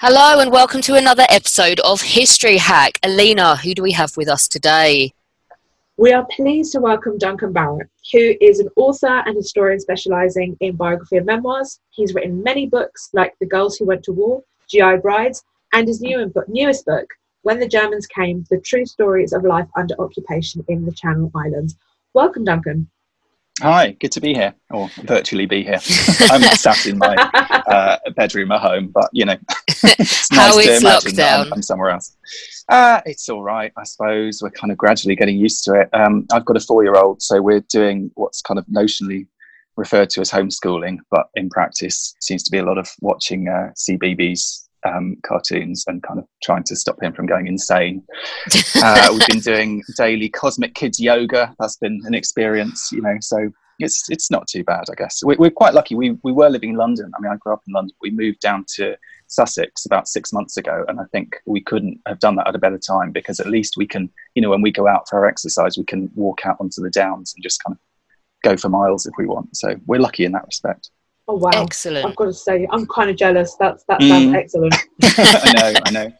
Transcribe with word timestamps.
Hello 0.00 0.38
and 0.38 0.52
welcome 0.52 0.80
to 0.82 0.94
another 0.94 1.24
episode 1.28 1.80
of 1.80 2.00
History 2.00 2.56
Hack. 2.56 3.00
Alina, 3.02 3.56
who 3.56 3.74
do 3.74 3.82
we 3.82 3.90
have 3.90 4.16
with 4.16 4.28
us 4.28 4.46
today? 4.46 5.12
We 5.96 6.12
are 6.12 6.24
pleased 6.30 6.70
to 6.74 6.80
welcome 6.80 7.18
Duncan 7.18 7.52
Barrett, 7.52 7.88
who 8.12 8.34
is 8.40 8.60
an 8.60 8.68
author 8.76 9.24
and 9.26 9.34
historian 9.34 9.80
specializing 9.80 10.56
in 10.60 10.76
biography 10.76 11.16
and 11.16 11.26
memoirs. 11.26 11.80
He's 11.90 12.14
written 12.14 12.44
many 12.44 12.68
books 12.68 13.10
like 13.12 13.34
The 13.40 13.46
Girls 13.46 13.76
Who 13.76 13.86
Went 13.86 14.04
to 14.04 14.12
War, 14.12 14.44
GI 14.68 14.98
Brides, 15.02 15.42
and 15.72 15.88
his 15.88 16.00
new 16.00 16.32
newest 16.46 16.86
book, 16.86 17.12
When 17.42 17.58
the 17.58 17.66
Germans 17.66 18.06
Came 18.06 18.46
The 18.50 18.60
True 18.60 18.86
Stories 18.86 19.32
of 19.32 19.42
Life 19.42 19.66
Under 19.76 19.96
Occupation 20.00 20.64
in 20.68 20.84
the 20.84 20.92
Channel 20.92 21.32
Islands. 21.34 21.76
Welcome, 22.14 22.44
Duncan. 22.44 22.88
Hi, 23.60 23.90
good 23.98 24.12
to 24.12 24.20
be 24.20 24.34
here, 24.34 24.54
or 24.70 24.88
virtually 25.02 25.46
be 25.46 25.64
here. 25.64 25.74
I'm 26.30 26.42
sat 26.42 26.86
in 26.86 26.96
my 26.96 27.16
uh, 27.66 27.98
bedroom 28.14 28.52
at 28.52 28.60
home, 28.60 28.88
but 28.88 29.10
you 29.12 29.24
know, 29.24 29.36
it's 29.66 30.30
nice 30.30 30.54
How 30.54 30.58
is 30.58 30.82
lockdown? 30.84 31.46
I'm, 31.46 31.52
I'm, 31.54 31.62
somewhere 31.62 31.90
else. 31.90 32.16
Uh, 32.68 33.00
it's 33.04 33.28
all 33.28 33.42
right, 33.42 33.72
I 33.76 33.82
suppose. 33.82 34.40
We're 34.40 34.50
kind 34.50 34.70
of 34.70 34.78
gradually 34.78 35.16
getting 35.16 35.36
used 35.36 35.64
to 35.64 35.74
it. 35.74 35.88
Um, 35.92 36.26
I've 36.32 36.44
got 36.44 36.56
a 36.56 36.60
four-year-old, 36.60 37.20
so 37.20 37.42
we're 37.42 37.64
doing 37.68 38.12
what's 38.14 38.42
kind 38.42 38.58
of 38.58 38.66
notionally 38.66 39.26
referred 39.76 40.10
to 40.10 40.20
as 40.20 40.30
homeschooling, 40.30 40.98
but 41.10 41.28
in 41.34 41.50
practice 41.50 42.14
seems 42.20 42.44
to 42.44 42.52
be 42.52 42.58
a 42.58 42.64
lot 42.64 42.78
of 42.78 42.88
watching 43.00 43.48
uh, 43.48 43.72
CBeebies 43.74 44.67
um, 44.84 45.16
cartoons 45.24 45.84
and 45.86 46.02
kind 46.02 46.18
of 46.18 46.26
trying 46.42 46.64
to 46.64 46.76
stop 46.76 47.02
him 47.02 47.12
from 47.12 47.26
going 47.26 47.46
insane. 47.46 48.02
Uh, 48.80 49.08
we've 49.10 49.26
been 49.26 49.40
doing 49.40 49.82
daily 49.96 50.28
Cosmic 50.28 50.74
Kids 50.74 51.00
yoga. 51.00 51.54
That's 51.58 51.76
been 51.76 52.00
an 52.04 52.14
experience, 52.14 52.92
you 52.92 53.02
know. 53.02 53.16
So 53.20 53.50
it's 53.78 54.08
it's 54.08 54.30
not 54.30 54.46
too 54.46 54.62
bad, 54.64 54.84
I 54.90 54.94
guess. 54.94 55.20
We, 55.24 55.34
are 55.34 55.50
quite 55.50 55.74
lucky. 55.74 55.94
We 55.94 56.12
we 56.22 56.32
were 56.32 56.48
living 56.48 56.70
in 56.70 56.76
London. 56.76 57.10
I 57.16 57.20
mean, 57.20 57.32
I 57.32 57.36
grew 57.36 57.52
up 57.52 57.62
in 57.66 57.74
London. 57.74 57.94
We 58.00 58.10
moved 58.10 58.40
down 58.40 58.64
to 58.76 58.96
Sussex 59.26 59.84
about 59.84 60.08
six 60.08 60.32
months 60.32 60.56
ago, 60.56 60.84
and 60.88 61.00
I 61.00 61.04
think 61.12 61.36
we 61.46 61.60
couldn't 61.60 62.00
have 62.06 62.20
done 62.20 62.36
that 62.36 62.48
at 62.48 62.54
a 62.54 62.58
better 62.58 62.78
time 62.78 63.12
because 63.12 63.40
at 63.40 63.46
least 63.46 63.76
we 63.76 63.86
can, 63.86 64.10
you 64.34 64.42
know, 64.42 64.50
when 64.50 64.62
we 64.62 64.72
go 64.72 64.86
out 64.86 65.08
for 65.08 65.18
our 65.18 65.26
exercise, 65.26 65.76
we 65.76 65.84
can 65.84 66.10
walk 66.14 66.44
out 66.44 66.56
onto 66.60 66.82
the 66.82 66.90
downs 66.90 67.34
and 67.34 67.42
just 67.42 67.62
kind 67.64 67.76
of 67.76 67.78
go 68.42 68.56
for 68.56 68.68
miles 68.68 69.06
if 69.06 69.14
we 69.18 69.26
want. 69.26 69.56
So 69.56 69.76
we're 69.86 70.00
lucky 70.00 70.24
in 70.24 70.32
that 70.32 70.46
respect. 70.46 70.90
Oh 71.30 71.34
wow! 71.34 71.50
Excellent. 71.52 72.06
I've 72.06 72.16
got 72.16 72.24
to 72.24 72.32
say, 72.32 72.66
I'm 72.70 72.86
kind 72.86 73.10
of 73.10 73.16
jealous. 73.16 73.54
That's 73.60 73.84
that 73.84 74.00
mm. 74.00 74.08
sounds 74.08 74.34
excellent. 74.34 74.74
I 75.02 75.52
know, 75.54 75.80
I 75.84 75.90
know. 75.90 76.12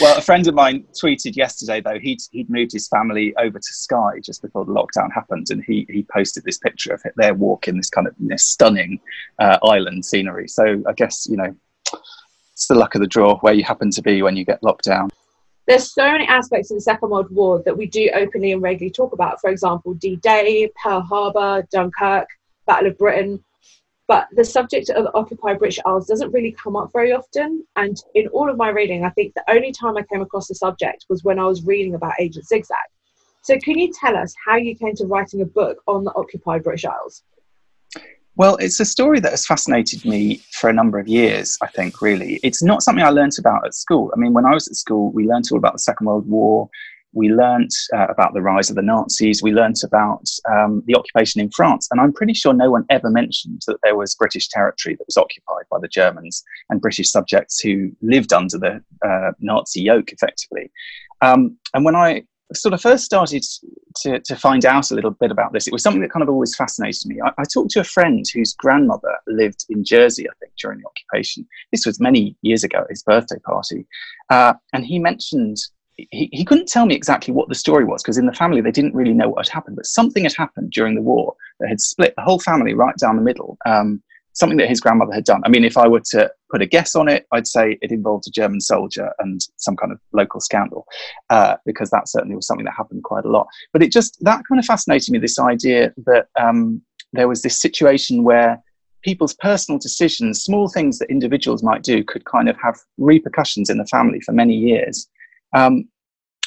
Well, 0.00 0.18
a 0.18 0.20
friend 0.20 0.44
of 0.48 0.54
mine 0.54 0.84
tweeted 1.00 1.36
yesterday 1.36 1.80
though 1.80 2.00
he'd 2.00 2.18
he'd 2.32 2.50
moved 2.50 2.72
his 2.72 2.88
family 2.88 3.32
over 3.36 3.60
to 3.60 3.72
Skye 3.72 4.18
just 4.24 4.42
before 4.42 4.64
the 4.64 4.72
lockdown 4.72 5.12
happened, 5.14 5.46
and 5.50 5.62
he 5.64 5.86
he 5.88 6.04
posted 6.12 6.42
this 6.42 6.58
picture 6.58 6.92
of 6.92 7.02
their 7.14 7.32
walk 7.32 7.68
in 7.68 7.76
this 7.76 7.88
kind 7.88 8.08
of 8.08 8.14
this 8.18 8.44
stunning 8.44 8.98
uh, 9.38 9.58
island 9.62 10.04
scenery. 10.04 10.48
So 10.48 10.82
I 10.88 10.92
guess 10.94 11.28
you 11.30 11.36
know 11.36 11.54
it's 12.52 12.66
the 12.66 12.74
luck 12.74 12.96
of 12.96 13.00
the 13.00 13.06
draw 13.06 13.38
where 13.38 13.54
you 13.54 13.62
happen 13.62 13.90
to 13.92 14.02
be 14.02 14.20
when 14.20 14.36
you 14.36 14.44
get 14.44 14.64
locked 14.64 14.84
down. 14.84 15.10
There's 15.68 15.92
so 15.92 16.10
many 16.10 16.26
aspects 16.26 16.72
of 16.72 16.76
the 16.76 16.80
Second 16.80 17.10
World 17.10 17.30
War 17.30 17.62
that 17.64 17.76
we 17.76 17.86
do 17.86 18.10
openly 18.14 18.52
and 18.52 18.62
regularly 18.62 18.92
talk 18.92 19.12
about. 19.12 19.40
For 19.40 19.50
example, 19.50 19.94
D-Day, 19.94 20.70
Pearl 20.80 21.00
Harbor, 21.00 21.66
Dunkirk, 21.72 22.28
Battle 22.66 22.90
of 22.90 22.98
Britain 22.98 23.44
but 24.08 24.28
the 24.32 24.44
subject 24.44 24.90
of 24.90 25.08
occupied 25.14 25.58
British 25.58 25.80
Isles 25.84 26.06
doesn't 26.06 26.32
really 26.32 26.52
come 26.52 26.76
up 26.76 26.90
very 26.92 27.12
often. 27.12 27.64
And 27.74 27.96
in 28.14 28.28
all 28.28 28.48
of 28.48 28.56
my 28.56 28.68
reading, 28.68 29.04
I 29.04 29.10
think 29.10 29.34
the 29.34 29.50
only 29.50 29.72
time 29.72 29.96
I 29.96 30.02
came 30.02 30.22
across 30.22 30.48
the 30.48 30.54
subject 30.54 31.06
was 31.08 31.24
when 31.24 31.38
I 31.38 31.44
was 31.44 31.64
reading 31.64 31.94
about 31.94 32.12
Agent 32.20 32.46
Zigzag. 32.46 32.76
So, 33.42 33.58
can 33.58 33.78
you 33.78 33.92
tell 33.92 34.16
us 34.16 34.34
how 34.44 34.56
you 34.56 34.74
came 34.74 34.94
to 34.96 35.06
writing 35.06 35.40
a 35.40 35.44
book 35.44 35.78
on 35.86 36.04
the 36.04 36.12
occupied 36.14 36.64
British 36.64 36.84
Isles? 36.84 37.22
Well, 38.36 38.56
it's 38.56 38.80
a 38.80 38.84
story 38.84 39.18
that 39.20 39.30
has 39.30 39.46
fascinated 39.46 40.04
me 40.04 40.42
for 40.52 40.68
a 40.68 40.72
number 40.72 40.98
of 40.98 41.08
years, 41.08 41.56
I 41.62 41.68
think, 41.68 42.02
really. 42.02 42.38
It's 42.42 42.62
not 42.62 42.82
something 42.82 43.02
I 43.02 43.08
learnt 43.08 43.38
about 43.38 43.64
at 43.64 43.74
school. 43.74 44.12
I 44.14 44.18
mean, 44.18 44.34
when 44.34 44.44
I 44.44 44.52
was 44.52 44.68
at 44.68 44.74
school, 44.74 45.10
we 45.12 45.26
learnt 45.26 45.50
all 45.50 45.58
about 45.58 45.72
the 45.72 45.78
Second 45.78 46.06
World 46.06 46.28
War, 46.28 46.68
we 47.16 47.30
learnt 47.30 47.74
uh, 47.94 48.06
about 48.08 48.34
the 48.34 48.42
rise 48.42 48.68
of 48.68 48.76
the 48.76 48.82
Nazis. 48.82 49.42
We 49.42 49.52
learnt 49.52 49.82
about 49.82 50.24
um, 50.48 50.82
the 50.86 50.94
occupation 50.94 51.40
in 51.40 51.50
France. 51.50 51.88
And 51.90 51.98
I'm 51.98 52.12
pretty 52.12 52.34
sure 52.34 52.52
no 52.52 52.70
one 52.70 52.84
ever 52.90 53.10
mentioned 53.10 53.62
that 53.66 53.78
there 53.82 53.96
was 53.96 54.14
British 54.14 54.48
territory 54.48 54.96
that 54.96 55.06
was 55.06 55.16
occupied 55.16 55.64
by 55.70 55.78
the 55.80 55.88
Germans 55.88 56.44
and 56.68 56.80
British 56.80 57.10
subjects 57.10 57.58
who 57.58 57.90
lived 58.02 58.34
under 58.34 58.58
the 58.58 58.84
uh, 59.04 59.32
Nazi 59.40 59.80
yoke, 59.80 60.12
effectively. 60.12 60.70
Um, 61.22 61.56
and 61.72 61.86
when 61.86 61.96
I 61.96 62.24
sort 62.52 62.74
of 62.74 62.82
first 62.82 63.04
started 63.04 63.42
to, 64.02 64.20
to 64.20 64.36
find 64.36 64.66
out 64.66 64.90
a 64.90 64.94
little 64.94 65.10
bit 65.10 65.30
about 65.30 65.54
this, 65.54 65.66
it 65.66 65.72
was 65.72 65.82
something 65.82 66.02
that 66.02 66.12
kind 66.12 66.22
of 66.22 66.28
always 66.28 66.54
fascinated 66.54 67.06
me. 67.06 67.16
I, 67.24 67.30
I 67.38 67.44
talked 67.44 67.70
to 67.72 67.80
a 67.80 67.84
friend 67.84 68.24
whose 68.32 68.52
grandmother 68.52 69.16
lived 69.26 69.64
in 69.70 69.84
Jersey, 69.84 70.28
I 70.28 70.34
think, 70.38 70.52
during 70.60 70.80
the 70.80 70.86
occupation. 70.86 71.46
This 71.72 71.86
was 71.86 71.98
many 71.98 72.36
years 72.42 72.62
ago 72.62 72.84
his 72.90 73.02
birthday 73.02 73.38
party. 73.38 73.86
Uh, 74.28 74.52
and 74.74 74.84
he 74.84 74.98
mentioned 74.98 75.56
he, 75.96 76.28
he 76.32 76.44
couldn't 76.44 76.68
tell 76.68 76.86
me 76.86 76.94
exactly 76.94 77.32
what 77.32 77.48
the 77.48 77.54
story 77.54 77.84
was 77.84 78.02
because 78.02 78.18
in 78.18 78.26
the 78.26 78.32
family 78.32 78.60
they 78.60 78.70
didn't 78.70 78.94
really 78.94 79.14
know 79.14 79.28
what 79.28 79.46
had 79.46 79.52
happened, 79.52 79.76
but 79.76 79.86
something 79.86 80.24
had 80.24 80.34
happened 80.36 80.70
during 80.70 80.94
the 80.94 81.02
war 81.02 81.34
that 81.60 81.68
had 81.68 81.80
split 81.80 82.14
the 82.16 82.22
whole 82.22 82.38
family 82.38 82.74
right 82.74 82.96
down 82.96 83.16
the 83.16 83.22
middle. 83.22 83.56
Um, 83.66 84.02
something 84.36 84.58
that 84.58 84.68
his 84.68 84.80
grandmother 84.80 85.14
had 85.14 85.24
done. 85.24 85.40
I 85.46 85.48
mean, 85.48 85.64
if 85.64 85.78
I 85.78 85.88
were 85.88 86.02
to 86.10 86.30
put 86.50 86.60
a 86.60 86.66
guess 86.66 86.94
on 86.94 87.08
it, 87.08 87.26
I'd 87.32 87.46
say 87.46 87.78
it 87.80 87.90
involved 87.90 88.26
a 88.28 88.30
German 88.30 88.60
soldier 88.60 89.10
and 89.18 89.40
some 89.56 89.76
kind 89.76 89.92
of 89.92 89.98
local 90.12 90.40
scandal, 90.40 90.86
uh, 91.30 91.56
because 91.64 91.88
that 91.88 92.06
certainly 92.06 92.36
was 92.36 92.46
something 92.46 92.66
that 92.66 92.74
happened 92.76 93.02
quite 93.02 93.24
a 93.24 93.30
lot. 93.30 93.46
But 93.72 93.82
it 93.82 93.90
just 93.90 94.18
that 94.20 94.42
kind 94.46 94.58
of 94.58 94.66
fascinated 94.66 95.10
me. 95.10 95.18
This 95.18 95.38
idea 95.38 95.94
that 96.04 96.26
um, 96.38 96.82
there 97.14 97.28
was 97.28 97.40
this 97.40 97.58
situation 97.58 98.24
where 98.24 98.62
people's 99.02 99.34
personal 99.34 99.78
decisions, 99.78 100.42
small 100.42 100.68
things 100.68 100.98
that 100.98 101.08
individuals 101.08 101.62
might 101.62 101.82
do, 101.82 102.04
could 102.04 102.26
kind 102.26 102.48
of 102.48 102.56
have 102.62 102.76
repercussions 102.98 103.70
in 103.70 103.78
the 103.78 103.86
family 103.86 104.20
for 104.20 104.32
many 104.32 104.54
years. 104.54 105.08
Um, 105.54 105.88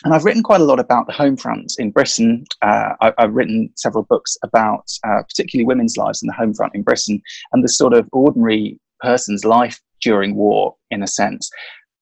and 0.06 0.14
I've 0.14 0.24
written 0.24 0.44
quite 0.44 0.62
a 0.62 0.66
lot 0.66 0.80
about 0.80 1.08
the 1.08 1.14
home 1.14 1.36
front 1.36 1.74
in 1.78 1.92
Britain. 1.92 2.46
Uh, 2.62 2.94
I, 3.02 3.14
have 3.18 3.34
written 3.34 3.70
several 3.76 4.04
books 4.04 4.38
about 4.44 4.90
uh, 5.06 5.24
particularly 5.24 5.66
women's 5.66 5.98
lives 5.98 6.24
in 6.24 6.28
the 6.28 6.34
home 6.34 6.54
front 6.54 6.74
in 6.74 6.84
Britain 6.84 7.22
and 7.52 7.64
the 7.64 7.70
sort 7.70 7.94
of 7.94 8.08
ordinary 8.14 8.80
person's 9.02 9.44
life 9.44 9.82
during 10.02 10.36
war, 10.36 10.76
in 10.92 11.04
a 11.04 11.08
sense. 11.08 11.50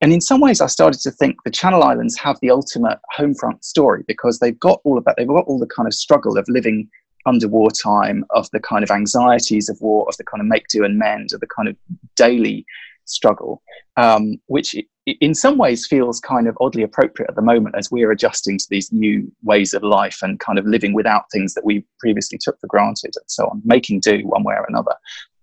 And 0.02 0.14
in 0.14 0.22
some 0.22 0.42
ways, 0.42 0.62
I 0.62 0.68
started 0.68 1.02
to 1.02 1.12
think 1.12 1.38
the 1.44 1.50
Channel 1.50 1.84
Islands 1.84 2.18
have 2.20 2.38
the 2.40 2.52
ultimate 2.52 3.00
home 3.14 3.34
front 3.34 3.66
story 3.66 4.04
because 4.08 4.38
they've 4.38 4.60
got 4.60 4.80
all 4.84 4.98
of 4.98 5.06
that. 5.06 5.16
They've 5.18 5.28
got 5.28 5.46
all 5.46 5.58
the 5.58 5.66
kind 5.66 5.88
of 5.88 5.94
struggle 5.94 6.38
of 6.38 6.46
living 6.48 6.88
under 7.26 7.48
wartime, 7.48 8.24
of 8.30 8.48
the 8.52 8.60
kind 8.60 8.84
of 8.84 8.92
anxieties 8.92 9.70
of 9.70 9.78
war, 9.82 10.06
of 10.08 10.16
the 10.18 10.24
kind 10.24 10.40
of 10.40 10.48
make 10.48 10.68
do 10.68 10.86
and 10.86 11.00
mend, 11.00 11.30
of 11.34 11.40
the 11.40 11.48
kind 11.48 11.68
of 11.68 11.76
daily 12.16 12.64
struggle, 13.06 13.64
um, 13.98 14.38
which 14.46 14.76
in 15.08 15.34
some 15.34 15.58
ways 15.58 15.88
feels 15.88 16.20
kind 16.20 16.48
of 16.48 16.58
oddly 16.60 16.84
appropriate 16.84 17.30
at 17.30 17.36
the 17.36 17.42
moment 17.42 17.76
as 17.78 17.90
we're 17.90 18.12
adjusting 18.12 18.58
to 18.58 18.68
these 18.70 18.92
new 18.92 19.32
ways 19.44 19.74
of 19.74 19.82
life 19.82 20.20
and 20.22 20.40
kind 20.42 20.60
of 20.60 20.66
living 20.66 20.94
without 20.94 21.32
things 21.32 21.54
that 21.54 21.64
we 21.64 21.86
previously 22.00 22.38
took 22.38 22.60
for 22.60 22.68
granted 22.68 23.14
and 23.16 23.24
so 23.28 23.48
on, 23.48 23.62
making 23.64 24.02
do 24.02 24.20
one 24.28 24.44
way 24.44 24.56
or 24.56 24.66
another. 24.68 24.94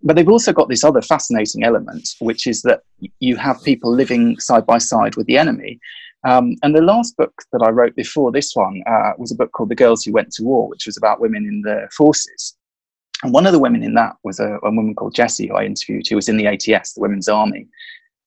But 0.03 0.17
they've 0.17 0.29
also 0.29 0.53
got 0.53 0.69
this 0.69 0.85
other 0.85 1.01
fascinating 1.01 1.65
element, 1.65 2.11
which 2.19 2.47
is 2.47 2.61
that 2.63 2.83
you 3.21 3.37
have 3.37 3.65
people 3.65 3.91
living 3.91 4.39
side 4.39 4.67
by 4.67 4.77
side 4.77 5.17
with 5.17 5.27
the 5.27 5.39
enemy. 5.39 5.81
Um, 6.25 6.57
and 6.63 6.75
the 6.75 6.83
last 6.83 7.17
book 7.17 7.33
that 7.53 7.63
I 7.63 7.71
wrote 7.71 7.97
before 7.97 8.31
this 8.31 8.55
one 8.55 8.83
uh, 8.87 9.13
was 9.17 9.33
a 9.33 9.35
book 9.35 9.53
called 9.53 9.71
The 9.71 9.75
Girls 9.75 10.05
Who 10.05 10.13
Went 10.13 10.31
to 10.33 10.45
War, 10.45 10.69
which 10.69 10.85
was 10.85 10.99
about 10.99 11.21
women 11.21 11.47
in 11.47 11.63
the 11.63 11.89
forces. 11.91 12.55
And 13.23 13.33
one 13.33 13.47
of 13.47 13.53
the 13.53 13.59
women 13.59 13.83
in 13.83 13.95
that 13.95 14.17
was 14.25 14.41
a, 14.41 14.59
a 14.63 14.71
woman 14.71 14.95
called 14.95 15.15
Jessie, 15.15 15.49
who 15.49 15.55
I 15.55 15.65
interviewed, 15.65 16.07
who 16.07 16.17
was 16.17 16.29
in 16.29 16.37
the 16.37 16.47
ATS, 16.47 16.93
the 16.93 17.01
Women's 17.01 17.29
Army. 17.29 17.67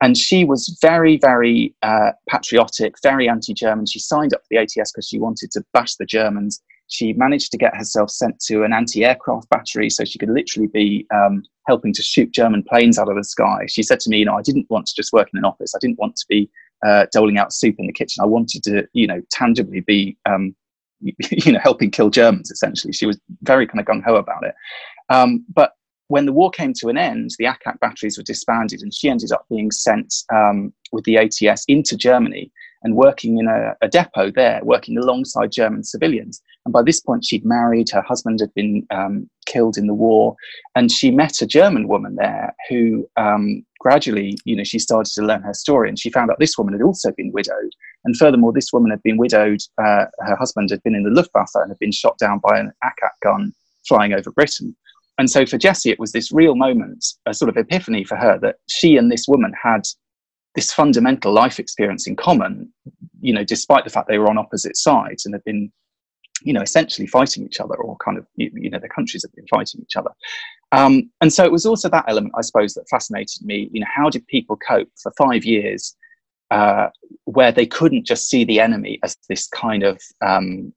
And 0.02 0.16
she 0.16 0.46
was 0.46 0.78
very, 0.82 1.18
very 1.18 1.74
uh, 1.82 2.12
patriotic, 2.30 2.96
very 3.02 3.28
anti 3.28 3.54
German. 3.54 3.86
She 3.86 4.00
signed 4.00 4.34
up 4.34 4.42
for 4.42 4.48
the 4.52 4.58
ATS 4.58 4.92
because 4.92 5.08
she 5.08 5.18
wanted 5.18 5.52
to 5.52 5.64
bash 5.74 5.96
the 5.96 6.06
Germans. 6.06 6.62
She 6.88 7.14
managed 7.14 7.52
to 7.52 7.58
get 7.58 7.76
herself 7.76 8.10
sent 8.12 8.40
to 8.42 8.64
an 8.64 8.74
anti 8.74 9.04
aircraft 9.04 9.50
battery 9.50 9.90
so 9.90 10.06
she 10.06 10.20
could 10.20 10.30
literally 10.30 10.68
be 10.68 11.06
um, 11.14 11.44
helping 11.66 11.94
to 11.94 12.04
shoot 12.04 12.32
German 12.32 12.64
planes 12.64 13.00
out 13.00 13.10
of 13.10 13.16
the 13.16 13.24
sky. 13.24 13.66
She 13.68 13.84
said 13.84 14.00
to 14.02 14.10
me, 14.10 14.20
You 14.20 14.26
know, 14.26 14.38
I 14.38 14.44
didn't 14.44 14.70
want 14.70 14.86
to 14.88 14.96
just 14.96 15.12
work 15.14 15.30
in 15.34 15.38
an 15.38 15.46
office, 15.46 15.74
I 15.76 15.80
didn't 15.80 16.00
want 16.00 16.16
to 16.18 16.26
be 16.30 16.50
uh, 16.86 17.08
doling 17.12 17.38
out 17.38 17.52
soup 17.52 17.76
in 17.80 17.88
the 17.88 17.94
kitchen. 17.94 18.24
I 18.24 18.28
wanted 18.28 18.64
to, 18.64 18.88
you 18.94 19.08
know, 19.08 19.22
tangibly 19.32 19.82
be 19.82 20.16
um, 20.28 20.56
you 21.02 21.52
know, 21.52 21.60
helping 21.60 21.92
kill 21.92 22.10
Germans. 22.10 22.52
Essentially, 22.52 22.94
she 22.94 23.06
was 23.06 23.20
very 23.42 23.68
kind 23.68 23.80
of 23.80 23.86
gung 23.86 24.04
ho 24.04 24.16
about 24.16 24.46
it. 24.46 24.56
Um, 25.10 25.46
but 25.54 25.74
when 26.08 26.26
the 26.26 26.34
war 26.34 26.50
came 26.50 26.74
to 26.74 26.88
an 26.90 26.98
end, 26.98 27.32
the 27.38 27.46
ack-ack 27.46 27.80
batteries 27.80 28.18
were 28.18 28.24
disbanded, 28.24 28.82
and 28.82 28.94
she 28.94 29.10
ended 29.10 29.32
up 29.32 29.46
being 29.50 29.72
sent 29.72 30.14
um, 30.34 30.74
with 30.92 31.04
the 31.04 31.18
ATS 31.18 31.66
into 31.68 31.98
Germany 31.98 32.52
and 32.84 32.96
working 32.96 33.40
in 33.40 33.48
a, 33.48 33.76
a, 33.82 33.88
depot 33.90 34.32
there, 34.32 34.62
working 34.64 34.98
alongside 34.98 35.52
German 35.52 35.84
civilians. 35.84 36.42
And 36.66 36.72
by 36.72 36.84
this 36.84 37.00
point, 37.00 37.26
she'd 37.26 37.44
married, 37.44 37.90
her 37.90 38.04
husband 38.04 38.40
had 38.40 38.54
been 38.54 38.86
um, 38.92 39.30
killed 39.46 39.78
in 39.78 39.88
the 39.88 39.94
war, 39.94 40.36
and 40.76 40.92
she 40.92 41.12
met 41.12 41.42
a 41.42 41.48
German 41.48 41.88
woman 41.88 42.16
there 42.16 42.56
who 42.70 43.10
um, 43.18 43.66
gradually, 43.80 44.38
you 44.46 44.56
know, 44.56 44.64
she 44.64 44.80
started 44.80 45.12
to 45.14 45.24
learn 45.24 45.42
her 45.42 45.54
story, 45.54 45.90
and 45.90 46.00
she 46.00 46.10
found 46.10 46.30
out 46.30 46.40
this 46.40 46.58
woman 46.58 46.74
had 46.74 46.84
also 46.84 47.12
been 47.12 47.32
widowed. 47.34 47.72
And 48.06 48.16
furthermore, 48.16 48.54
this 48.54 48.72
woman 48.72 48.92
had 48.92 49.04
been 49.04 49.18
widowed, 49.18 49.60
uh, 49.78 50.06
her 50.20 50.36
husband 50.38 50.70
had 50.70 50.84
been 50.84 50.96
in 50.96 51.04
the 51.04 51.10
Luftwaffe 51.10 51.56
and 51.56 51.72
had 51.72 51.80
been 51.80 51.92
shot 51.92 52.18
down 52.18 52.40
by 52.40 52.60
an 52.60 52.72
ack-ack 52.84 53.20
gun 53.24 53.54
flying 53.88 54.14
over 54.14 54.32
Britain. 54.32 54.76
And 55.18 55.30
so 55.30 55.46
for 55.46 55.58
Jessie, 55.58 55.90
it 55.90 56.00
was 56.00 56.12
this 56.12 56.32
real 56.32 56.56
moment, 56.56 57.06
a 57.26 57.34
sort 57.34 57.50
of 57.50 57.58
epiphany 57.58 58.04
for 58.04 58.16
her 58.16 58.38
that 58.40 58.58
she 58.68 58.98
and 58.98 59.12
this 59.12 59.28
woman 59.28 59.54
had 59.62 59.82
this 60.56 60.72
fundamental 60.72 61.32
life 61.32 61.60
experience 61.60 62.08
in 62.08 62.16
common, 62.16 62.72
you 63.22 63.34
know, 63.34 63.44
despite 63.44 63.84
the 63.84 63.90
fact 63.90 64.08
they 64.08 64.18
were 64.20 64.30
on 64.30 64.38
opposite 64.38 64.78
sides 64.78 65.26
and 65.26 65.34
had 65.34 65.44
been, 65.44 65.72
you 66.42 66.54
know, 66.54 66.62
essentially 66.62 67.08
fighting 67.08 67.46
each 67.46 67.60
other 67.60 67.76
or 67.76 67.98
kind 67.98 68.18
of, 68.18 68.26
you, 68.36 68.70
know, 68.70 68.80
the 68.80 68.90
countries 68.90 69.24
had 69.24 69.32
been 69.34 69.48
fighting 69.48 69.82
each 69.82 69.96
other. 69.96 70.12
Um, 70.72 71.10
and 71.22 71.32
so 71.32 71.44
it 71.44 71.52
was 71.52 71.66
also 71.66 71.90
that 71.90 72.06
element, 72.08 72.34
I 72.38 72.42
suppose, 72.42 72.74
that 72.74 72.90
fascinated 72.90 73.46
me. 73.46 73.70
You 73.72 73.82
know, 73.82 73.88
how 73.94 74.10
did 74.10 74.26
people 74.28 74.58
cope 74.58 74.90
for 75.02 75.12
five 75.18 75.46
years 75.46 75.96
uh, 76.52 76.90
where 77.26 77.52
they 77.52 77.66
couldn't 77.66 78.06
just 78.06 78.30
see 78.30 78.44
the 78.44 78.60
enemy 78.60 79.00
as 79.04 79.18
this 79.30 79.48
kind 79.48 79.84
of 79.84 80.02
um, 80.22 80.74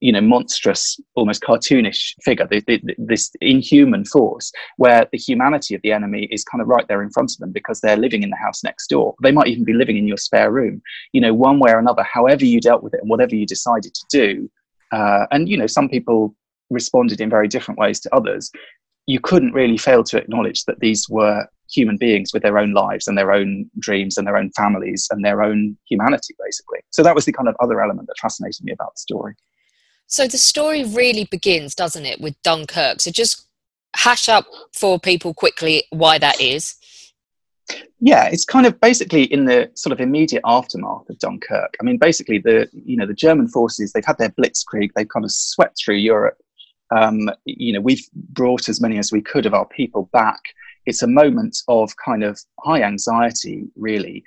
you 0.00 0.10
know 0.10 0.20
monstrous 0.20 0.98
almost 1.14 1.40
cartoonish 1.40 2.14
figure 2.22 2.48
this 2.98 3.30
inhuman 3.40 4.04
force 4.04 4.50
where 4.76 5.06
the 5.12 5.18
humanity 5.18 5.74
of 5.74 5.82
the 5.82 5.92
enemy 5.92 6.24
is 6.32 6.42
kind 6.42 6.60
of 6.60 6.66
right 6.66 6.88
there 6.88 7.02
in 7.02 7.10
front 7.10 7.30
of 7.30 7.38
them 7.38 7.52
because 7.52 7.80
they're 7.80 7.96
living 7.96 8.24
in 8.24 8.30
the 8.30 8.36
house 8.36 8.64
next 8.64 8.88
door. 8.88 9.14
They 9.22 9.30
might 9.30 9.46
even 9.46 9.64
be 9.64 9.72
living 9.72 9.96
in 9.96 10.08
your 10.08 10.16
spare 10.16 10.50
room 10.50 10.82
you 11.12 11.20
know 11.20 11.32
one 11.32 11.60
way 11.60 11.70
or 11.70 11.78
another 11.78 12.02
however 12.02 12.44
you 12.44 12.60
dealt 12.60 12.82
with 12.82 12.94
it 12.94 13.00
and 13.00 13.10
whatever 13.10 13.36
you 13.36 13.46
decided 13.46 13.94
to 13.94 14.04
do 14.10 14.50
uh, 14.92 15.26
and 15.30 15.48
you 15.48 15.56
know 15.56 15.66
some 15.66 15.88
people 15.88 16.34
responded 16.72 17.20
in 17.20 17.30
very 17.30 17.48
different 17.48 17.78
ways 17.78 18.00
to 18.00 18.14
others. 18.14 18.50
You 19.06 19.20
couldn't 19.20 19.52
really 19.52 19.78
fail 19.78 20.04
to 20.04 20.18
acknowledge 20.18 20.64
that 20.64 20.80
these 20.80 21.08
were 21.08 21.46
human 21.70 21.96
beings 21.96 22.32
with 22.32 22.42
their 22.42 22.58
own 22.58 22.72
lives 22.72 23.06
and 23.06 23.16
their 23.16 23.32
own 23.32 23.70
dreams 23.78 24.18
and 24.18 24.26
their 24.26 24.36
own 24.36 24.50
families 24.56 25.08
and 25.10 25.24
their 25.24 25.42
own 25.42 25.76
humanity 25.88 26.34
basically. 26.44 26.80
So 26.90 27.02
that 27.02 27.14
was 27.14 27.24
the 27.24 27.32
kind 27.32 27.48
of 27.48 27.56
other 27.60 27.80
element 27.80 28.08
that 28.08 28.18
fascinated 28.20 28.64
me 28.64 28.72
about 28.72 28.94
the 28.94 29.00
story 29.00 29.34
so 30.12 30.28
the 30.28 30.36
story 30.36 30.84
really 30.84 31.24
begins, 31.24 31.74
doesn't 31.74 32.04
it, 32.04 32.20
with 32.20 32.34
Dunkirk? 32.42 33.00
So 33.00 33.10
just 33.10 33.46
hash 33.96 34.28
up 34.28 34.44
for 34.74 35.00
people 35.00 35.32
quickly 35.32 35.84
why 35.88 36.18
that 36.18 36.38
is. 36.38 36.74
Yeah, 37.98 38.26
it's 38.26 38.44
kind 38.44 38.66
of 38.66 38.78
basically 38.78 39.22
in 39.22 39.46
the 39.46 39.70
sort 39.72 39.90
of 39.94 40.00
immediate 40.02 40.42
aftermath 40.44 41.08
of 41.08 41.18
Dunkirk. 41.18 41.74
I 41.80 41.84
mean, 41.84 41.96
basically 41.96 42.36
the 42.36 42.68
you 42.72 42.98
know 42.98 43.06
the 43.06 43.14
German 43.14 43.48
forces 43.48 43.92
they've 43.92 44.04
had 44.04 44.18
their 44.18 44.28
blitzkrieg, 44.28 44.90
they've 44.94 45.08
kind 45.08 45.24
of 45.24 45.32
swept 45.32 45.80
through 45.82 45.96
Europe. 45.96 46.36
Um, 46.94 47.30
you 47.46 47.72
know, 47.72 47.80
we've 47.80 48.06
brought 48.12 48.68
as 48.68 48.82
many 48.82 48.98
as 48.98 49.12
we 49.12 49.22
could 49.22 49.46
of 49.46 49.54
our 49.54 49.66
people 49.66 50.10
back. 50.12 50.42
It's 50.84 51.00
a 51.00 51.06
moment 51.06 51.56
of 51.68 51.96
kind 51.96 52.22
of 52.22 52.38
high 52.60 52.82
anxiety, 52.82 53.64
really. 53.76 54.24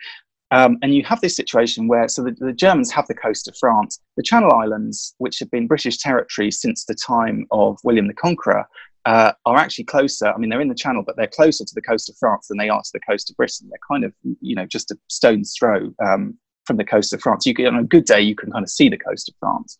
Um, 0.51 0.77
and 0.81 0.93
you 0.93 1.03
have 1.03 1.21
this 1.21 1.35
situation 1.35 1.87
where, 1.87 2.07
so 2.07 2.23
the, 2.23 2.31
the, 2.31 2.53
Germans 2.53 2.91
have 2.91 3.07
the 3.07 3.15
coast 3.15 3.47
of 3.47 3.57
France. 3.57 3.99
The 4.15 4.23
Channel 4.23 4.53
Islands, 4.53 5.15
which 5.17 5.39
have 5.39 5.49
been 5.49 5.67
British 5.67 5.97
territory 5.97 6.51
since 6.51 6.85
the 6.85 6.95
time 6.95 7.47
of 7.51 7.79
William 7.83 8.07
the 8.07 8.13
Conqueror, 8.13 8.65
uh, 9.05 9.31
are 9.45 9.57
actually 9.57 9.85
closer. 9.85 10.27
I 10.27 10.37
mean, 10.37 10.49
they're 10.49 10.61
in 10.61 10.69
the 10.69 10.75
Channel, 10.75 11.03
but 11.05 11.15
they're 11.17 11.27
closer 11.27 11.65
to 11.65 11.75
the 11.75 11.81
coast 11.81 12.09
of 12.09 12.17
France 12.17 12.47
than 12.47 12.57
they 12.57 12.69
are 12.69 12.81
to 12.81 12.89
the 12.93 12.99
coast 12.99 13.29
of 13.29 13.37
Britain. 13.37 13.69
They're 13.69 13.79
kind 13.89 14.03
of, 14.03 14.13
you 14.39 14.55
know, 14.55 14.65
just 14.65 14.91
a 14.91 14.97
stone's 15.09 15.55
throw 15.57 15.93
um, 16.03 16.37
from 16.65 16.77
the 16.77 16.85
coast 16.85 17.11
of 17.13 17.21
France. 17.21 17.45
You 17.45 17.53
can, 17.53 17.67
on 17.67 17.77
a 17.77 17.83
good 17.83 18.05
day, 18.05 18.21
you 18.21 18.35
can 18.35 18.51
kind 18.51 18.63
of 18.63 18.69
see 18.69 18.89
the 18.89 18.97
coast 18.97 19.29
of 19.29 19.35
France. 19.39 19.77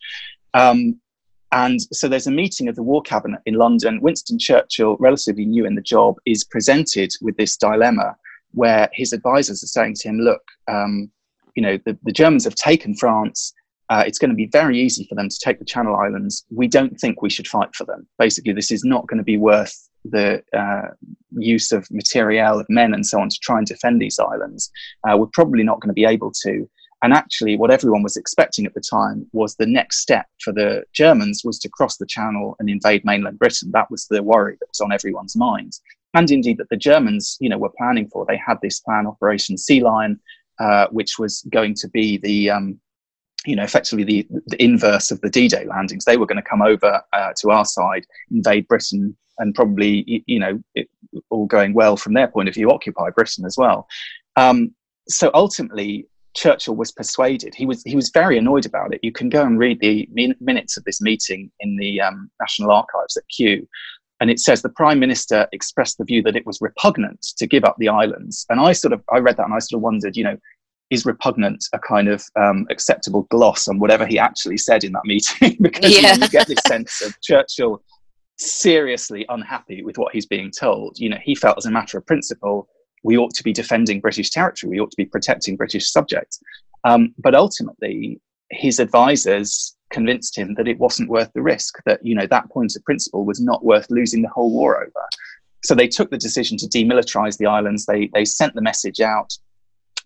Um, 0.54 1.00
and 1.52 1.80
so 1.92 2.08
there's 2.08 2.26
a 2.26 2.32
meeting 2.32 2.68
of 2.68 2.74
the 2.74 2.82
War 2.82 3.02
Cabinet 3.02 3.40
in 3.46 3.54
London. 3.54 4.00
Winston 4.00 4.38
Churchill, 4.38 4.96
relatively 4.98 5.44
new 5.44 5.64
in 5.64 5.76
the 5.76 5.80
job, 5.80 6.16
is 6.26 6.44
presented 6.44 7.12
with 7.20 7.36
this 7.36 7.56
dilemma 7.56 8.16
where 8.56 8.88
his 8.94 9.12
advisors 9.12 9.62
are 9.62 9.66
saying 9.66 9.94
to 9.94 10.08
him, 10.08 10.18
look, 10.18 10.40
um, 10.66 11.10
you 11.54 11.62
know, 11.62 11.78
the, 11.84 11.96
the, 12.04 12.12
Germans 12.12 12.44
have 12.44 12.54
taken 12.54 12.94
France. 12.94 13.52
Uh, 13.90 14.02
it's 14.06 14.18
going 14.18 14.30
to 14.30 14.34
be 14.34 14.46
very 14.46 14.80
easy 14.80 15.06
for 15.08 15.14
them 15.14 15.28
to 15.28 15.38
take 15.38 15.58
the 15.58 15.64
Channel 15.64 15.94
Islands. 15.94 16.44
We 16.50 16.66
don't 16.66 16.98
think 16.98 17.20
we 17.20 17.28
should 17.28 17.46
fight 17.46 17.74
for 17.74 17.84
them. 17.84 18.06
Basically, 18.18 18.54
this 18.54 18.70
is 18.70 18.82
not 18.82 19.06
going 19.08 19.18
to 19.18 19.24
be 19.24 19.36
worth 19.36 19.88
the 20.04 20.42
uh, 20.56 20.88
use 21.32 21.70
of 21.70 21.86
materiel, 21.90 22.58
of 22.58 22.66
men, 22.70 22.94
and 22.94 23.04
so 23.06 23.20
on 23.20 23.28
to 23.28 23.38
try 23.42 23.58
and 23.58 23.66
defend 23.66 24.00
these 24.00 24.18
islands. 24.18 24.70
Uh, 25.06 25.18
we're 25.18 25.26
probably 25.34 25.62
not 25.62 25.80
going 25.80 25.90
to 25.90 25.94
be 25.94 26.06
able 26.06 26.32
to. 26.42 26.68
And 27.02 27.12
actually, 27.12 27.56
what 27.56 27.70
everyone 27.70 28.02
was 28.02 28.16
expecting 28.16 28.64
at 28.64 28.72
the 28.72 28.80
time 28.80 29.26
was 29.32 29.54
the 29.54 29.66
next 29.66 29.98
step 29.98 30.26
for 30.42 30.52
the 30.52 30.84
Germans 30.94 31.42
was 31.44 31.58
to 31.58 31.68
cross 31.68 31.98
the 31.98 32.06
Channel 32.06 32.56
and 32.58 32.70
invade 32.70 33.04
mainland 33.04 33.38
Britain. 33.38 33.70
That 33.72 33.90
was 33.90 34.06
the 34.06 34.22
worry 34.22 34.56
that 34.60 34.68
was 34.70 34.80
on 34.80 34.92
everyone's 34.92 35.36
minds 35.36 35.82
and 36.16 36.30
indeed 36.30 36.58
that 36.58 36.70
the 36.70 36.76
Germans, 36.76 37.36
you 37.40 37.48
know, 37.48 37.58
were 37.58 37.72
planning 37.76 38.08
for. 38.08 38.24
They 38.24 38.40
had 38.44 38.58
this 38.62 38.80
plan, 38.80 39.06
Operation 39.06 39.56
Sea 39.58 39.80
Lion, 39.82 40.18
uh, 40.58 40.86
which 40.90 41.18
was 41.18 41.46
going 41.52 41.74
to 41.74 41.88
be 41.88 42.16
the, 42.16 42.50
um, 42.50 42.80
you 43.44 43.54
know, 43.54 43.62
effectively 43.62 44.04
the, 44.04 44.26
the 44.46 44.62
inverse 44.62 45.10
of 45.10 45.20
the 45.20 45.28
D-Day 45.28 45.66
landings. 45.66 46.04
They 46.04 46.16
were 46.16 46.26
going 46.26 46.42
to 46.42 46.50
come 46.50 46.62
over 46.62 47.02
uh, 47.12 47.32
to 47.40 47.50
our 47.50 47.66
side, 47.66 48.04
invade 48.30 48.66
Britain, 48.66 49.16
and 49.38 49.54
probably, 49.54 50.24
you 50.26 50.38
know, 50.38 50.58
it, 50.74 50.88
all 51.28 51.46
going 51.46 51.74
well 51.74 51.96
from 51.98 52.14
their 52.14 52.28
point 52.28 52.48
of 52.48 52.54
view, 52.54 52.70
occupy 52.70 53.10
Britain 53.10 53.44
as 53.44 53.56
well. 53.58 53.86
Um, 54.36 54.74
so 55.08 55.30
ultimately, 55.34 56.08
Churchill 56.34 56.76
was 56.76 56.92
persuaded. 56.92 57.54
He 57.54 57.66
was 57.66 57.82
he 57.84 57.96
was 57.96 58.10
very 58.10 58.36
annoyed 58.38 58.66
about 58.66 58.92
it. 58.94 59.00
You 59.02 59.12
can 59.12 59.28
go 59.28 59.42
and 59.42 59.58
read 59.58 59.80
the 59.80 60.08
min- 60.12 60.36
minutes 60.40 60.76
of 60.76 60.84
this 60.84 61.00
meeting 61.00 61.50
in 61.60 61.76
the 61.76 62.00
um, 62.00 62.30
National 62.40 62.72
Archives 62.72 63.16
at 63.16 63.28
Kew, 63.28 63.66
and 64.20 64.30
it 64.30 64.40
says 64.40 64.62
the 64.62 64.68
prime 64.70 64.98
minister 64.98 65.46
expressed 65.52 65.98
the 65.98 66.04
view 66.04 66.22
that 66.22 66.36
it 66.36 66.46
was 66.46 66.60
repugnant 66.60 67.20
to 67.36 67.46
give 67.46 67.64
up 67.64 67.76
the 67.78 67.88
islands. 67.88 68.46
And 68.48 68.60
i 68.60 68.72
sort 68.72 68.92
of 68.92 69.02
i 69.12 69.18
read 69.18 69.36
that 69.36 69.44
and 69.44 69.54
i 69.54 69.58
sort 69.58 69.78
of 69.78 69.82
wondered 69.82 70.16
you 70.16 70.24
know 70.24 70.36
is 70.90 71.04
repugnant 71.04 71.64
a 71.72 71.80
kind 71.80 72.08
of 72.08 72.22
um, 72.36 72.64
acceptable 72.70 73.22
gloss 73.22 73.66
on 73.66 73.80
whatever 73.80 74.06
he 74.06 74.20
actually 74.20 74.56
said 74.56 74.84
in 74.84 74.92
that 74.92 75.04
meeting? 75.04 75.56
Because 75.60 75.90
yeah. 75.90 76.12
you, 76.12 76.18
know, 76.18 76.26
you 76.26 76.30
get 76.30 76.46
this 76.46 76.60
sense 76.66 77.02
of 77.02 77.20
churchill 77.22 77.82
seriously 78.38 79.26
unhappy 79.28 79.82
with 79.82 79.98
what 79.98 80.12
he's 80.12 80.26
being 80.26 80.50
told. 80.50 80.98
You 80.98 81.10
know 81.10 81.18
he 81.22 81.34
felt 81.34 81.58
as 81.58 81.66
a 81.66 81.70
matter 81.70 81.98
of 81.98 82.06
principle 82.06 82.68
we 83.02 83.16
ought 83.16 83.34
to 83.34 83.42
be 83.44 83.52
defending 83.52 84.00
british 84.00 84.30
territory. 84.30 84.70
We 84.70 84.80
ought 84.80 84.90
to 84.90 84.96
be 84.96 85.06
protecting 85.06 85.56
british 85.56 85.90
subjects. 85.90 86.40
Um, 86.84 87.14
but 87.18 87.34
ultimately 87.34 88.20
his 88.50 88.78
advisors 88.78 89.76
convinced 89.90 90.36
him 90.36 90.54
that 90.54 90.68
it 90.68 90.78
wasn't 90.78 91.08
worth 91.08 91.32
the 91.32 91.42
risk, 91.42 91.76
that, 91.86 92.04
you 92.04 92.14
know, 92.14 92.26
that 92.26 92.50
point 92.50 92.74
of 92.76 92.84
principle 92.84 93.24
was 93.24 93.40
not 93.40 93.64
worth 93.64 93.86
losing 93.90 94.22
the 94.22 94.28
whole 94.28 94.50
war 94.50 94.78
over. 94.78 95.08
So 95.64 95.74
they 95.74 95.88
took 95.88 96.10
the 96.10 96.18
decision 96.18 96.56
to 96.58 96.66
demilitarize 96.66 97.38
the 97.38 97.46
islands. 97.46 97.86
They, 97.86 98.10
they 98.14 98.24
sent 98.24 98.54
the 98.54 98.62
message 98.62 99.00
out. 99.00 99.32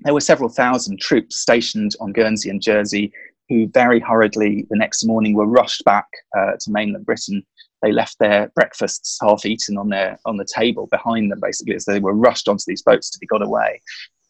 There 0.01 0.15
were 0.15 0.21
several 0.21 0.49
thousand 0.49 1.01
troops 1.01 1.39
stationed 1.39 1.93
on 2.01 2.13
Guernsey 2.13 2.49
and 2.49 2.63
Jersey 2.63 3.13
who 3.51 3.67
very 3.67 4.01
hurriedly 4.01 4.65
the 4.71 4.77
next 4.77 5.05
morning 5.05 5.35
were 5.35 5.47
rushed 5.47 5.85
back 5.85 6.07
uh, 6.39 6.53
to 6.61 6.71
mainland 6.71 7.05
Britain. 7.05 7.45
They 7.83 7.93
left 7.93 8.17
their 8.21 8.51
breakfasts 8.55 9.19
half 9.21 9.45
eaten 9.45 9.77
on 9.77 9.89
their 9.89 10.19
on 10.25 10.37
the 10.37 10.47
table 10.55 10.87
behind 10.91 11.31
them, 11.31 11.41
basically, 11.43 11.75
as 11.75 11.85
they 11.85 11.99
were 11.99 12.15
rushed 12.15 12.49
onto 12.49 12.63
these 12.67 12.83
boats 12.83 13.11
to 13.11 13.19
be 13.19 13.27
got 13.27 13.43
away. 13.43 13.83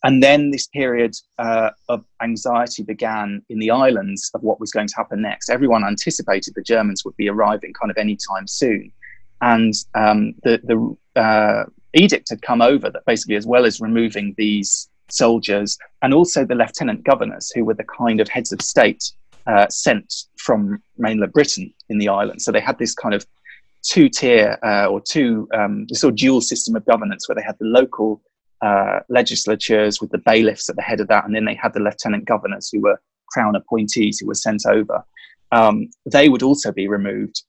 And 0.03 0.23
then 0.23 0.51
this 0.51 0.67
period 0.67 1.15
uh, 1.39 1.71
of 1.89 2.05
anxiety 2.23 2.83
began 2.83 3.43
in 3.51 3.59
the 3.59 3.71
islands 3.71 4.31
of 4.35 4.43
what 4.43 4.59
was 4.59 4.71
going 4.71 4.89
to 4.89 4.95
happen 4.97 5.21
next. 5.21 5.51
Everyone 5.51 5.85
anticipated 5.85 6.55
the 6.55 6.63
Germans 6.63 7.05
would 7.05 7.17
be 7.17 7.29
arriving 7.29 7.75
kind 7.75 7.91
of 7.91 7.99
any 7.99 8.17
time 8.17 8.47
soon. 8.47 8.91
And 9.43 9.75
um, 9.95 10.35
the, 10.43 10.61
the 10.65 11.21
uh, 11.21 11.65
edict 11.95 12.31
had 12.31 12.43
come 12.43 12.63
over 12.63 12.91
that 12.91 13.05
basically, 13.05 13.37
as 13.37 13.47
well 13.47 13.67
as 13.67 13.81
removing 13.81 14.35
these 14.39 14.89
soldiers 15.11 15.77
and 16.03 16.15
also 16.15 16.45
the 16.45 16.55
lieutenant 16.55 17.05
governors, 17.05 17.51
who 17.55 17.65
were 17.65 17.75
the 17.75 17.85
kind 17.85 18.21
of 18.21 18.29
heads 18.29 18.53
of 18.53 18.63
state 18.63 19.13
uh, 19.47 19.67
sent 19.69 20.15
from 20.37 20.83
mainland 20.97 21.33
Britain 21.33 21.73
in 21.89 21.99
the 21.99 22.09
island. 22.09 22.41
So 22.41 22.53
they 22.53 22.61
had 22.61 22.79
this 22.79 22.95
kind 22.95 23.15
of 23.15 23.27
two 23.83 24.09
tier 24.09 24.59
uh, 24.63 24.87
or 24.87 25.01
two 25.01 25.49
um, 25.55 25.87
sort 25.93 26.13
of 26.13 26.17
dual 26.17 26.41
system 26.41 26.77
of 26.77 26.85
governance 26.85 27.29
where 27.29 27.37
they 27.37 27.43
had 27.43 27.57
the 27.59 27.67
local 27.67 28.23
uh, 28.63 29.01
legislatures 29.09 30.01
with 30.01 30.11
the 30.11 30.19
bailiffs 30.19 30.69
at 30.69 30.77
the 30.77 30.83
head 30.83 31.01
of 31.01 31.09
that, 31.09 31.25
and 31.25 31.35
then 31.35 31.45
they 31.45 31.55
had 31.55 31.73
the 31.73 31.81
lieutenant 31.81 32.25
governors 32.27 32.69
who 32.71 32.81
were 32.81 33.01
crown 33.31 33.57
appointees 33.57 34.19
who 34.19 34.27
were 34.27 34.35
sent 34.35 34.67
over. 34.67 35.05
Um, 35.53 35.91
they 36.07 36.29
would 36.29 36.43
also 36.43 36.73
be 36.73 36.89
removed. 36.89 37.43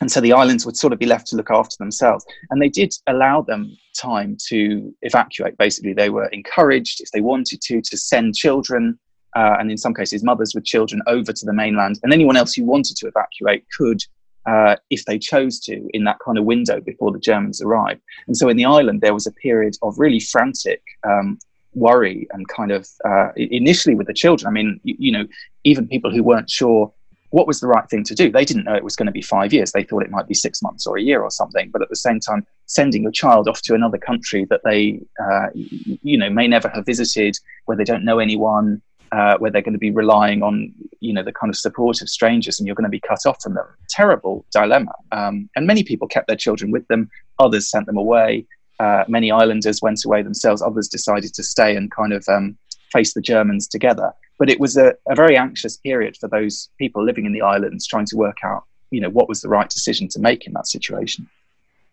And 0.00 0.10
so 0.10 0.20
the 0.20 0.32
islands 0.32 0.64
would 0.64 0.76
sort 0.76 0.92
of 0.94 0.98
be 0.98 1.06
left 1.06 1.26
to 1.28 1.36
look 1.36 1.50
after 1.50 1.76
themselves. 1.78 2.24
And 2.50 2.60
they 2.60 2.70
did 2.70 2.94
allow 3.06 3.42
them 3.42 3.76
time 3.98 4.36
to 4.48 4.94
evacuate. 5.02 5.58
Basically, 5.58 5.92
they 5.92 6.08
were 6.08 6.26
encouraged, 6.28 7.00
if 7.00 7.10
they 7.10 7.20
wanted 7.20 7.60
to, 7.62 7.82
to 7.82 7.96
send 7.98 8.34
children, 8.34 8.98
uh, 9.36 9.56
and 9.58 9.70
in 9.70 9.76
some 9.76 9.94
cases, 9.94 10.24
mothers 10.24 10.54
with 10.54 10.64
children, 10.64 11.02
over 11.06 11.32
to 11.32 11.46
the 11.46 11.52
mainland. 11.52 12.00
And 12.02 12.12
anyone 12.12 12.36
else 12.36 12.54
who 12.54 12.64
wanted 12.64 12.96
to 12.96 13.08
evacuate 13.08 13.66
could 13.76 14.02
uh, 14.46 14.76
if 14.90 15.04
they 15.04 15.18
chose 15.18 15.60
to, 15.60 15.88
in 15.92 16.04
that 16.04 16.18
kind 16.24 16.38
of 16.38 16.44
window 16.44 16.80
before 16.80 17.12
the 17.12 17.18
Germans 17.18 17.60
arrived. 17.60 18.00
And 18.26 18.36
so 18.36 18.48
in 18.48 18.56
the 18.56 18.64
island, 18.64 19.00
there 19.00 19.14
was 19.14 19.26
a 19.26 19.32
period 19.32 19.76
of 19.82 19.98
really 19.98 20.20
frantic 20.20 20.82
um, 21.04 21.38
worry 21.74 22.26
and 22.32 22.48
kind 22.48 22.72
of 22.72 22.88
uh, 23.04 23.28
initially 23.36 23.94
with 23.94 24.06
the 24.06 24.14
children. 24.14 24.48
I 24.48 24.50
mean, 24.50 24.80
you, 24.82 24.96
you, 24.98 25.12
know, 25.12 25.26
even 25.64 25.86
people 25.86 26.10
who 26.10 26.22
weren't 26.22 26.50
sure 26.50 26.92
what 27.30 27.46
was 27.46 27.60
the 27.60 27.68
right 27.68 27.88
thing 27.88 28.02
to 28.04 28.14
do, 28.14 28.30
they 28.30 28.44
didn't 28.44 28.64
know 28.64 28.74
it 28.74 28.82
was 28.82 28.96
going 28.96 29.06
to 29.06 29.12
be 29.12 29.22
five 29.22 29.52
years. 29.52 29.70
They 29.70 29.84
thought 29.84 30.02
it 30.02 30.10
might 30.10 30.26
be 30.26 30.34
six 30.34 30.62
months 30.62 30.86
or 30.86 30.96
a 30.96 31.02
year 31.02 31.22
or 31.22 31.30
something. 31.30 31.70
But 31.70 31.82
at 31.82 31.88
the 31.88 31.96
same 31.96 32.18
time, 32.18 32.44
sending 32.66 33.02
your 33.02 33.12
child 33.12 33.46
off 33.46 33.62
to 33.62 33.74
another 33.74 33.98
country 33.98 34.46
that 34.50 34.62
they, 34.64 35.00
uh, 35.22 35.46
you 35.54 36.18
know, 36.18 36.28
may 36.28 36.48
never 36.48 36.68
have 36.68 36.86
visited, 36.86 37.36
where 37.66 37.76
they 37.76 37.84
don't 37.84 38.04
know 38.04 38.18
anyone, 38.18 38.82
uh, 39.12 39.36
where 39.38 39.50
they're 39.50 39.62
going 39.62 39.74
to 39.74 39.78
be 39.78 39.90
relying 39.90 40.42
on 40.42 40.72
you 41.00 41.12
know 41.12 41.22
the 41.22 41.32
kind 41.32 41.50
of 41.50 41.56
support 41.56 42.00
of 42.00 42.08
strangers 42.08 42.58
and 42.58 42.66
you're 42.66 42.76
going 42.76 42.84
to 42.84 42.90
be 42.90 43.00
cut 43.00 43.26
off 43.26 43.42
from 43.42 43.54
them. 43.54 43.66
Terrible 43.88 44.44
dilemma. 44.52 44.92
Um, 45.12 45.48
and 45.56 45.66
many 45.66 45.82
people 45.82 46.08
kept 46.08 46.28
their 46.28 46.36
children 46.36 46.70
with 46.70 46.86
them. 46.88 47.10
Others 47.38 47.70
sent 47.70 47.86
them 47.86 47.96
away. 47.96 48.46
Uh, 48.78 49.04
many 49.08 49.30
islanders 49.30 49.82
went 49.82 50.04
away 50.04 50.22
themselves. 50.22 50.62
Others 50.62 50.88
decided 50.88 51.34
to 51.34 51.42
stay 51.42 51.76
and 51.76 51.90
kind 51.90 52.12
of 52.12 52.24
um, 52.28 52.56
face 52.92 53.14
the 53.14 53.20
germans 53.20 53.68
together. 53.68 54.12
But 54.38 54.48
it 54.48 54.58
was 54.58 54.76
a, 54.78 54.94
a, 55.08 55.14
very 55.14 55.36
anxious 55.36 55.76
period 55.76 56.16
for 56.16 56.28
those 56.28 56.70
people 56.78 57.04
living 57.04 57.26
in 57.26 57.32
the 57.32 57.42
islands 57.42 57.86
trying 57.86 58.06
to 58.06 58.16
work 58.16 58.38
out 58.42 58.64
you 58.90 59.00
know 59.00 59.10
what 59.10 59.28
was 59.28 59.40
the 59.40 59.48
right 59.48 59.68
decision 59.68 60.08
to 60.08 60.20
make 60.20 60.46
in 60.46 60.52
that 60.52 60.66
situation. 60.66 61.28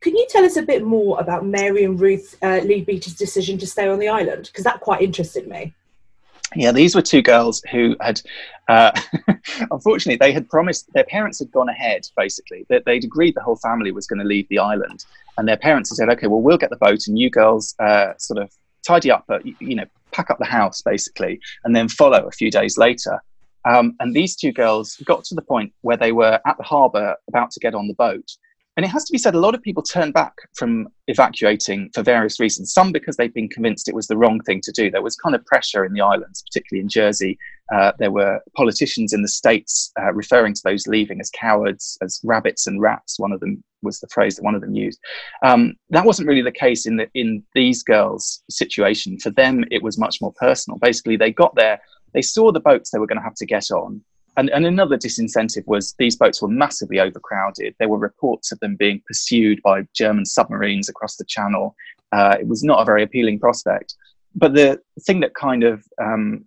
Can 0.02 0.16
you 0.16 0.28
tell 0.30 0.46
us 0.46 0.58
a 0.58 0.62
bit 0.62 0.84
more 0.84 1.20
about 1.20 1.46
Mary 1.46 1.84
and 1.84 2.00
Ruth 2.00 2.38
uh, 2.44 2.60
Leadbeater's 2.64 3.16
decision 3.16 3.58
to 3.58 3.66
stay 3.66 3.88
on 3.88 3.98
the 3.98 4.08
island? 4.08 4.46
Because 4.46 4.64
that 4.64 4.80
quite 4.80 5.02
interested 5.02 5.48
me 5.48 5.74
yeah, 6.56 6.72
these 6.72 6.96
were 6.96 7.02
two 7.02 7.22
girls 7.22 7.62
who 7.72 7.96
had, 8.00 8.22
uh, 8.68 8.92
unfortunately, 9.72 10.18
they 10.18 10.32
had 10.32 10.50
promised, 10.50 10.92
their 10.94 11.04
parents 11.04 11.40
had 11.40 11.52
gone 11.52 11.70
ahead, 11.70 12.08
basically, 12.16 12.66
that 12.70 12.86
they'd 12.86 13.04
agreed 13.04 13.36
the 13.36 13.42
whole 13.42 13.58
family 13.58 13.92
was 13.92 14.08
going 14.08 14.20
to 14.20 14.26
leave 14.26 14.48
the 14.50 14.60
island. 14.60 15.06
And 15.38 15.48
their 15.48 15.58
parents 15.58 15.90
had 15.90 15.98
said, 15.98 16.10
okay, 16.10 16.28
well, 16.28 16.42
we'll 16.42 16.58
get 16.58 16.70
the 16.70 16.78
boat 16.78 17.08
and 17.08 17.20
you 17.20 17.30
girls 17.30 17.76
uh, 17.80 18.14
sort 18.18 18.42
of 18.42 18.52
tidy 18.86 19.12
up, 19.12 19.26
uh, 19.30 19.40
you 19.60 19.76
know, 19.76 19.86
pack 20.12 20.30
up 20.30 20.40
the 20.40 20.46
house, 20.46 20.82
basically, 20.82 21.40
and 21.64 21.76
then 21.76 21.90
follow 21.90 22.26
a 22.26 22.32
few 22.32 22.50
days 22.50 22.78
later. 22.78 23.22
Um, 23.66 23.96
and 24.00 24.16
these 24.16 24.36
two 24.36 24.54
girls 24.54 24.96
got 25.04 25.26
to 25.26 25.36
the 25.36 25.42
point 25.42 25.74
where 25.82 25.98
they 25.98 26.14
were 26.14 26.40
at 26.46 26.58
the 26.58 26.64
harbour 26.64 27.16
about 27.28 27.52
to 27.52 27.60
get 27.60 27.76
on 27.76 27.88
the 27.88 27.94
boat. 27.94 28.32
And 28.78 28.86
it 28.86 28.90
has 28.90 29.06
to 29.06 29.12
be 29.12 29.18
said, 29.18 29.34
a 29.34 29.40
lot 29.40 29.56
of 29.56 29.64
people 29.64 29.82
turned 29.82 30.14
back 30.14 30.36
from 30.54 30.88
evacuating 31.08 31.90
for 31.96 32.04
various 32.04 32.40
reasons. 32.40 32.72
Some 32.72 32.92
because 32.92 33.18
they'd 33.18 33.34
been 33.34 33.50
convinced 33.50 33.90
it 33.90 33.96
was 33.96 34.06
the 34.06 34.16
wrong 34.16 34.40
thing 34.42 34.62
to 34.62 34.72
do. 34.72 34.92
There 34.92 35.02
was 35.02 35.16
kind 35.16 35.34
of 35.34 35.44
pressure 35.48 35.84
in 35.84 35.94
the 35.94 36.02
islands, 36.02 36.44
particularly 36.44 36.84
in 36.84 36.88
Jersey. 36.88 37.40
Uh, 37.74 37.94
there 37.98 38.12
were 38.12 38.40
politicians 38.56 39.14
in 39.14 39.24
the 39.24 39.28
states 39.28 39.92
uh, 40.00 40.14
referring 40.14 40.54
to 40.54 40.62
those 40.64 40.86
leaving 40.86 41.20
as 41.20 41.32
cowards, 41.32 41.98
as 42.04 42.22
rabbits 42.24 42.68
and 42.68 42.80
rats. 42.80 43.18
One 43.18 43.32
of 43.32 43.40
them 43.40 43.64
was 43.82 44.00
the 44.00 44.08
phrase 44.10 44.36
that 44.36 44.44
one 44.44 44.54
of 44.54 44.62
them 44.62 44.76
used. 44.76 45.00
Um, 45.44 45.74
that 45.90 46.06
wasn't 46.06 46.28
really 46.28 46.44
the 46.44 46.52
case 46.52 46.86
in 46.86 46.98
the 46.98 47.10
in 47.16 47.44
these 47.56 47.82
girls' 47.82 48.44
situation. 48.48 49.18
For 49.18 49.32
them, 49.32 49.66
it 49.72 49.82
was 49.82 49.98
much 49.98 50.22
more 50.22 50.34
personal. 50.34 50.78
Basically, 50.78 51.18
they 51.18 51.32
got 51.32 51.56
there, 51.56 51.82
they 52.14 52.22
saw 52.22 52.52
the 52.52 52.60
boats 52.60 52.92
they 52.92 53.00
were 53.00 53.08
going 53.08 53.20
to 53.20 53.24
have 53.24 53.36
to 53.36 53.46
get 53.48 53.72
on 53.72 54.04
and, 54.38 54.50
and 54.52 54.66
another 54.66 54.98
disincentive 54.98 55.66
was 55.66 55.96
these 55.98 56.16
boats 56.16 56.42
were 56.42 56.48
massively 56.48 57.00
overcrowded. 57.00 57.76
There 57.80 57.90
were 57.90 57.98
reports 57.98 58.52
of 58.52 58.60
them 58.60 58.76
being 58.76 59.02
pursued 59.08 59.60
by 59.64 59.88
German 59.96 60.26
submarines 60.26 60.88
across 60.88 61.18
the 61.18 61.26
channel. 61.26 61.76
Uh, 62.12 62.38
it 62.40 62.48
was 62.48 62.64
not 62.64 62.80
a 62.80 62.86
very 62.86 63.04
appealing 63.04 63.40
prospect. 63.40 63.96
But 64.36 64.54
the 64.54 64.80
thing 65.02 65.22
that 65.22 65.34
kind 65.34 65.64
of 65.64 65.84
um, 66.00 66.46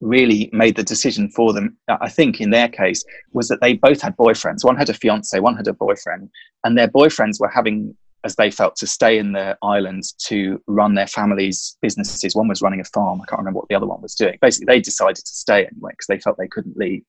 really 0.00 0.48
made 0.52 0.76
the 0.76 0.84
decision 0.84 1.28
for 1.28 1.52
them, 1.52 1.76
I 1.88 2.08
think, 2.08 2.40
in 2.40 2.50
their 2.50 2.68
case, 2.68 3.04
was 3.32 3.48
that 3.48 3.60
they 3.60 3.74
both 3.74 4.00
had 4.00 4.16
boyfriends. 4.16 4.64
One 4.64 4.76
had 4.76 4.88
a 4.88 4.94
fiance, 4.94 5.38
one 5.40 5.56
had 5.56 5.66
a 5.66 5.72
boyfriend, 5.72 6.30
and 6.62 6.78
their 6.78 6.88
boyfriends 6.88 7.40
were 7.40 7.48
having 7.48 7.96
as 8.24 8.36
they 8.36 8.50
felt 8.50 8.74
to 8.76 8.86
stay 8.86 9.18
in 9.18 9.32
the 9.32 9.56
islands 9.62 10.12
to 10.12 10.60
run 10.66 10.94
their 10.94 11.06
families' 11.06 11.76
businesses. 11.82 12.34
One 12.34 12.48
was 12.48 12.62
running 12.62 12.80
a 12.80 12.84
farm. 12.84 13.20
I 13.20 13.26
can't 13.26 13.38
remember 13.38 13.58
what 13.58 13.68
the 13.68 13.74
other 13.74 13.86
one 13.86 14.00
was 14.00 14.14
doing. 14.14 14.38
Basically, 14.40 14.72
they 14.72 14.80
decided 14.80 15.16
to 15.16 15.32
stay 15.32 15.66
anyway 15.66 15.92
because 15.92 16.06
they 16.08 16.18
felt 16.18 16.38
they 16.38 16.48
couldn't 16.48 16.76
leave. 16.76 17.02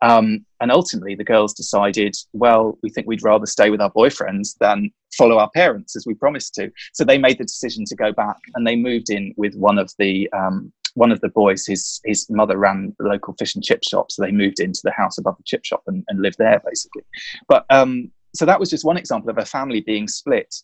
Um, 0.00 0.46
and 0.60 0.70
ultimately, 0.70 1.14
the 1.16 1.24
girls 1.24 1.52
decided, 1.54 2.14
well, 2.32 2.78
we 2.82 2.90
think 2.90 3.06
we'd 3.06 3.22
rather 3.22 3.46
stay 3.46 3.70
with 3.70 3.80
our 3.80 3.90
boyfriends 3.92 4.56
than 4.60 4.90
follow 5.18 5.38
our 5.38 5.50
parents 5.50 5.96
as 5.96 6.06
we 6.06 6.14
promised 6.14 6.54
to. 6.54 6.70
So 6.92 7.04
they 7.04 7.18
made 7.18 7.38
the 7.38 7.44
decision 7.44 7.84
to 7.86 7.96
go 7.96 8.12
back, 8.12 8.36
and 8.54 8.66
they 8.66 8.76
moved 8.76 9.10
in 9.10 9.34
with 9.36 9.54
one 9.56 9.78
of 9.78 9.92
the 9.98 10.30
um, 10.32 10.72
one 10.94 11.10
of 11.10 11.20
the 11.20 11.28
boys. 11.28 11.66
His 11.66 12.00
his 12.04 12.28
mother 12.30 12.56
ran 12.56 12.94
the 12.98 13.08
local 13.08 13.34
fish 13.38 13.54
and 13.54 13.64
chip 13.64 13.82
shop, 13.82 14.12
so 14.12 14.22
they 14.22 14.32
moved 14.32 14.60
into 14.60 14.80
the 14.84 14.92
house 14.92 15.18
above 15.18 15.36
the 15.36 15.44
chip 15.44 15.64
shop 15.64 15.82
and, 15.86 16.04
and 16.08 16.22
lived 16.22 16.38
there 16.38 16.62
basically. 16.64 17.02
But 17.48 17.64
um, 17.70 18.12
so 18.34 18.44
that 18.46 18.60
was 18.60 18.70
just 18.70 18.84
one 18.84 18.96
example 18.96 19.30
of 19.30 19.38
a 19.38 19.44
family 19.44 19.80
being 19.80 20.08
split, 20.08 20.54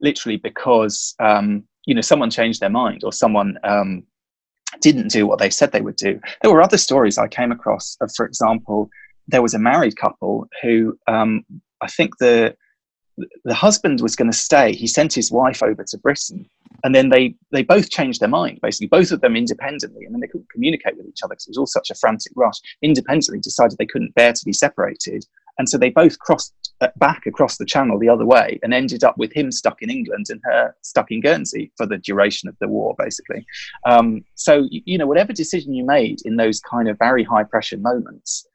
literally 0.00 0.36
because 0.36 1.14
um, 1.20 1.64
you 1.86 1.94
know 1.94 2.00
someone 2.00 2.30
changed 2.30 2.60
their 2.60 2.70
mind 2.70 3.04
or 3.04 3.12
someone 3.12 3.58
um, 3.64 4.02
didn't 4.80 5.08
do 5.08 5.26
what 5.26 5.38
they 5.38 5.50
said 5.50 5.72
they 5.72 5.80
would 5.80 5.96
do. 5.96 6.20
There 6.42 6.50
were 6.50 6.62
other 6.62 6.78
stories 6.78 7.18
I 7.18 7.28
came 7.28 7.52
across. 7.52 7.96
Of, 8.00 8.12
for 8.14 8.24
example, 8.24 8.88
there 9.28 9.42
was 9.42 9.54
a 9.54 9.58
married 9.58 9.96
couple 9.96 10.48
who 10.62 10.98
um, 11.06 11.44
I 11.80 11.88
think 11.88 12.18
the 12.18 12.56
the 13.44 13.54
husband 13.54 14.00
was 14.00 14.16
going 14.16 14.30
to 14.30 14.36
stay. 14.36 14.72
He 14.72 14.86
sent 14.86 15.12
his 15.12 15.30
wife 15.30 15.62
over 15.62 15.84
to 15.84 15.98
Britain, 15.98 16.48
and 16.84 16.94
then 16.94 17.10
they 17.10 17.34
they 17.52 17.62
both 17.62 17.90
changed 17.90 18.20
their 18.20 18.28
mind. 18.28 18.60
Basically, 18.62 18.86
both 18.86 19.10
of 19.10 19.20
them 19.20 19.36
independently, 19.36 20.04
and 20.04 20.14
then 20.14 20.20
they 20.20 20.26
couldn't 20.26 20.50
communicate 20.50 20.96
with 20.96 21.06
each 21.06 21.22
other 21.22 21.34
because 21.34 21.46
it 21.46 21.50
was 21.50 21.58
all 21.58 21.66
such 21.66 21.90
a 21.90 21.94
frantic 21.94 22.32
rush. 22.36 22.56
Independently, 22.82 23.40
decided 23.40 23.76
they 23.78 23.86
couldn't 23.86 24.14
bear 24.14 24.32
to 24.32 24.44
be 24.44 24.52
separated, 24.52 25.24
and 25.58 25.68
so 25.68 25.78
they 25.78 25.90
both 25.90 26.18
crossed 26.18 26.54
uh, 26.80 26.88
back 26.96 27.26
across 27.26 27.58
the 27.58 27.66
channel 27.66 27.98
the 27.98 28.08
other 28.08 28.24
way 28.24 28.58
and 28.62 28.72
ended 28.72 29.04
up 29.04 29.18
with 29.18 29.32
him 29.32 29.52
stuck 29.52 29.82
in 29.82 29.90
England 29.90 30.26
and 30.30 30.40
her 30.44 30.74
stuck 30.82 31.10
in 31.10 31.20
Guernsey 31.20 31.70
for 31.76 31.86
the 31.86 31.98
duration 31.98 32.48
of 32.48 32.56
the 32.58 32.68
war, 32.68 32.94
basically. 32.98 33.44
Um, 33.84 34.24
so, 34.34 34.66
you 34.70 34.96
know, 34.96 35.06
whatever 35.06 35.32
decision 35.32 35.74
you 35.74 35.84
made 35.84 36.20
in 36.24 36.36
those 36.36 36.60
kind 36.60 36.88
of 36.88 36.98
very 36.98 37.22
high 37.22 37.44
pressure 37.44 37.76
moments, 37.76 38.46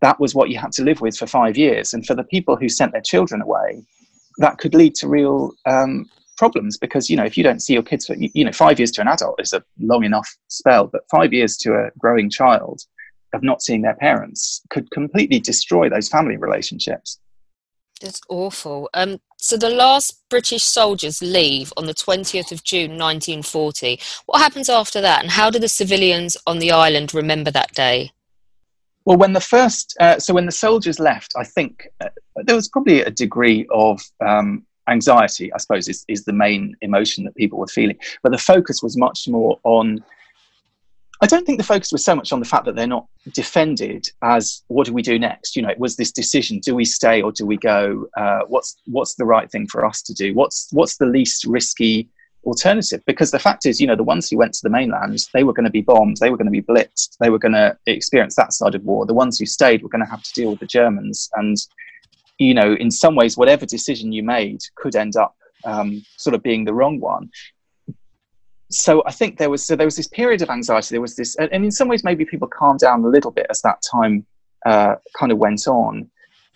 that 0.00 0.20
was 0.20 0.34
what 0.34 0.50
you 0.50 0.58
had 0.58 0.72
to 0.72 0.84
live 0.84 1.00
with 1.00 1.16
for 1.16 1.26
five 1.26 1.56
years. 1.56 1.92
And 1.92 2.06
for 2.06 2.14
the 2.14 2.24
people 2.24 2.56
who 2.56 2.68
sent 2.68 2.92
their 2.92 3.02
children 3.02 3.42
away, 3.42 3.84
that 4.38 4.58
could 4.58 4.74
lead 4.74 4.94
to 4.96 5.08
real 5.08 5.52
um, 5.66 6.06
problems 6.36 6.78
because, 6.78 7.10
you 7.10 7.16
know, 7.16 7.24
if 7.24 7.36
you 7.36 7.44
don't 7.44 7.62
see 7.62 7.72
your 7.72 7.82
kids 7.82 8.06
for, 8.06 8.14
you 8.16 8.44
know, 8.44 8.52
five 8.52 8.78
years 8.78 8.90
to 8.92 9.00
an 9.00 9.08
adult 9.08 9.40
is 9.40 9.52
a 9.52 9.62
long 9.80 10.04
enough 10.04 10.36
spell, 10.48 10.86
but 10.86 11.02
five 11.10 11.32
years 11.32 11.56
to 11.58 11.74
a 11.74 11.90
growing 11.98 12.30
child 12.30 12.82
of 13.32 13.42
not 13.42 13.62
seeing 13.62 13.82
their 13.82 13.94
parents 13.94 14.62
could 14.70 14.90
completely 14.90 15.40
destroy 15.40 15.88
those 15.88 16.08
family 16.08 16.36
relationships. 16.36 17.18
That's 18.00 18.20
awful. 18.28 18.90
Um, 18.94 19.20
so 19.38 19.56
the 19.56 19.70
last 19.70 20.28
British 20.28 20.64
soldiers 20.64 21.22
leave 21.22 21.72
on 21.76 21.86
the 21.86 21.94
20th 21.94 22.50
of 22.50 22.64
June 22.64 22.98
1940. 22.98 24.00
What 24.26 24.40
happens 24.40 24.68
after 24.68 25.00
that, 25.00 25.22
and 25.22 25.30
how 25.30 25.50
do 25.50 25.58
the 25.58 25.68
civilians 25.68 26.36
on 26.46 26.58
the 26.58 26.72
island 26.72 27.14
remember 27.14 27.50
that 27.52 27.72
day? 27.72 28.10
Well, 29.04 29.16
when 29.16 29.32
the 29.32 29.40
first, 29.40 29.96
uh, 30.00 30.18
so 30.18 30.34
when 30.34 30.46
the 30.46 30.52
soldiers 30.52 30.98
left, 30.98 31.32
I 31.36 31.44
think 31.44 31.88
uh, 32.00 32.08
there 32.36 32.56
was 32.56 32.68
probably 32.68 33.02
a 33.02 33.10
degree 33.10 33.66
of 33.70 34.00
um, 34.24 34.64
anxiety, 34.88 35.52
I 35.52 35.58
suppose, 35.58 35.88
is, 35.88 36.04
is 36.08 36.24
the 36.24 36.32
main 36.32 36.76
emotion 36.82 37.24
that 37.24 37.34
people 37.34 37.58
were 37.58 37.66
feeling. 37.66 37.98
But 38.22 38.32
the 38.32 38.38
focus 38.38 38.82
was 38.82 38.96
much 38.96 39.26
more 39.28 39.58
on 39.64 40.04
I 41.22 41.26
don't 41.26 41.46
think 41.46 41.58
the 41.58 41.64
focus 41.64 41.92
was 41.92 42.04
so 42.04 42.16
much 42.16 42.32
on 42.32 42.40
the 42.40 42.44
fact 42.44 42.64
that 42.64 42.74
they're 42.74 42.88
not 42.88 43.06
defended 43.32 44.08
as 44.22 44.64
what 44.66 44.88
do 44.88 44.92
we 44.92 45.02
do 45.02 45.20
next. 45.20 45.54
You 45.54 45.62
know, 45.62 45.68
it 45.68 45.78
was 45.78 45.94
this 45.94 46.10
decision: 46.10 46.58
do 46.58 46.74
we 46.74 46.84
stay 46.84 47.22
or 47.22 47.30
do 47.30 47.46
we 47.46 47.56
go? 47.56 48.08
Uh, 48.16 48.40
what's 48.48 48.76
what's 48.86 49.14
the 49.14 49.24
right 49.24 49.48
thing 49.48 49.68
for 49.68 49.86
us 49.86 50.02
to 50.02 50.14
do? 50.14 50.34
What's 50.34 50.68
what's 50.72 50.96
the 50.96 51.06
least 51.06 51.44
risky 51.44 52.08
alternative? 52.42 53.02
Because 53.06 53.30
the 53.30 53.38
fact 53.38 53.66
is, 53.66 53.80
you 53.80 53.86
know, 53.86 53.94
the 53.94 54.02
ones 54.02 54.28
who 54.28 54.36
went 54.36 54.52
to 54.54 54.62
the 54.64 54.68
mainland, 54.68 55.24
they 55.32 55.44
were 55.44 55.52
going 55.52 55.64
to 55.64 55.70
be 55.70 55.80
bombed, 55.80 56.16
they 56.16 56.28
were 56.28 56.36
going 56.36 56.52
to 56.52 56.60
be 56.60 56.60
blitzed, 56.60 57.16
they 57.20 57.30
were 57.30 57.38
going 57.38 57.52
to 57.52 57.78
experience 57.86 58.34
that 58.34 58.52
side 58.52 58.74
of 58.74 58.82
war. 58.82 59.06
The 59.06 59.14
ones 59.14 59.38
who 59.38 59.46
stayed 59.46 59.84
were 59.84 59.88
going 59.88 60.04
to 60.04 60.10
have 60.10 60.24
to 60.24 60.32
deal 60.34 60.50
with 60.50 60.58
the 60.58 60.66
Germans, 60.66 61.30
and 61.34 61.56
you 62.38 62.52
know, 62.52 62.74
in 62.74 62.90
some 62.90 63.14
ways, 63.14 63.36
whatever 63.36 63.64
decision 63.64 64.10
you 64.10 64.24
made 64.24 64.60
could 64.74 64.96
end 64.96 65.14
up 65.14 65.36
um, 65.64 66.04
sort 66.16 66.34
of 66.34 66.42
being 66.42 66.64
the 66.64 66.74
wrong 66.74 66.98
one 66.98 67.30
so 68.74 69.02
I 69.06 69.12
think 69.12 69.38
there 69.38 69.50
was 69.50 69.64
so 69.64 69.76
there 69.76 69.86
was 69.86 69.96
this 69.96 70.08
period 70.08 70.42
of 70.42 70.50
anxiety. 70.50 70.94
There 70.94 71.00
was 71.00 71.16
this, 71.16 71.36
and 71.36 71.50
in 71.52 71.70
some 71.70 71.88
ways, 71.88 72.04
maybe 72.04 72.24
people 72.24 72.48
calmed 72.48 72.80
down 72.80 73.04
a 73.04 73.08
little 73.08 73.30
bit 73.30 73.46
as 73.50 73.62
that 73.62 73.82
time 73.90 74.26
uh, 74.66 74.96
kind 75.18 75.32
of 75.32 75.38
went 75.38 75.66
on. 75.66 76.10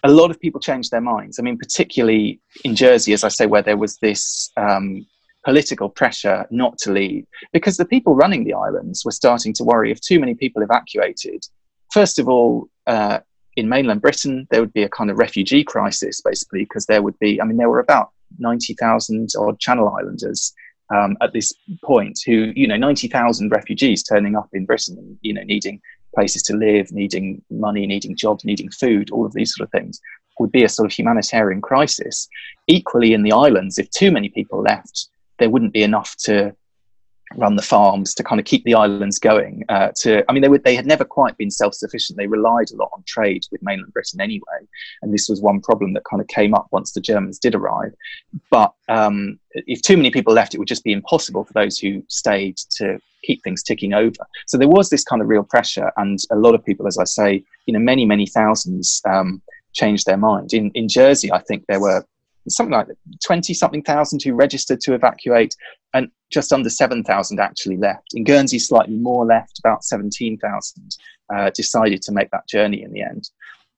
a 0.04 0.10
lot 0.10 0.30
of 0.30 0.38
people 0.40 0.60
changed 0.60 0.90
their 0.90 1.00
minds. 1.00 1.38
I 1.38 1.42
mean, 1.42 1.58
particularly 1.58 2.40
in 2.64 2.74
Jersey, 2.76 3.12
as 3.12 3.24
I 3.24 3.28
say, 3.28 3.46
where 3.46 3.62
there 3.62 3.76
was 3.76 3.96
this 3.98 4.50
um, 4.56 5.06
political 5.44 5.88
pressure 5.88 6.46
not 6.50 6.78
to 6.78 6.92
leave, 6.92 7.26
because 7.52 7.76
the 7.76 7.84
people 7.84 8.14
running 8.14 8.44
the 8.44 8.54
islands 8.54 9.04
were 9.04 9.12
starting 9.12 9.52
to 9.54 9.64
worry 9.64 9.90
if 9.90 10.00
too 10.00 10.20
many 10.20 10.34
people 10.34 10.62
evacuated. 10.62 11.44
First 11.92 12.18
of 12.18 12.28
all, 12.28 12.68
uh, 12.86 13.20
in 13.56 13.68
mainland 13.68 14.02
Britain, 14.02 14.46
there 14.50 14.60
would 14.60 14.72
be 14.72 14.82
a 14.82 14.88
kind 14.88 15.10
of 15.10 15.18
refugee 15.18 15.64
crisis, 15.64 16.20
basically, 16.20 16.60
because 16.60 16.86
there 16.86 17.02
would 17.02 17.18
be, 17.18 17.40
I 17.40 17.44
mean, 17.44 17.56
there 17.56 17.70
were 17.70 17.80
about 17.80 18.10
90,000 18.38 19.30
odd 19.38 19.58
Channel 19.58 19.88
Islanders 19.98 20.52
um, 20.94 21.16
at 21.20 21.32
this 21.32 21.52
point 21.82 22.18
who, 22.24 22.52
you 22.54 22.66
know, 22.66 22.76
90,000 22.76 23.50
refugees 23.50 24.02
turning 24.02 24.36
up 24.36 24.48
in 24.52 24.66
Britain 24.66 25.18
you 25.22 25.32
know, 25.34 25.42
needing 25.42 25.80
places 26.14 26.42
to 26.44 26.56
live, 26.56 26.90
needing 26.92 27.42
money, 27.50 27.86
needing 27.86 28.16
jobs, 28.16 28.44
needing 28.44 28.70
food, 28.70 29.10
all 29.10 29.26
of 29.26 29.32
these 29.32 29.54
sort 29.54 29.66
of 29.66 29.72
things 29.72 30.00
would 30.38 30.52
be 30.52 30.64
a 30.64 30.68
sort 30.68 30.86
of 30.86 30.92
humanitarian 30.92 31.60
crisis. 31.60 32.28
Equally, 32.66 33.12
in 33.12 33.22
the 33.22 33.32
islands, 33.32 33.78
if 33.78 33.90
too 33.90 34.10
many 34.10 34.28
people 34.28 34.62
left, 34.62 35.08
there 35.38 35.50
wouldn't 35.50 35.72
be 35.72 35.82
enough 35.82 36.14
to 36.16 36.54
run 37.34 37.56
the 37.56 37.62
farms 37.62 38.14
to 38.14 38.22
kind 38.22 38.38
of 38.38 38.46
keep 38.46 38.64
the 38.64 38.74
islands 38.74 39.18
going. 39.18 39.64
Uh, 39.68 39.90
to, 39.96 40.24
I 40.28 40.32
mean, 40.32 40.42
they 40.42 40.48
would 40.48 40.64
they 40.64 40.76
had 40.76 40.86
never 40.86 41.04
quite 41.04 41.36
been 41.36 41.50
self 41.50 41.74
sufficient. 41.74 42.16
They 42.16 42.26
relied 42.26 42.70
a 42.70 42.76
lot 42.76 42.90
on 42.92 43.02
trade 43.06 43.44
with 43.50 43.62
mainland 43.62 43.92
Britain 43.92 44.20
anyway, 44.20 44.66
and 45.02 45.12
this 45.12 45.28
was 45.28 45.40
one 45.40 45.60
problem 45.60 45.92
that 45.94 46.04
kind 46.04 46.20
of 46.20 46.28
came 46.28 46.54
up 46.54 46.68
once 46.70 46.92
the 46.92 47.00
Germans 47.00 47.38
did 47.38 47.54
arrive. 47.54 47.92
But 48.50 48.72
um, 48.88 49.38
if 49.52 49.82
too 49.82 49.96
many 49.96 50.10
people 50.10 50.32
left, 50.32 50.54
it 50.54 50.58
would 50.58 50.68
just 50.68 50.84
be 50.84 50.92
impossible 50.92 51.44
for 51.44 51.52
those 51.52 51.78
who 51.78 52.02
stayed 52.08 52.56
to 52.76 52.98
keep 53.24 53.42
things 53.42 53.62
ticking 53.62 53.92
over. 53.92 54.26
So 54.46 54.56
there 54.56 54.68
was 54.68 54.90
this 54.90 55.04
kind 55.04 55.20
of 55.20 55.28
real 55.28 55.42
pressure, 55.42 55.90
and 55.96 56.18
a 56.30 56.36
lot 56.36 56.54
of 56.54 56.64
people, 56.64 56.86
as 56.86 56.98
I 56.98 57.04
say, 57.04 57.42
you 57.66 57.74
know, 57.74 57.80
many 57.80 58.06
many 58.06 58.26
thousands. 58.26 59.00
Um, 59.08 59.42
changed 59.74 60.06
their 60.06 60.16
mind. 60.16 60.54
In 60.54 60.70
in 60.70 60.88
Jersey, 60.88 61.30
I 61.30 61.38
think 61.40 61.64
there 61.68 61.80
were 61.80 62.02
something 62.48 62.72
like 62.72 62.88
20 63.24 63.54
something 63.54 63.82
thousand 63.82 64.22
who 64.22 64.34
registered 64.34 64.80
to 64.80 64.94
evacuate 64.94 65.54
and 65.94 66.08
just 66.30 66.52
under 66.52 66.70
7,000 66.70 67.40
actually 67.40 67.76
left. 67.76 68.08
In 68.14 68.24
Guernsey, 68.24 68.58
slightly 68.58 68.96
more 68.96 69.24
left, 69.24 69.58
about 69.58 69.84
17,000 69.84 70.96
uh, 71.34 71.50
decided 71.50 72.02
to 72.02 72.12
make 72.12 72.30
that 72.30 72.48
journey 72.48 72.82
in 72.82 72.92
the 72.92 73.02
end. 73.02 73.30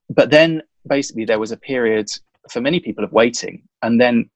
But 0.09 0.29
then 0.29 0.61
basically 0.87 1.25
there 1.25 1.39
was 1.39 1.51
a 1.51 1.57
period 1.57 2.07
for 2.49 2.61
many 2.61 2.79
people 2.79 3.03
of 3.03 3.11
waiting. 3.11 3.63
And 3.81 3.99
then 4.01 4.29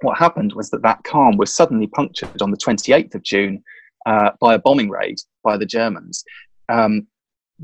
what 0.00 0.18
happened 0.18 0.54
was 0.54 0.70
that 0.70 0.82
that 0.82 1.04
calm 1.04 1.36
was 1.36 1.54
suddenly 1.54 1.86
punctured 1.86 2.42
on 2.42 2.50
the 2.50 2.56
28th 2.56 3.14
of 3.14 3.22
June 3.22 3.62
uh, 4.06 4.30
by 4.40 4.54
a 4.54 4.58
bombing 4.58 4.90
raid 4.90 5.20
by 5.44 5.56
the 5.56 5.66
Germans. 5.66 6.24
Um, 6.68 7.06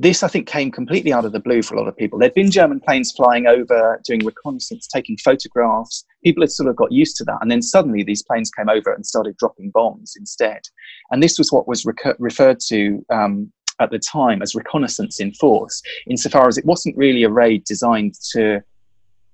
this, 0.00 0.23
I 0.23 0.28
think, 0.28 0.47
came 0.47 0.71
completely 0.71 1.12
out 1.12 1.25
of 1.25 1.33
the 1.33 1.40
blue 1.40 1.61
for 1.61 1.75
a 1.75 1.78
lot 1.78 1.88
of 1.88 1.97
people. 1.97 2.21
There'd 2.21 2.33
been 2.33 2.52
German 2.52 2.78
planes 2.78 3.11
flying 3.11 3.49
over, 3.49 4.00
doing 4.07 4.25
reconnaissance, 4.25 4.87
taking 4.87 5.17
photographs. 5.17 6.05
People 6.23 6.45
had 6.45 6.52
sort 6.52 6.69
of 6.69 6.76
got 6.76 6.93
used 6.93 7.17
to 7.17 7.25
that. 7.25 7.38
And 7.40 7.50
then 7.50 7.62
suddenly 7.62 8.05
these 8.05 8.23
planes 8.23 8.49
came 8.49 8.69
over 8.69 8.93
and 8.93 9.05
started 9.05 9.37
dropping 9.38 9.71
bombs 9.71 10.14
instead. 10.17 10.61
And 11.11 11.21
this 11.21 11.37
was 11.37 11.50
what 11.50 11.67
was 11.67 11.85
rec- 11.85 12.17
referred 12.21 12.61
to 12.69 13.05
um, 13.11 13.52
at 13.81 13.90
the 13.90 13.99
time 13.99 14.40
as 14.40 14.55
reconnaissance 14.55 15.19
in 15.19 15.33
force, 15.35 15.83
insofar 16.07 16.47
as 16.47 16.57
it 16.57 16.64
wasn't 16.64 16.97
really 16.97 17.25
a 17.25 17.31
raid 17.31 17.64
designed 17.64 18.14
to 18.31 18.62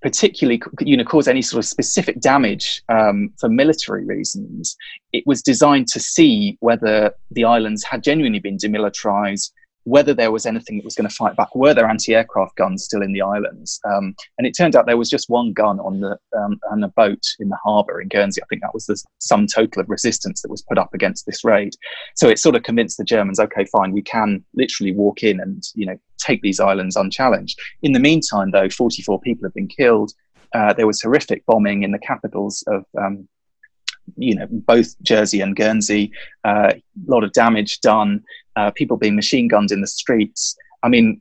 particularly 0.00 0.60
you 0.80 0.98
know 0.98 1.04
cause 1.04 1.26
any 1.26 1.40
sort 1.40 1.64
of 1.64 1.66
specific 1.66 2.20
damage 2.20 2.82
um, 2.90 3.32
for 3.40 3.48
military 3.48 4.04
reasons 4.04 4.76
it 5.14 5.24
was 5.26 5.40
designed 5.40 5.88
to 5.88 5.98
see 5.98 6.58
whether 6.60 7.10
the 7.30 7.42
islands 7.42 7.82
had 7.82 8.04
genuinely 8.04 8.38
been 8.38 8.58
demilitarized 8.58 9.50
whether 9.84 10.14
there 10.14 10.32
was 10.32 10.46
anything 10.46 10.76
that 10.76 10.84
was 10.84 10.94
going 10.94 11.08
to 11.08 11.14
fight 11.14 11.36
back. 11.36 11.54
Were 11.54 11.74
there 11.74 11.86
anti-aircraft 11.86 12.56
guns 12.56 12.84
still 12.84 13.02
in 13.02 13.12
the 13.12 13.20
islands? 13.20 13.80
Um, 13.84 14.14
and 14.38 14.46
it 14.46 14.56
turned 14.56 14.74
out 14.74 14.86
there 14.86 14.96
was 14.96 15.10
just 15.10 15.28
one 15.28 15.52
gun 15.52 15.78
on 15.80 16.00
the 16.00 16.18
um, 16.36 16.58
on 16.70 16.82
a 16.82 16.88
boat 16.88 17.22
in 17.38 17.48
the 17.48 17.58
harbour 17.62 18.00
in 18.00 18.08
Guernsey. 18.08 18.42
I 18.42 18.46
think 18.46 18.62
that 18.62 18.74
was 18.74 18.86
the 18.86 19.00
sum 19.18 19.46
total 19.46 19.82
of 19.82 19.88
resistance 19.88 20.42
that 20.42 20.50
was 20.50 20.62
put 20.62 20.78
up 20.78 20.94
against 20.94 21.26
this 21.26 21.44
raid. 21.44 21.74
So 22.16 22.28
it 22.28 22.38
sort 22.38 22.56
of 22.56 22.62
convinced 22.62 22.96
the 22.96 23.04
Germans, 23.04 23.38
okay, 23.38 23.66
fine, 23.66 23.92
we 23.92 24.02
can 24.02 24.44
literally 24.54 24.92
walk 24.92 25.22
in 25.22 25.40
and 25.40 25.62
you 25.74 25.86
know 25.86 25.98
take 26.18 26.40
these 26.42 26.60
islands 26.60 26.96
unchallenged. 26.96 27.58
In 27.82 27.92
the 27.92 28.00
meantime, 28.00 28.50
though, 28.50 28.68
44 28.68 29.20
people 29.20 29.46
have 29.46 29.54
been 29.54 29.68
killed. 29.68 30.12
Uh, 30.54 30.72
there 30.72 30.86
was 30.86 31.02
horrific 31.02 31.44
bombing 31.46 31.82
in 31.82 31.90
the 31.90 31.98
capitals 31.98 32.62
of 32.68 32.84
um, 32.98 33.28
you 34.16 34.34
know 34.34 34.46
both 34.50 35.00
Jersey 35.02 35.40
and 35.40 35.56
Guernsey. 35.56 36.12
Uh, 36.44 36.72
a 36.74 36.82
lot 37.06 37.24
of 37.24 37.32
damage 37.32 37.80
done. 37.80 38.22
Uh, 38.56 38.70
people 38.70 38.96
being 38.96 39.16
machine 39.16 39.48
gunned 39.48 39.72
in 39.72 39.80
the 39.80 39.86
streets. 39.86 40.56
I 40.82 40.88
mean, 40.88 41.20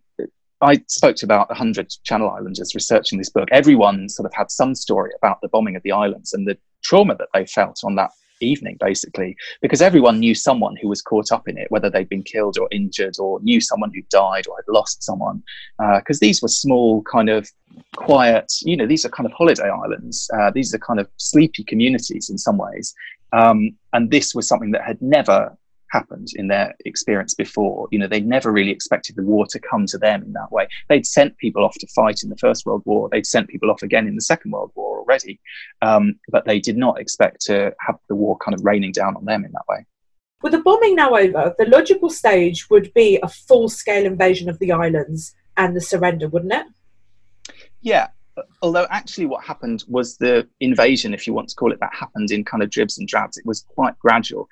I 0.62 0.82
spoke 0.88 1.18
to 1.18 1.26
about 1.26 1.50
100 1.50 1.94
Channel 2.04 2.30
Islanders 2.30 2.74
researching 2.74 3.18
this 3.18 3.30
book. 3.30 3.50
Everyone 3.52 4.08
sort 4.08 4.26
of 4.26 4.34
had 4.34 4.50
some 4.50 4.76
story 4.76 5.12
about 5.18 5.42
the 5.42 5.50
bombing 5.50 5.76
of 5.76 5.84
the 5.84 5.92
islands 5.92 6.34
and 6.34 6.48
the 6.48 6.58
trauma 6.84 7.16
that 7.16 7.28
they 7.34 7.46
felt 7.46 7.82
on 7.84 7.96
that 7.96 8.12
evening, 8.40 8.78
basically, 8.80 9.36
because 9.62 9.82
everyone 9.82 10.20
knew 10.20 10.36
someone 10.36 10.76
who 10.82 10.88
was 10.88 11.02
caught 11.02 11.32
up 11.32 11.48
in 11.48 11.58
it, 11.58 11.70
whether 11.70 11.90
they'd 11.90 12.10
been 12.10 12.24
killed 12.24 12.58
or 12.58 12.68
injured, 12.72 13.16
or 13.20 13.42
knew 13.42 13.60
someone 13.60 13.92
who 13.94 14.02
died 14.10 14.48
or 14.48 14.56
had 14.58 14.72
lost 14.72 15.04
someone. 15.04 15.44
Because 15.78 16.18
uh, 16.18 16.26
these 16.26 16.42
were 16.42 16.48
small, 16.48 17.02
kind 17.04 17.30
of 17.30 17.50
quiet, 17.96 18.52
you 18.62 18.78
know, 18.78 18.86
these 18.86 19.06
are 19.06 19.10
kind 19.10 19.26
of 19.26 19.34
holiday 19.34 19.70
islands. 19.70 20.30
Uh, 20.38 20.52
these 20.52 20.74
are 20.74 20.80
kind 20.80 21.00
of 21.00 21.08
sleepy 21.18 21.64
communities 21.64 22.30
in 22.30 22.38
some 22.38 22.58
ways. 22.58 22.94
Um, 23.32 23.76
and 23.94 24.12
this 24.12 24.36
was 24.36 24.48
something 24.48 24.72
that 24.72 24.84
had 24.84 25.02
never 25.02 25.58
happened 25.94 26.30
in 26.36 26.48
their 26.48 26.76
experience 26.86 27.34
before. 27.34 27.88
You 27.92 28.00
know, 28.00 28.08
they 28.08 28.20
never 28.20 28.52
really 28.52 28.72
expected 28.72 29.16
the 29.16 29.24
war 29.24 29.46
to 29.52 29.60
come 29.60 29.86
to 29.88 29.98
them 29.98 30.24
in 30.24 30.34
that 30.34 30.52
way. 30.52 30.68
They'd 30.90 31.06
sent 31.06 31.38
people 31.38 31.64
off 31.64 31.76
to 31.76 31.88
fight 31.96 32.22
in 32.24 32.30
the 32.30 32.38
First 32.38 32.66
World 32.66 32.82
War. 32.86 33.08
They'd 33.10 33.28
sent 33.28 33.48
people 33.48 33.72
off 33.72 33.84
again 33.84 34.08
in 34.08 34.16
the 34.16 34.22
Second 34.22 34.52
World 34.52 34.72
War 34.76 35.00
already, 35.00 35.40
um, 35.82 36.16
but 36.30 36.46
they 36.46 36.60
did 36.60 36.76
not 36.76 37.00
expect 37.00 37.42
to 37.46 37.74
have 37.80 37.96
the 38.10 38.16
war 38.16 38.38
kind 38.38 38.56
of 38.56 38.66
raining 38.66 38.92
down 38.92 39.16
on 39.16 39.26
them 39.26 39.46
in 39.46 39.52
that 39.52 39.68
way. 39.70 39.86
With 40.42 40.52
the 40.52 40.60
bombing 40.60 40.96
now 40.96 41.16
over, 41.16 41.56
the 41.58 41.66
logical 41.68 42.10
stage 42.10 42.70
would 42.70 42.94
be 42.94 43.20
a 43.24 43.30
full-scale 43.30 44.06
invasion 44.06 44.50
of 44.50 44.60
the 44.60 44.74
islands 44.74 45.34
and 45.56 45.76
the 45.76 45.80
surrender, 45.82 46.28
wouldn't 46.28 46.52
it? 46.52 46.66
Yeah, 47.82 48.08
although 48.62 48.88
actually 48.90 49.26
what 49.26 49.44
happened 49.44 49.84
was 49.88 50.18
the 50.18 50.48
invasion 50.60 51.14
if 51.14 51.28
you 51.28 51.34
want 51.34 51.50
to 51.50 51.56
call 51.56 51.72
it 51.72 51.80
that 51.80 51.94
happened 51.94 52.32
in 52.32 52.44
kind 52.44 52.64
of 52.64 52.70
dribs 52.70 52.98
and 52.98 53.08
drabs 53.08 53.38
it 53.38 53.46
was 53.46 53.62
quite 53.62 53.98
gradual 54.00 54.48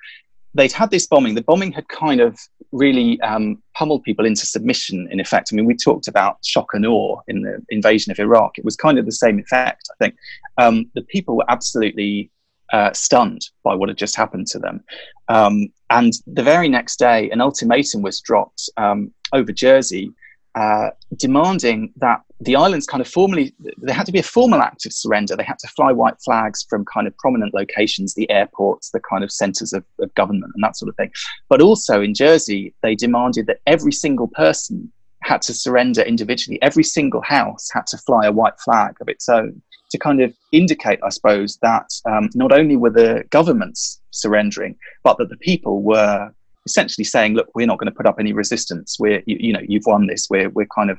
they'd 0.54 0.72
had 0.72 0.90
this 0.90 1.06
bombing. 1.06 1.34
The 1.34 1.42
bombing 1.42 1.72
had 1.72 1.88
kind 1.88 2.20
of 2.20 2.38
really 2.72 3.20
um, 3.20 3.62
pummeled 3.74 4.02
people 4.02 4.26
into 4.26 4.46
submission, 4.46 5.08
in 5.10 5.20
effect. 5.20 5.50
I 5.52 5.56
mean, 5.56 5.66
we 5.66 5.76
talked 5.76 6.08
about 6.08 6.38
shock 6.44 6.68
and 6.72 6.86
awe 6.86 7.20
in 7.28 7.42
the 7.42 7.62
invasion 7.68 8.12
of 8.12 8.18
Iraq. 8.18 8.58
It 8.58 8.64
was 8.64 8.76
kind 8.76 8.98
of 8.98 9.06
the 9.06 9.12
same 9.12 9.38
effect, 9.38 9.88
I 9.90 9.94
think. 10.04 10.16
Um, 10.58 10.90
the 10.94 11.02
people 11.02 11.36
were 11.36 11.50
absolutely 11.50 12.30
uh, 12.72 12.92
stunned 12.92 13.42
by 13.62 13.74
what 13.74 13.88
had 13.88 13.98
just 13.98 14.16
happened 14.16 14.46
to 14.48 14.58
them. 14.58 14.82
Um, 15.28 15.68
and 15.90 16.12
the 16.26 16.42
very 16.42 16.68
next 16.68 16.98
day, 16.98 17.30
an 17.30 17.40
ultimatum 17.40 18.02
was 18.02 18.20
dropped 18.20 18.68
um, 18.76 19.12
over 19.32 19.52
Jersey 19.52 20.12
uh, 20.54 20.90
demanding 21.16 21.92
that 21.96 22.22
the 22.40 22.56
islands 22.56 22.86
kind 22.86 23.00
of 23.00 23.08
formally, 23.08 23.54
there 23.78 23.94
had 23.94 24.06
to 24.06 24.12
be 24.12 24.18
a 24.18 24.24
formal 24.24 24.60
act 24.60 24.84
of 24.84 24.92
surrender. 24.92 25.36
They 25.36 25.44
had 25.44 25.58
to 25.60 25.68
fly 25.68 25.92
white 25.92 26.20
flags 26.24 26.66
from 26.68 26.84
kind 26.84 27.06
of 27.06 27.16
prominent 27.16 27.54
locations, 27.54 28.14
the 28.14 28.30
airports, 28.30 28.90
the 28.90 29.00
kind 29.00 29.24
of 29.24 29.32
centers 29.32 29.72
of, 29.72 29.84
of 30.00 30.12
government, 30.14 30.52
and 30.54 30.62
that 30.62 30.76
sort 30.76 30.88
of 30.88 30.96
thing. 30.96 31.10
But 31.48 31.62
also 31.62 32.02
in 32.02 32.14
Jersey, 32.14 32.74
they 32.82 32.94
demanded 32.94 33.46
that 33.46 33.60
every 33.66 33.92
single 33.92 34.28
person 34.28 34.92
had 35.22 35.40
to 35.42 35.54
surrender 35.54 36.02
individually. 36.02 36.60
Every 36.62 36.84
single 36.84 37.22
house 37.22 37.68
had 37.72 37.86
to 37.88 37.98
fly 37.98 38.26
a 38.26 38.32
white 38.32 38.58
flag 38.60 38.96
of 39.00 39.08
its 39.08 39.28
own 39.28 39.62
to 39.90 39.98
kind 39.98 40.20
of 40.20 40.34
indicate, 40.52 40.98
I 41.04 41.10
suppose, 41.10 41.58
that 41.62 41.88
um, 42.06 42.30
not 42.34 42.50
only 42.50 42.76
were 42.76 42.90
the 42.90 43.24
governments 43.30 44.00
surrendering, 44.10 44.76
but 45.04 45.18
that 45.18 45.28
the 45.28 45.36
people 45.36 45.82
were 45.82 46.32
essentially 46.66 47.04
saying, 47.04 47.34
look, 47.34 47.48
we're 47.54 47.66
not 47.66 47.78
going 47.78 47.90
to 47.90 47.94
put 47.94 48.06
up 48.06 48.16
any 48.18 48.32
resistance. 48.32 48.96
We're, 48.98 49.22
you, 49.26 49.36
you 49.40 49.52
know, 49.52 49.60
you've 49.66 49.86
won 49.86 50.06
this. 50.06 50.28
We're, 50.30 50.48
we're 50.50 50.66
kind 50.66 50.90
of, 50.90 50.98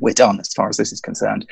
we're 0.00 0.14
done 0.14 0.40
as 0.40 0.52
far 0.54 0.68
as 0.68 0.76
this 0.76 0.92
is 0.92 1.00
concerned. 1.00 1.46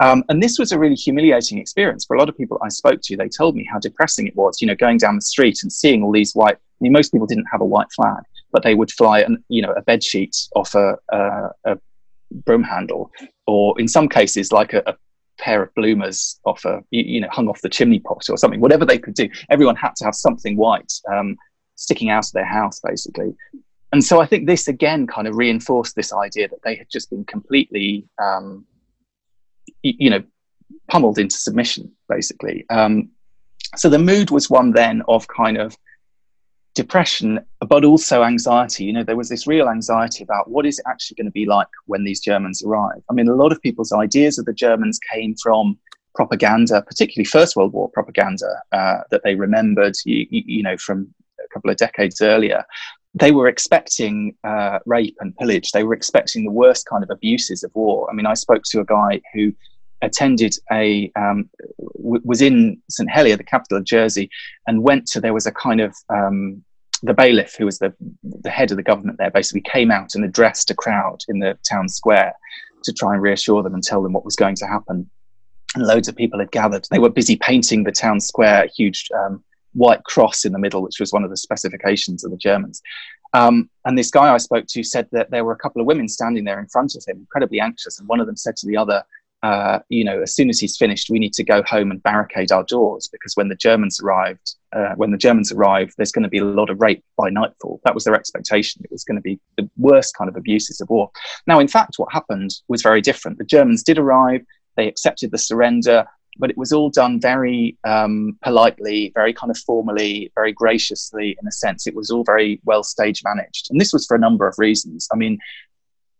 Um, 0.00 0.24
and 0.28 0.42
this 0.42 0.58
was 0.58 0.72
a 0.72 0.78
really 0.78 0.96
humiliating 0.96 1.58
experience 1.58 2.04
for 2.04 2.16
a 2.16 2.18
lot 2.18 2.28
of 2.28 2.36
people 2.36 2.58
I 2.62 2.68
spoke 2.68 3.00
to. 3.04 3.16
They 3.16 3.28
told 3.28 3.54
me 3.54 3.66
how 3.70 3.78
depressing 3.78 4.26
it 4.26 4.34
was, 4.34 4.60
you 4.60 4.66
know, 4.66 4.74
going 4.74 4.98
down 4.98 5.14
the 5.14 5.22
street 5.22 5.60
and 5.62 5.72
seeing 5.72 6.02
all 6.02 6.12
these 6.12 6.32
white, 6.34 6.56
I 6.56 6.80
mean, 6.80 6.92
most 6.92 7.12
people 7.12 7.26
didn't 7.26 7.46
have 7.52 7.60
a 7.60 7.66
white 7.66 7.92
flag, 7.94 8.22
but 8.50 8.64
they 8.64 8.74
would 8.74 8.90
fly, 8.90 9.20
an, 9.20 9.44
you 9.48 9.62
know, 9.62 9.72
a 9.72 9.82
bed 9.82 10.02
sheet 10.02 10.36
off 10.56 10.74
a, 10.74 10.96
a, 11.10 11.50
a 11.64 11.78
broom 12.44 12.64
handle, 12.64 13.12
or 13.46 13.78
in 13.80 13.86
some 13.86 14.08
cases, 14.08 14.50
like 14.50 14.72
a, 14.72 14.82
a 14.86 14.96
pair 15.38 15.62
of 15.62 15.74
bloomers 15.74 16.38
off 16.44 16.64
a 16.64 16.82
you, 16.90 17.20
know 17.20 17.28
hung 17.30 17.48
off 17.48 17.60
the 17.62 17.68
chimney 17.68 17.98
pot 17.98 18.24
or 18.28 18.36
something 18.36 18.60
whatever 18.60 18.84
they 18.84 18.98
could 18.98 19.14
do 19.14 19.28
everyone 19.50 19.74
had 19.74 19.94
to 19.96 20.04
have 20.04 20.14
something 20.14 20.56
white 20.56 20.92
um, 21.12 21.36
sticking 21.82 22.10
out 22.10 22.26
of 22.26 22.32
their 22.32 22.44
house, 22.44 22.80
basically. 22.80 23.34
And 23.92 24.02
so 24.02 24.20
I 24.20 24.26
think 24.26 24.46
this 24.46 24.68
again 24.68 25.06
kind 25.06 25.28
of 25.28 25.36
reinforced 25.36 25.96
this 25.96 26.12
idea 26.12 26.48
that 26.48 26.62
they 26.64 26.76
had 26.76 26.88
just 26.90 27.10
been 27.10 27.24
completely, 27.24 28.06
um, 28.22 28.64
you 29.82 30.08
know, 30.08 30.22
pummeled 30.88 31.18
into 31.18 31.36
submission, 31.36 31.92
basically. 32.08 32.64
Um, 32.70 33.10
so 33.76 33.88
the 33.88 33.98
mood 33.98 34.30
was 34.30 34.48
one 34.48 34.72
then 34.72 35.02
of 35.08 35.28
kind 35.28 35.58
of 35.58 35.76
depression, 36.74 37.40
but 37.68 37.84
also 37.84 38.22
anxiety. 38.22 38.84
You 38.84 38.94
know, 38.94 39.04
there 39.04 39.16
was 39.16 39.28
this 39.28 39.46
real 39.46 39.68
anxiety 39.68 40.22
about 40.24 40.50
what 40.50 40.64
is 40.64 40.78
it 40.78 40.86
actually 40.88 41.16
going 41.16 41.26
to 41.26 41.32
be 41.32 41.46
like 41.46 41.68
when 41.86 42.04
these 42.04 42.20
Germans 42.20 42.62
arrive. 42.62 43.02
I 43.10 43.12
mean, 43.12 43.28
a 43.28 43.34
lot 43.34 43.52
of 43.52 43.60
people's 43.60 43.92
ideas 43.92 44.38
of 44.38 44.46
the 44.46 44.54
Germans 44.54 44.98
came 45.12 45.34
from 45.36 45.78
propaganda, 46.14 46.82
particularly 46.82 47.24
First 47.24 47.56
World 47.56 47.72
War 47.72 47.90
propaganda 47.90 48.62
uh, 48.72 49.00
that 49.10 49.22
they 49.24 49.34
remembered, 49.34 49.94
you, 50.04 50.26
you, 50.30 50.62
know, 50.62 50.76
from 50.76 51.12
couple 51.52 51.70
of 51.70 51.76
decades 51.76 52.20
earlier. 52.20 52.64
They 53.14 53.30
were 53.30 53.48
expecting 53.48 54.34
uh, 54.42 54.78
rape 54.86 55.16
and 55.20 55.36
pillage. 55.36 55.72
They 55.72 55.84
were 55.84 55.94
expecting 55.94 56.44
the 56.44 56.50
worst 56.50 56.86
kind 56.86 57.04
of 57.04 57.10
abuses 57.10 57.62
of 57.62 57.70
war. 57.74 58.08
I 58.10 58.14
mean, 58.14 58.26
I 58.26 58.34
spoke 58.34 58.62
to 58.70 58.80
a 58.80 58.84
guy 58.84 59.20
who 59.34 59.52
attended 60.00 60.54
a 60.70 61.10
um, 61.16 61.48
w- 61.96 62.22
was 62.24 62.42
in 62.42 62.80
St 62.88 63.10
Helier, 63.10 63.36
the 63.36 63.44
capital 63.44 63.78
of 63.78 63.84
Jersey, 63.84 64.30
and 64.66 64.82
went 64.82 65.06
to 65.08 65.20
there 65.20 65.34
was 65.34 65.46
a 65.46 65.52
kind 65.52 65.80
of 65.80 65.94
um, 66.08 66.64
the 67.02 67.14
bailiff, 67.14 67.54
who 67.56 67.64
was 67.64 67.78
the 67.78 67.92
the 68.22 68.50
head 68.50 68.70
of 68.70 68.76
the 68.76 68.82
government 68.82 69.18
there, 69.18 69.30
basically 69.30 69.62
came 69.62 69.90
out 69.90 70.14
and 70.14 70.24
addressed 70.24 70.70
a 70.70 70.74
crowd 70.74 71.18
in 71.28 71.38
the 71.38 71.58
town 71.68 71.88
square 71.88 72.34
to 72.84 72.92
try 72.92 73.14
and 73.14 73.22
reassure 73.22 73.62
them 73.62 73.74
and 73.74 73.82
tell 73.82 74.02
them 74.02 74.12
what 74.12 74.24
was 74.24 74.36
going 74.36 74.56
to 74.56 74.66
happen. 74.66 75.08
And 75.74 75.84
loads 75.84 76.08
of 76.08 76.16
people 76.16 76.38
had 76.38 76.50
gathered. 76.50 76.86
They 76.90 76.98
were 76.98 77.08
busy 77.08 77.36
painting 77.36 77.84
the 77.84 77.92
town 77.92 78.20
square 78.20 78.68
huge 78.74 79.08
um, 79.16 79.42
white 79.74 80.04
cross 80.04 80.44
in 80.44 80.52
the 80.52 80.58
middle, 80.58 80.82
which 80.82 81.00
was 81.00 81.12
one 81.12 81.24
of 81.24 81.30
the 81.30 81.36
specifications 81.36 82.24
of 82.24 82.30
the 82.30 82.36
Germans. 82.36 82.82
Um, 83.32 83.70
and 83.84 83.96
this 83.96 84.10
guy 84.10 84.32
I 84.32 84.38
spoke 84.38 84.66
to 84.68 84.84
said 84.84 85.08
that 85.12 85.30
there 85.30 85.44
were 85.44 85.52
a 85.52 85.58
couple 85.58 85.80
of 85.80 85.86
women 85.86 86.08
standing 86.08 86.44
there 86.44 86.60
in 86.60 86.66
front 86.68 86.94
of 86.94 87.04
him, 87.06 87.18
incredibly 87.18 87.60
anxious. 87.60 87.98
And 87.98 88.08
one 88.08 88.20
of 88.20 88.26
them 88.26 88.36
said 88.36 88.56
to 88.56 88.66
the 88.66 88.76
other, 88.76 89.02
uh, 89.42 89.80
you 89.88 90.04
know, 90.04 90.22
as 90.22 90.34
soon 90.34 90.48
as 90.50 90.60
he's 90.60 90.76
finished, 90.76 91.10
we 91.10 91.18
need 91.18 91.32
to 91.32 91.42
go 91.42 91.62
home 91.64 91.90
and 91.90 92.02
barricade 92.02 92.52
our 92.52 92.62
doors 92.62 93.08
because 93.10 93.34
when 93.34 93.48
the 93.48 93.56
Germans 93.56 94.00
arrived, 94.00 94.54
uh, 94.72 94.94
when 94.96 95.10
the 95.10 95.18
Germans 95.18 95.50
arrive, 95.50 95.92
there's 95.96 96.12
going 96.12 96.22
to 96.22 96.28
be 96.28 96.38
a 96.38 96.44
lot 96.44 96.70
of 96.70 96.80
rape 96.80 97.02
by 97.16 97.28
nightfall. 97.28 97.80
That 97.84 97.94
was 97.94 98.04
their 98.04 98.14
expectation. 98.14 98.82
It 98.84 98.92
was 98.92 99.02
going 99.02 99.16
to 99.16 99.22
be 99.22 99.40
the 99.56 99.68
worst 99.76 100.16
kind 100.16 100.28
of 100.28 100.36
abuses 100.36 100.80
of 100.80 100.90
war. 100.90 101.10
Now, 101.46 101.58
in 101.58 101.66
fact, 101.66 101.94
what 101.96 102.12
happened 102.12 102.52
was 102.68 102.82
very 102.82 103.00
different. 103.00 103.38
The 103.38 103.44
Germans 103.44 103.82
did 103.82 103.98
arrive. 103.98 104.42
They 104.76 104.86
accepted 104.86 105.32
the 105.32 105.38
surrender, 105.38 106.06
but 106.38 106.50
it 106.50 106.56
was 106.56 106.72
all 106.72 106.90
done 106.90 107.20
very 107.20 107.76
um, 107.84 108.38
politely, 108.42 109.12
very 109.14 109.32
kind 109.32 109.50
of 109.50 109.58
formally, 109.58 110.32
very 110.34 110.52
graciously, 110.52 111.36
in 111.40 111.46
a 111.46 111.52
sense. 111.52 111.86
It 111.86 111.94
was 111.94 112.10
all 112.10 112.24
very 112.24 112.60
well 112.64 112.82
stage 112.82 113.22
managed. 113.24 113.68
And 113.70 113.80
this 113.80 113.92
was 113.92 114.06
for 114.06 114.16
a 114.16 114.20
number 114.20 114.46
of 114.46 114.54
reasons. 114.58 115.08
I 115.12 115.16
mean, 115.16 115.38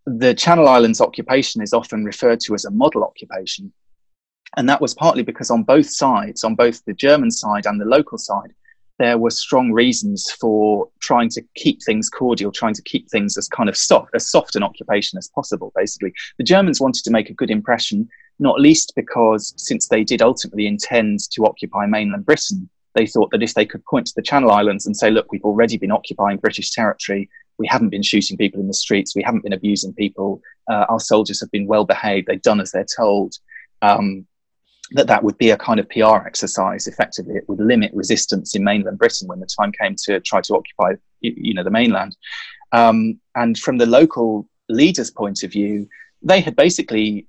the 0.06 0.34
Channel 0.34 0.68
Islands 0.68 1.00
occupation 1.00 1.62
is 1.62 1.72
often 1.72 2.04
referred 2.04 2.40
to 2.40 2.54
as 2.54 2.64
a 2.64 2.70
model 2.70 3.04
occupation. 3.04 3.72
And 4.56 4.68
that 4.68 4.80
was 4.80 4.94
partly 4.94 5.22
because 5.22 5.50
on 5.50 5.62
both 5.62 5.88
sides, 5.88 6.44
on 6.44 6.54
both 6.54 6.84
the 6.84 6.92
German 6.92 7.30
side 7.30 7.64
and 7.64 7.80
the 7.80 7.86
local 7.86 8.18
side, 8.18 8.52
there 8.98 9.16
were 9.16 9.30
strong 9.30 9.72
reasons 9.72 10.30
for 10.40 10.88
trying 11.00 11.28
to 11.30 11.42
keep 11.54 11.82
things 11.82 12.10
cordial, 12.10 12.52
trying 12.52 12.74
to 12.74 12.82
keep 12.82 13.08
things 13.10 13.38
as 13.38 13.48
kind 13.48 13.68
of 13.68 13.76
soft, 13.76 14.10
as 14.14 14.30
soft 14.30 14.54
an 14.54 14.62
occupation 14.62 15.18
as 15.18 15.30
possible, 15.34 15.72
basically. 15.74 16.12
The 16.38 16.44
Germans 16.44 16.80
wanted 16.80 17.02
to 17.04 17.10
make 17.10 17.30
a 17.30 17.34
good 17.34 17.50
impression, 17.50 18.08
not 18.42 18.60
least 18.60 18.92
because 18.96 19.54
since 19.56 19.88
they 19.88 20.04
did 20.04 20.22
ultimately 20.22 20.66
intend 20.66 21.20
to 21.30 21.46
occupy 21.46 21.86
mainland 21.86 22.26
Britain, 22.26 22.68
they 22.94 23.06
thought 23.06 23.30
that 23.30 23.42
if 23.42 23.54
they 23.54 23.64
could 23.64 23.84
point 23.86 24.06
to 24.06 24.12
the 24.14 24.22
Channel 24.22 24.50
Islands 24.50 24.86
and 24.86 24.96
say, 24.96 25.10
look, 25.10 25.32
we've 25.32 25.44
already 25.44 25.78
been 25.78 25.90
occupying 25.90 26.36
British 26.36 26.72
territory, 26.72 27.30
we 27.58 27.66
haven't 27.66 27.90
been 27.90 28.02
shooting 28.02 28.36
people 28.36 28.60
in 28.60 28.66
the 28.66 28.74
streets, 28.74 29.16
we 29.16 29.22
haven't 29.22 29.42
been 29.42 29.52
abusing 29.52 29.94
people, 29.94 30.42
uh, 30.70 30.86
our 30.88 31.00
soldiers 31.00 31.40
have 31.40 31.50
been 31.50 31.66
well 31.66 31.84
behaved, 31.84 32.26
they've 32.26 32.42
done 32.42 32.60
as 32.60 32.70
they're 32.72 32.86
told. 32.96 33.34
Um, 33.80 34.26
that 34.94 35.06
that 35.06 35.24
would 35.24 35.38
be 35.38 35.50
a 35.50 35.56
kind 35.56 35.80
of 35.80 35.88
PR 35.88 36.26
exercise. 36.26 36.86
Effectively, 36.86 37.36
it 37.36 37.48
would 37.48 37.60
limit 37.60 37.90
resistance 37.94 38.54
in 38.54 38.62
mainland 38.62 38.98
Britain 38.98 39.26
when 39.26 39.40
the 39.40 39.46
time 39.46 39.72
came 39.72 39.96
to 40.04 40.20
try 40.20 40.42
to 40.42 40.54
occupy, 40.54 40.92
you 41.20 41.54
know, 41.54 41.64
the 41.64 41.70
mainland. 41.70 42.14
Um, 42.72 43.18
and 43.34 43.56
from 43.58 43.78
the 43.78 43.86
local 43.86 44.48
leaders' 44.68 45.10
point 45.10 45.42
of 45.42 45.52
view, 45.52 45.88
they 46.22 46.40
had 46.40 46.56
basically, 46.56 47.26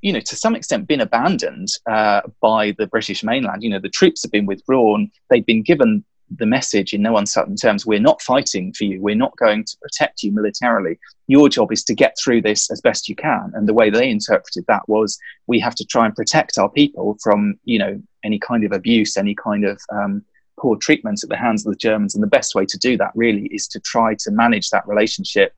you 0.00 0.12
know, 0.12 0.20
to 0.20 0.36
some 0.36 0.54
extent, 0.54 0.86
been 0.86 1.00
abandoned 1.00 1.68
uh, 1.90 2.22
by 2.40 2.74
the 2.78 2.86
British 2.86 3.22
mainland. 3.22 3.62
You 3.62 3.70
know, 3.70 3.80
the 3.80 3.88
troops 3.88 4.22
have 4.22 4.32
been 4.32 4.46
withdrawn. 4.46 5.10
They've 5.30 5.44
been 5.44 5.62
given 5.62 6.04
the 6.30 6.46
message 6.46 6.92
in 6.92 7.02
no 7.02 7.16
uncertain 7.16 7.54
terms 7.54 7.84
we're 7.84 8.00
not 8.00 8.20
fighting 8.22 8.72
for 8.72 8.84
you 8.84 9.00
we're 9.00 9.14
not 9.14 9.36
going 9.36 9.62
to 9.62 9.76
protect 9.82 10.22
you 10.22 10.32
militarily 10.32 10.98
your 11.26 11.48
job 11.48 11.70
is 11.70 11.84
to 11.84 11.94
get 11.94 12.16
through 12.18 12.40
this 12.40 12.70
as 12.70 12.80
best 12.80 13.08
you 13.08 13.14
can 13.14 13.52
and 13.54 13.68
the 13.68 13.74
way 13.74 13.90
they 13.90 14.08
interpreted 14.08 14.64
that 14.66 14.82
was 14.88 15.18
we 15.46 15.60
have 15.60 15.74
to 15.74 15.84
try 15.84 16.06
and 16.06 16.16
protect 16.16 16.58
our 16.58 16.70
people 16.70 17.16
from 17.22 17.54
you 17.64 17.78
know 17.78 18.00
any 18.24 18.38
kind 18.38 18.64
of 18.64 18.72
abuse 18.72 19.16
any 19.16 19.34
kind 19.34 19.64
of 19.64 19.78
um, 19.92 20.24
poor 20.58 20.76
treatment 20.76 21.22
at 21.22 21.28
the 21.28 21.36
hands 21.36 21.64
of 21.64 21.70
the 21.70 21.78
germans 21.78 22.14
and 22.14 22.22
the 22.22 22.28
best 22.28 22.54
way 22.54 22.64
to 22.64 22.78
do 22.78 22.96
that 22.96 23.12
really 23.14 23.46
is 23.46 23.68
to 23.68 23.78
try 23.80 24.14
to 24.14 24.30
manage 24.30 24.70
that 24.70 24.86
relationship 24.88 25.54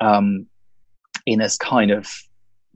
um, 0.00 0.46
in 1.26 1.40
as 1.40 1.58
kind 1.58 1.90
of 1.90 2.08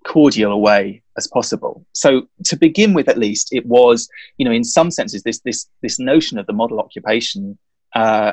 cordial 0.04 0.52
a 0.52 0.56
way 0.56 1.02
as 1.16 1.26
possible. 1.26 1.84
So 1.92 2.28
to 2.44 2.56
begin 2.56 2.94
with, 2.94 3.08
at 3.08 3.18
least, 3.18 3.52
it 3.52 3.66
was, 3.66 4.08
you 4.38 4.44
know, 4.44 4.52
in 4.52 4.64
some 4.64 4.90
senses, 4.90 5.22
this 5.22 5.40
this 5.40 5.68
this 5.82 5.98
notion 5.98 6.38
of 6.38 6.46
the 6.46 6.52
model 6.52 6.80
occupation 6.80 7.58
uh, 7.94 8.32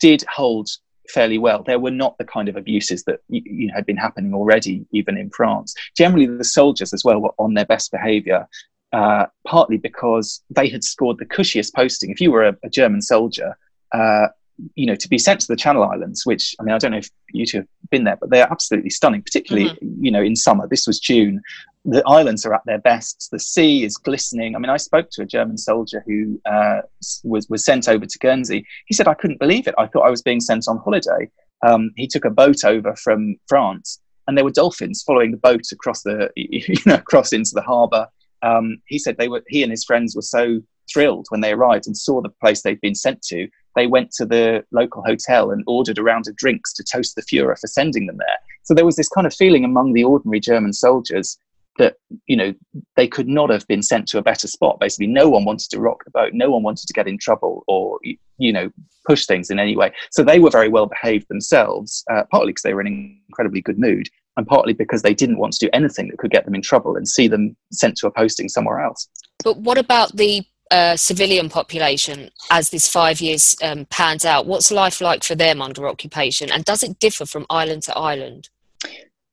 did 0.00 0.24
hold 0.32 0.68
fairly 1.08 1.38
well. 1.38 1.62
There 1.62 1.78
were 1.78 1.90
not 1.90 2.16
the 2.18 2.24
kind 2.24 2.48
of 2.48 2.56
abuses 2.56 3.04
that 3.04 3.20
you 3.28 3.66
know, 3.68 3.74
had 3.74 3.86
been 3.86 3.96
happening 3.96 4.34
already, 4.34 4.86
even 4.92 5.18
in 5.18 5.30
France. 5.30 5.74
Generally, 5.96 6.26
the 6.38 6.44
soldiers 6.44 6.92
as 6.94 7.04
well 7.04 7.20
were 7.20 7.34
on 7.38 7.54
their 7.54 7.66
best 7.66 7.90
behaviour. 7.90 8.46
Uh, 8.92 9.26
partly 9.44 9.76
because 9.76 10.40
they 10.50 10.68
had 10.68 10.84
scored 10.84 11.18
the 11.18 11.24
cushiest 11.24 11.74
posting. 11.74 12.10
If 12.10 12.20
you 12.20 12.30
were 12.30 12.44
a, 12.44 12.56
a 12.62 12.70
German 12.70 13.02
soldier, 13.02 13.58
uh, 13.90 14.28
you 14.74 14.86
know, 14.86 14.94
to 14.94 15.08
be 15.08 15.18
sent 15.18 15.40
to 15.40 15.46
the 15.48 15.56
Channel 15.56 15.84
Islands, 15.84 16.24
which 16.24 16.54
I 16.60 16.62
mean, 16.62 16.74
I 16.74 16.78
don't 16.78 16.92
know 16.92 16.98
if 16.98 17.10
you 17.32 17.46
two 17.46 17.58
have 17.58 17.66
been 17.90 18.04
there, 18.04 18.16
but 18.16 18.30
they're 18.30 18.50
absolutely 18.50 18.90
stunning, 18.90 19.22
particularly, 19.22 19.70
mm-hmm. 19.70 20.04
you 20.04 20.10
know, 20.10 20.22
in 20.22 20.36
summer. 20.36 20.68
This 20.68 20.86
was 20.86 20.98
June. 21.00 21.42
The 21.84 22.02
islands 22.06 22.46
are 22.46 22.54
at 22.54 22.62
their 22.64 22.78
best. 22.78 23.28
The 23.30 23.38
sea 23.38 23.84
is 23.84 23.96
glistening. 23.96 24.56
I 24.56 24.58
mean, 24.58 24.70
I 24.70 24.78
spoke 24.78 25.08
to 25.12 25.22
a 25.22 25.26
German 25.26 25.58
soldier 25.58 26.02
who 26.06 26.40
uh, 26.46 26.82
was, 27.24 27.48
was 27.48 27.64
sent 27.64 27.88
over 27.88 28.06
to 28.06 28.18
Guernsey. 28.18 28.66
He 28.86 28.94
said, 28.94 29.06
I 29.06 29.14
couldn't 29.14 29.38
believe 29.38 29.66
it. 29.66 29.74
I 29.76 29.86
thought 29.86 30.06
I 30.06 30.10
was 30.10 30.22
being 30.22 30.40
sent 30.40 30.66
on 30.66 30.78
holiday. 30.78 31.30
Um, 31.66 31.90
he 31.96 32.06
took 32.06 32.24
a 32.24 32.30
boat 32.30 32.64
over 32.64 32.96
from 32.96 33.36
France 33.48 34.00
and 34.26 34.36
there 34.36 34.44
were 34.44 34.50
dolphins 34.50 35.02
following 35.02 35.30
the 35.30 35.36
boat 35.36 35.62
across 35.72 36.02
the, 36.02 36.30
you 36.36 36.76
know, 36.86 36.94
across 36.94 37.32
into 37.32 37.52
the 37.54 37.62
harbour. 37.62 38.08
Um, 38.42 38.78
he 38.86 38.98
said 38.98 39.16
they 39.16 39.28
were, 39.28 39.42
he 39.48 39.62
and 39.62 39.70
his 39.70 39.84
friends 39.84 40.14
were 40.14 40.22
so 40.22 40.60
thrilled 40.92 41.26
when 41.30 41.40
they 41.40 41.52
arrived 41.52 41.86
and 41.86 41.96
saw 41.96 42.20
the 42.20 42.28
place 42.28 42.62
they'd 42.62 42.80
been 42.80 42.94
sent 42.94 43.22
to 43.22 43.48
they 43.74 43.86
went 43.86 44.12
to 44.12 44.24
the 44.24 44.64
local 44.70 45.02
hotel 45.02 45.50
and 45.50 45.64
ordered 45.66 45.98
a 45.98 46.02
round 46.02 46.28
of 46.28 46.36
drinks 46.36 46.72
to 46.74 46.84
toast 46.84 47.14
the 47.14 47.22
Fuhrer 47.22 47.58
for 47.58 47.66
sending 47.66 48.06
them 48.06 48.18
there. 48.18 48.38
So 48.62 48.74
there 48.74 48.84
was 48.84 48.96
this 48.96 49.08
kind 49.08 49.26
of 49.26 49.34
feeling 49.34 49.64
among 49.64 49.92
the 49.92 50.04
ordinary 50.04 50.40
German 50.40 50.72
soldiers 50.72 51.38
that 51.78 51.96
you 52.26 52.36
know 52.36 52.54
they 52.96 53.08
could 53.08 53.28
not 53.28 53.50
have 53.50 53.66
been 53.66 53.82
sent 53.82 54.06
to 54.08 54.18
a 54.18 54.22
better 54.22 54.46
spot. 54.46 54.78
Basically, 54.80 55.06
no 55.06 55.28
one 55.28 55.44
wanted 55.44 55.70
to 55.70 55.80
rock 55.80 56.04
the 56.04 56.10
boat, 56.10 56.32
no 56.32 56.50
one 56.50 56.62
wanted 56.62 56.86
to 56.86 56.92
get 56.92 57.08
in 57.08 57.18
trouble 57.18 57.64
or 57.66 57.98
you 58.38 58.52
know 58.52 58.70
push 59.06 59.26
things 59.26 59.50
in 59.50 59.58
any 59.58 59.76
way. 59.76 59.92
So 60.10 60.22
they 60.22 60.38
were 60.38 60.50
very 60.50 60.68
well 60.68 60.86
behaved 60.86 61.28
themselves, 61.28 62.04
uh, 62.10 62.22
partly 62.30 62.50
because 62.50 62.62
they 62.62 62.74
were 62.74 62.80
in 62.80 62.86
an 62.86 63.20
incredibly 63.28 63.60
good 63.60 63.78
mood, 63.78 64.08
and 64.36 64.46
partly 64.46 64.72
because 64.72 65.02
they 65.02 65.14
didn't 65.14 65.38
want 65.38 65.52
to 65.54 65.66
do 65.66 65.70
anything 65.72 66.08
that 66.08 66.18
could 66.18 66.30
get 66.30 66.44
them 66.44 66.54
in 66.54 66.62
trouble 66.62 66.96
and 66.96 67.08
see 67.08 67.28
them 67.28 67.56
sent 67.72 67.96
to 67.98 68.06
a 68.06 68.10
posting 68.10 68.48
somewhere 68.48 68.80
else. 68.80 69.08
But 69.42 69.58
what 69.58 69.78
about 69.78 70.16
the 70.16 70.44
uh, 70.70 70.96
civilian 70.96 71.48
population 71.48 72.30
as 72.50 72.70
this 72.70 72.88
five 72.88 73.20
years 73.20 73.56
um, 73.62 73.86
pans 73.86 74.24
out? 74.24 74.46
What's 74.46 74.70
life 74.70 75.00
like 75.00 75.24
for 75.24 75.34
them 75.34 75.62
under 75.62 75.88
occupation, 75.88 76.50
and 76.50 76.64
does 76.64 76.82
it 76.82 76.98
differ 76.98 77.26
from 77.26 77.46
island 77.50 77.82
to 77.84 77.96
island? 77.96 78.48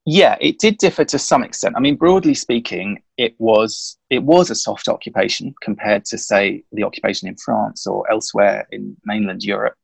Yeah, 0.05 0.35
it 0.41 0.57
did 0.57 0.79
differ 0.79 1.05
to 1.05 1.19
some 1.19 1.43
extent. 1.43 1.75
I 1.77 1.79
mean, 1.79 1.95
broadly 1.95 2.33
speaking, 2.33 3.03
it 3.17 3.35
was 3.37 3.97
it 4.09 4.23
was 4.23 4.49
a 4.49 4.55
soft 4.55 4.87
occupation 4.87 5.53
compared 5.61 6.05
to, 6.05 6.17
say, 6.17 6.63
the 6.71 6.83
occupation 6.83 7.27
in 7.27 7.35
France 7.35 7.85
or 7.85 8.09
elsewhere 8.11 8.67
in 8.71 8.97
mainland 9.05 9.43
Europe. 9.43 9.75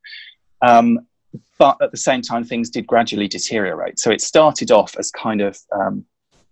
Um, 0.64 1.00
but 1.60 1.78
at 1.82 1.92
the 1.92 1.98
same 1.98 2.22
time, 2.22 2.44
things 2.44 2.70
did 2.70 2.88
gradually 2.88 3.28
deteriorate. 3.28 4.00
So 4.00 4.12
it 4.12 4.22
started 4.22 4.72
off 4.72 4.96
as 4.98 5.12
kind 5.12 5.42
of 5.42 5.60
um, 5.72 6.04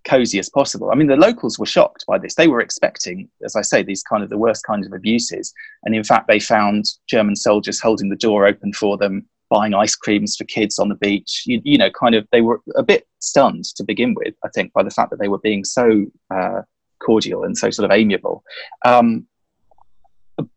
cozy 0.06 0.40
as 0.40 0.50
possible. 0.50 0.92
I 0.92 0.96
mean, 0.96 1.08
the 1.08 1.16
locals 1.16 1.60
were 1.60 1.66
shocked 1.66 2.06
by 2.08 2.18
this. 2.18 2.36
They 2.36 2.48
were 2.48 2.62
expecting, 2.62 3.30
as 3.44 3.56
I 3.56 3.62
say, 3.62 3.84
these 3.84 4.04
kind 4.04 4.24
of 4.24 4.30
the 4.30 4.38
worst 4.38 4.64
kinds 4.66 4.86
of 4.88 4.94
abuses. 4.94 5.54
And 5.84 5.96
in 5.96 6.04
fact, 6.04 6.28
they 6.28 6.40
found 6.40 6.86
German 7.08 7.36
soldiers 7.36 7.80
holding 7.80 8.10
the 8.10 8.16
door 8.16 8.48
open 8.48 8.72
for 8.74 8.98
them, 8.98 9.28
buying 9.50 9.74
ice 9.74 9.96
creams 9.96 10.36
for 10.36 10.44
kids 10.46 10.80
on 10.80 10.90
the 10.90 10.96
beach. 10.96 11.44
You, 11.46 11.62
you 11.64 11.78
know, 11.78 11.90
kind 11.90 12.16
of, 12.16 12.28
they 12.32 12.42
were 12.42 12.62
a 12.76 12.84
bit 12.84 13.08
stunned 13.20 13.66
to 13.76 13.84
begin 13.84 14.14
with, 14.14 14.36
I 14.44 14.50
think, 14.50 14.74
by 14.74 14.84
the 14.84 14.92
fact 14.92 15.10
that 15.10 15.20
they 15.20 15.28
were 15.28 15.40
being 15.40 15.64
so 15.64 16.06
uh, 16.34 16.62
cordial 17.00 17.44
and 17.44 17.58
so 17.58 17.70
sort 17.70 17.86
of 17.90 17.92
amiable. 17.92 18.44
Um, 18.86 19.28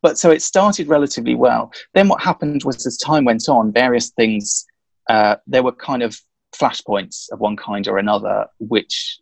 but 0.03 0.19
so 0.19 0.31
it 0.31 0.43
started 0.43 0.89
relatively 0.89 1.35
well. 1.35 1.73
Then 1.95 2.09
what 2.09 2.21
happened 2.21 2.65
was, 2.65 2.87
as 2.87 2.97
time 2.99 3.25
went 3.25 3.49
on, 3.49 3.73
various 3.73 4.11
things, 4.11 4.67
uh, 5.09 5.37
there 5.47 5.63
were 5.63 5.73
kind 5.73 6.03
of 6.03 6.21
flashpoints 6.55 7.31
of 7.31 7.41
one 7.41 7.57
kind 7.57 7.87
or 7.87 7.99
another, 7.99 8.47
which 8.59 9.19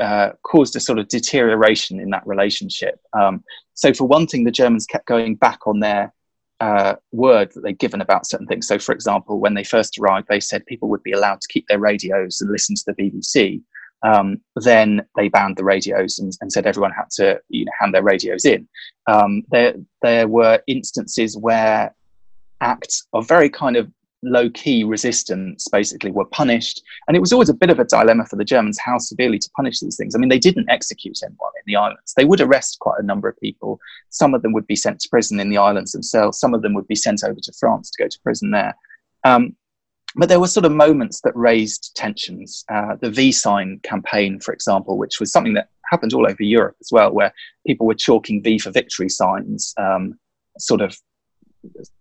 uh, 0.00 0.30
caused 0.42 0.76
a 0.76 0.80
sort 0.80 0.98
of 0.98 1.08
deterioration 1.08 2.00
in 2.00 2.10
that 2.10 2.26
relationship. 2.26 3.00
Um, 3.18 3.42
so, 3.74 3.92
for 3.92 4.06
one 4.06 4.26
thing, 4.26 4.44
the 4.44 4.50
Germans 4.50 4.86
kept 4.86 5.06
going 5.06 5.36
back 5.36 5.66
on 5.66 5.80
their 5.80 6.12
uh, 6.60 6.94
word 7.12 7.52
that 7.52 7.62
they'd 7.62 7.78
given 7.78 8.00
about 8.00 8.26
certain 8.26 8.46
things. 8.46 8.66
So, 8.66 8.78
for 8.78 8.92
example, 8.92 9.40
when 9.40 9.54
they 9.54 9.64
first 9.64 9.98
arrived, 9.98 10.28
they 10.28 10.40
said 10.40 10.64
people 10.66 10.88
would 10.88 11.02
be 11.02 11.12
allowed 11.12 11.40
to 11.40 11.48
keep 11.48 11.66
their 11.68 11.78
radios 11.78 12.40
and 12.40 12.50
listen 12.50 12.74
to 12.76 12.82
the 12.86 12.94
BBC. 12.94 13.62
Um, 14.02 14.40
then 14.56 15.06
they 15.16 15.28
banned 15.28 15.56
the 15.56 15.64
radios 15.64 16.18
and, 16.18 16.32
and, 16.40 16.52
said 16.52 16.66
everyone 16.66 16.92
had 16.92 17.10
to 17.12 17.40
you 17.48 17.64
know, 17.64 17.72
hand 17.80 17.94
their 17.94 18.02
radios 18.02 18.44
in. 18.44 18.68
Um, 19.06 19.42
there, 19.50 19.74
there 20.02 20.28
were 20.28 20.60
instances 20.66 21.36
where 21.36 21.94
acts 22.60 23.06
of 23.14 23.26
very 23.26 23.48
kind 23.48 23.76
of 23.76 23.90
low 24.22 24.48
key 24.50 24.84
resistance 24.84 25.68
basically 25.68 26.10
were 26.10 26.24
punished. 26.26 26.82
And 27.06 27.16
it 27.16 27.20
was 27.20 27.32
always 27.32 27.48
a 27.48 27.54
bit 27.54 27.70
of 27.70 27.78
a 27.78 27.84
dilemma 27.84 28.26
for 28.26 28.36
the 28.36 28.44
Germans 28.44 28.78
how 28.78 28.98
severely 28.98 29.38
to 29.38 29.50
punish 29.56 29.80
these 29.80 29.96
things. 29.96 30.14
I 30.14 30.18
mean, 30.18 30.28
they 30.28 30.38
didn't 30.38 30.70
execute 30.70 31.18
anyone 31.22 31.52
in 31.56 31.62
the 31.66 31.76
islands. 31.76 32.14
They 32.16 32.24
would 32.24 32.40
arrest 32.40 32.78
quite 32.80 32.98
a 32.98 33.06
number 33.06 33.28
of 33.28 33.38
people. 33.38 33.78
Some 34.10 34.34
of 34.34 34.42
them 34.42 34.52
would 34.52 34.66
be 34.66 34.76
sent 34.76 35.00
to 35.00 35.08
prison 35.08 35.40
in 35.40 35.50
the 35.50 35.58
islands 35.58 35.92
themselves, 35.92 36.38
some 36.38 36.54
of 36.54 36.62
them 36.62 36.74
would 36.74 36.88
be 36.88 36.96
sent 36.96 37.22
over 37.24 37.38
to 37.40 37.52
France 37.58 37.90
to 37.90 38.02
go 38.02 38.08
to 38.08 38.20
prison 38.22 38.50
there. 38.50 38.74
Um, 39.24 39.56
but 40.16 40.30
there 40.30 40.40
were 40.40 40.46
sort 40.46 40.64
of 40.64 40.72
moments 40.72 41.20
that 41.22 41.36
raised 41.36 41.94
tensions. 41.94 42.64
Uh, 42.72 42.96
the 43.00 43.10
V 43.10 43.32
sign 43.32 43.80
campaign, 43.82 44.40
for 44.40 44.54
example, 44.54 44.96
which 44.96 45.20
was 45.20 45.30
something 45.30 45.52
that 45.54 45.68
happened 45.90 46.14
all 46.14 46.26
over 46.26 46.42
Europe 46.42 46.76
as 46.80 46.88
well, 46.90 47.12
where 47.12 47.34
people 47.66 47.86
were 47.86 47.94
chalking 47.94 48.42
V 48.42 48.58
for 48.58 48.70
victory 48.70 49.10
signs, 49.10 49.74
um, 49.76 50.18
sort 50.58 50.80
of 50.80 50.96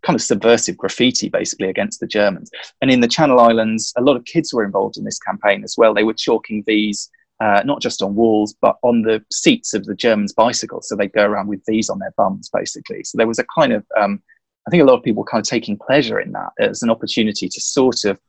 kind 0.03 0.15
of 0.15 0.21
subversive 0.21 0.77
graffiti 0.77 1.29
basically 1.29 1.69
against 1.69 1.99
the 1.99 2.07
Germans. 2.07 2.49
And 2.81 2.91
in 2.91 3.01
the 3.01 3.07
Channel 3.07 3.39
Islands, 3.39 3.93
a 3.97 4.01
lot 4.01 4.15
of 4.15 4.25
kids 4.25 4.53
were 4.53 4.63
involved 4.63 4.97
in 4.97 5.03
this 5.03 5.19
campaign 5.19 5.63
as 5.63 5.75
well. 5.77 5.93
They 5.93 6.03
were 6.03 6.13
chalking 6.13 6.63
V's 6.65 7.09
uh, 7.41 7.61
not 7.65 7.81
just 7.81 8.01
on 8.01 8.15
walls, 8.15 8.55
but 8.61 8.77
on 8.81 9.01
the 9.01 9.23
seats 9.31 9.73
of 9.73 9.85
the 9.85 9.95
Germans' 9.95 10.33
bicycles. 10.33 10.87
So 10.87 10.95
they'd 10.95 11.11
go 11.11 11.25
around 11.25 11.47
with 11.47 11.61
V's 11.67 11.89
on 11.89 11.99
their 11.99 12.13
bums, 12.17 12.49
basically. 12.53 13.03
So 13.03 13.17
there 13.17 13.27
was 13.27 13.39
a 13.39 13.45
kind 13.57 13.73
of, 13.73 13.85
um, 13.99 14.21
I 14.67 14.71
think 14.71 14.81
a 14.81 14.85
lot 14.85 14.97
of 14.97 15.03
people 15.03 15.23
kind 15.23 15.41
of 15.41 15.47
taking 15.47 15.77
pleasure 15.77 16.19
in 16.19 16.31
that 16.31 16.51
as 16.59 16.81
an 16.81 16.89
opportunity 16.89 17.49
to 17.49 17.61
sort 17.61 18.05
of, 18.05 18.19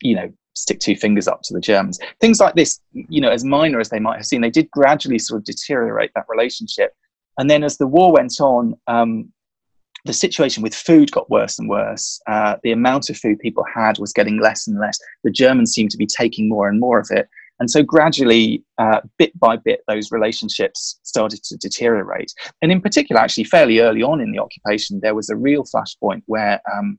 you 0.00 0.16
know, 0.16 0.32
stick 0.54 0.80
two 0.80 0.96
fingers 0.96 1.28
up 1.28 1.42
to 1.42 1.54
the 1.54 1.60
Germans. 1.60 1.98
Things 2.20 2.40
like 2.40 2.54
this, 2.54 2.80
you 2.92 3.20
know, 3.20 3.30
as 3.30 3.44
minor 3.44 3.80
as 3.80 3.90
they 3.90 4.00
might 4.00 4.16
have 4.16 4.26
seen, 4.26 4.40
they 4.40 4.50
did 4.50 4.70
gradually 4.70 5.18
sort 5.18 5.38
of 5.38 5.44
deteriorate 5.44 6.10
that 6.14 6.24
relationship. 6.28 6.92
And 7.38 7.48
then 7.48 7.64
as 7.64 7.78
the 7.78 7.86
war 7.86 8.12
went 8.12 8.40
on, 8.40 8.74
um, 8.86 9.32
the 10.04 10.12
situation 10.12 10.62
with 10.62 10.74
food 10.74 11.12
got 11.12 11.30
worse 11.30 11.58
and 11.58 11.68
worse. 11.68 12.20
Uh, 12.26 12.56
the 12.62 12.72
amount 12.72 13.08
of 13.08 13.16
food 13.16 13.38
people 13.38 13.64
had 13.74 13.98
was 13.98 14.12
getting 14.12 14.40
less 14.40 14.66
and 14.66 14.80
less. 14.80 14.98
The 15.22 15.30
Germans 15.30 15.72
seemed 15.72 15.90
to 15.92 15.96
be 15.96 16.06
taking 16.06 16.48
more 16.48 16.68
and 16.68 16.80
more 16.80 16.98
of 16.98 17.08
it. 17.10 17.28
And 17.60 17.70
so 17.70 17.82
gradually, 17.84 18.64
uh, 18.78 19.00
bit 19.18 19.38
by 19.38 19.56
bit, 19.56 19.84
those 19.86 20.10
relationships 20.10 20.98
started 21.04 21.44
to 21.44 21.56
deteriorate. 21.56 22.32
And 22.60 22.72
in 22.72 22.80
particular, 22.80 23.20
actually, 23.20 23.44
fairly 23.44 23.78
early 23.78 24.02
on 24.02 24.20
in 24.20 24.32
the 24.32 24.40
occupation, 24.40 24.98
there 25.00 25.14
was 25.14 25.30
a 25.30 25.36
real 25.36 25.62
flashpoint 25.62 26.22
where 26.26 26.60
um, 26.76 26.98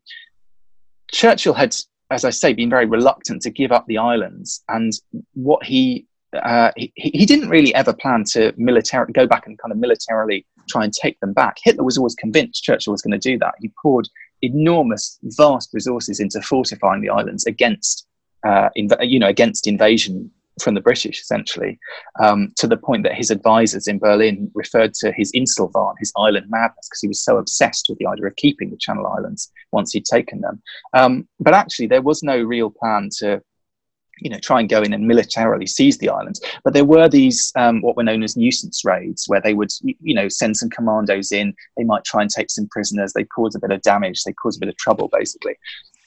Churchill 1.12 1.54
had, 1.54 1.76
as 2.12 2.24
I 2.24 2.30
say, 2.30 2.54
been 2.54 2.70
very 2.70 2.86
reluctant 2.86 3.42
to 3.42 3.50
give 3.50 3.74
up 3.74 3.86
the 3.88 3.98
islands. 3.98 4.64
And 4.70 4.94
what 5.34 5.66
he 5.66 6.08
uh, 6.32 6.72
he, 6.76 6.92
he 6.96 7.26
didn't 7.26 7.50
really 7.50 7.76
ever 7.76 7.94
plan 7.94 8.24
to 8.24 8.52
militar- 8.54 9.12
go 9.14 9.28
back 9.28 9.46
and 9.46 9.58
kind 9.60 9.72
of 9.72 9.78
militarily 9.78 10.46
try 10.70 10.84
and 10.84 10.94
take 10.94 11.20
them 11.20 11.34
back. 11.34 11.58
Hitler 11.64 11.84
was 11.84 11.98
always 11.98 12.16
convinced 12.16 12.64
Churchill 12.64 12.94
was 12.94 13.02
going 13.02 13.20
to 13.20 13.30
do 13.30 13.38
that. 13.40 13.56
He 13.60 13.72
poured 13.82 14.08
enormous, 14.42 15.20
vast 15.24 15.70
resources 15.74 16.20
into 16.20 16.42
fortifying 16.42 17.02
the 17.02 17.10
islands 17.10 17.46
against, 17.46 18.08
uh, 18.46 18.70
inv- 18.78 19.10
you 19.10 19.20
know, 19.20 19.28
against 19.28 19.68
invasion 19.68 20.30
from 20.62 20.76
the 20.76 20.82
British, 20.82 21.20
essentially, 21.20 21.80
um, 22.22 22.54
to 22.58 22.68
the 22.68 22.78
point 22.78 23.04
that 23.04 23.16
his 23.16 23.32
advisors 23.32 23.88
in 23.88 23.98
Berlin 23.98 24.52
referred 24.54 24.94
to 24.94 25.12
his 25.12 25.32
Inselwahn, 25.32 25.96
his 25.98 26.14
island 26.16 26.46
madness, 26.50 26.88
because 26.90 27.02
he 27.02 27.08
was 27.08 27.24
so 27.24 27.38
obsessed 27.38 27.88
with 27.90 27.98
the 27.98 28.06
idea 28.06 28.28
of 28.28 28.36
keeping 28.36 28.70
the 28.70 28.78
Channel 28.78 29.08
Islands 29.08 29.52
once 29.72 29.92
he'd 29.92 30.06
taken 30.06 30.42
them. 30.42 30.62
Um, 30.94 31.28
but 31.40 31.54
actually, 31.54 31.88
there 31.88 32.04
was 32.04 32.22
no 32.22 32.40
real 32.40 32.70
plan 32.70 33.10
to 33.20 33.42
you 34.20 34.30
know, 34.30 34.40
try 34.40 34.60
and 34.60 34.70
go 34.70 34.82
in 34.82 34.94
and 34.94 35.08
militarily 35.08 35.66
seize 35.66 35.98
the 35.98 36.10
islands. 36.10 36.42
But 36.64 36.74
there 36.74 36.86
were 36.86 37.10
these 37.10 37.52
um, 37.56 37.82
what 37.82 37.96
were 37.96 38.04
known 38.04 38.24
as 38.24 38.38
nuisance 38.38 38.84
raids, 38.86 39.26
where 39.28 39.42
they 39.42 39.54
would, 39.54 39.72
you 39.82 40.14
know, 40.14 40.30
send 40.30 40.58
some 40.58 40.70
commandos 40.70 41.32
in. 41.32 41.54
They 41.78 41.84
might 41.84 42.04
try 42.04 42.22
and 42.22 42.30
take 42.30 42.50
some 42.50 42.68
prisoners. 42.70 43.14
They 43.14 43.26
cause 43.26 43.56
a 43.56 43.60
bit 43.60 43.72
of 43.72 43.82
damage. 43.82 44.24
They 44.24 44.34
cause 44.34 44.58
a 44.58 44.60
bit 44.60 44.70
of 44.70 44.78
trouble, 44.78 45.10
basically. 45.12 45.56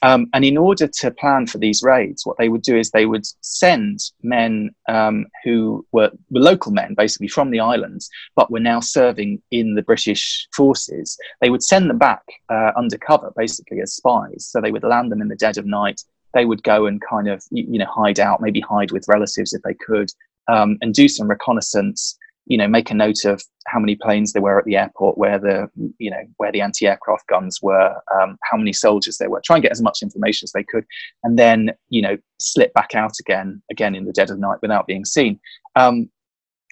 Um, 0.02 0.26
and 0.34 0.44
in 0.44 0.56
order 0.56 0.86
to 0.86 1.10
plan 1.10 1.46
for 1.46 1.58
these 1.58 1.82
raids, 1.82 2.26
what 2.26 2.36
they 2.38 2.48
would 2.48 2.62
do 2.62 2.76
is 2.76 2.90
they 2.90 3.06
would 3.06 3.26
send 3.40 4.00
men 4.22 4.70
um, 4.88 5.26
who 5.42 5.86
were, 5.92 6.10
were, 6.30 6.40
local 6.40 6.70
men, 6.70 6.94
basically 6.94 7.28
from 7.28 7.50
the 7.50 7.60
islands, 7.60 8.10
but 8.34 8.50
were 8.50 8.60
now 8.60 8.78
serving 8.78 9.42
in 9.50 9.74
the 9.74 9.82
British 9.82 10.46
forces. 10.54 11.16
They 11.40 11.50
would 11.50 11.62
send 11.62 11.88
them 11.88 11.98
back 11.98 12.22
uh, 12.50 12.72
undercover, 12.76 13.32
basically 13.36 13.80
as 13.80 13.94
spies. 13.94 14.46
So 14.46 14.60
they 14.60 14.70
would 14.70 14.84
land 14.84 15.10
them 15.10 15.22
in 15.22 15.28
the 15.28 15.34
dead 15.36 15.56
of 15.56 15.66
night 15.66 16.02
they 16.36 16.44
would 16.44 16.62
go 16.62 16.86
and 16.86 17.00
kind 17.00 17.28
of 17.28 17.42
you 17.50 17.78
know 17.78 17.86
hide 17.86 18.20
out, 18.20 18.40
maybe 18.40 18.60
hide 18.60 18.92
with 18.92 19.08
relatives 19.08 19.52
if 19.52 19.62
they 19.62 19.74
could, 19.74 20.10
um, 20.48 20.76
and 20.80 20.94
do 20.94 21.08
some 21.08 21.28
reconnaissance. 21.28 22.16
You 22.48 22.58
know, 22.58 22.68
make 22.68 22.92
a 22.92 22.94
note 22.94 23.24
of 23.24 23.42
how 23.66 23.80
many 23.80 23.96
planes 23.96 24.32
there 24.32 24.42
were 24.42 24.56
at 24.56 24.66
the 24.66 24.76
airport, 24.76 25.18
where 25.18 25.38
the 25.38 25.68
you 25.98 26.10
know 26.10 26.22
where 26.36 26.52
the 26.52 26.60
anti-aircraft 26.60 27.26
guns 27.26 27.60
were, 27.60 27.96
um, 28.20 28.38
how 28.44 28.56
many 28.56 28.72
soldiers 28.72 29.18
there 29.18 29.30
were. 29.30 29.40
Try 29.44 29.56
and 29.56 29.62
get 29.62 29.72
as 29.72 29.82
much 29.82 30.02
information 30.02 30.46
as 30.46 30.52
they 30.52 30.62
could, 30.62 30.84
and 31.24 31.36
then 31.38 31.72
you 31.88 32.02
know 32.02 32.16
slip 32.38 32.72
back 32.74 32.94
out 32.94 33.14
again, 33.18 33.60
again 33.72 33.96
in 33.96 34.04
the 34.04 34.12
dead 34.12 34.30
of 34.30 34.38
night 34.38 34.58
without 34.62 34.86
being 34.86 35.04
seen. 35.04 35.40
Um, 35.74 36.08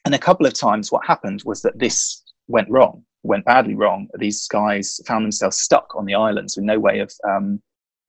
and 0.05 0.15
a 0.15 0.19
couple 0.19 0.47
of 0.47 0.53
times, 0.53 0.93
what 0.93 1.07
happened 1.07 1.43
was 1.45 1.63
that 1.63 1.79
this 1.79 2.23
went 2.47 2.69
wrong, 2.71 3.03
went 3.23 3.47
badly 3.47 3.75
wrong. 3.75 4.09
These 4.19 4.47
guys 4.47 5.01
found 5.07 5.25
themselves 5.25 5.57
stuck 5.57 5.97
on 5.97 6.05
the 6.05 6.15
islands 6.15 6.57
with 6.57 6.67
no 6.67 6.79
way 6.79 7.01
of 7.01 7.11
um, 7.29 7.61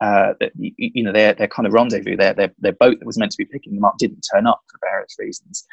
uh, 0.01 0.33
that 0.39 0.51
you 0.55 1.03
know 1.03 1.11
their 1.11 1.33
their 1.33 1.47
kind 1.47 1.65
of 1.65 1.73
rendezvous, 1.73 2.17
their, 2.17 2.33
their 2.33 2.53
their 2.59 2.73
boat 2.73 2.99
that 2.99 3.05
was 3.05 3.17
meant 3.17 3.31
to 3.31 3.37
be 3.37 3.45
picking 3.45 3.75
them 3.75 3.85
up 3.85 3.97
didn't 3.97 4.25
turn 4.33 4.47
up 4.47 4.61
for 4.69 4.79
various 4.81 5.15
reasons. 5.19 5.65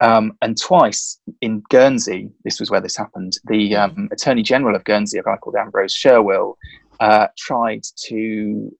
Um, 0.00 0.36
and 0.40 0.58
twice 0.58 1.20
in 1.42 1.62
Guernsey, 1.68 2.30
this 2.44 2.58
was 2.58 2.70
where 2.70 2.80
this 2.80 2.96
happened. 2.96 3.34
The 3.44 3.76
um, 3.76 4.08
Attorney 4.10 4.42
General 4.42 4.74
of 4.74 4.84
Guernsey, 4.84 5.18
a 5.18 5.22
guy 5.22 5.36
called 5.36 5.56
Ambrose 5.56 5.94
Sherwill, 5.94 6.54
uh, 7.00 7.26
tried 7.36 7.82
to 8.06 8.74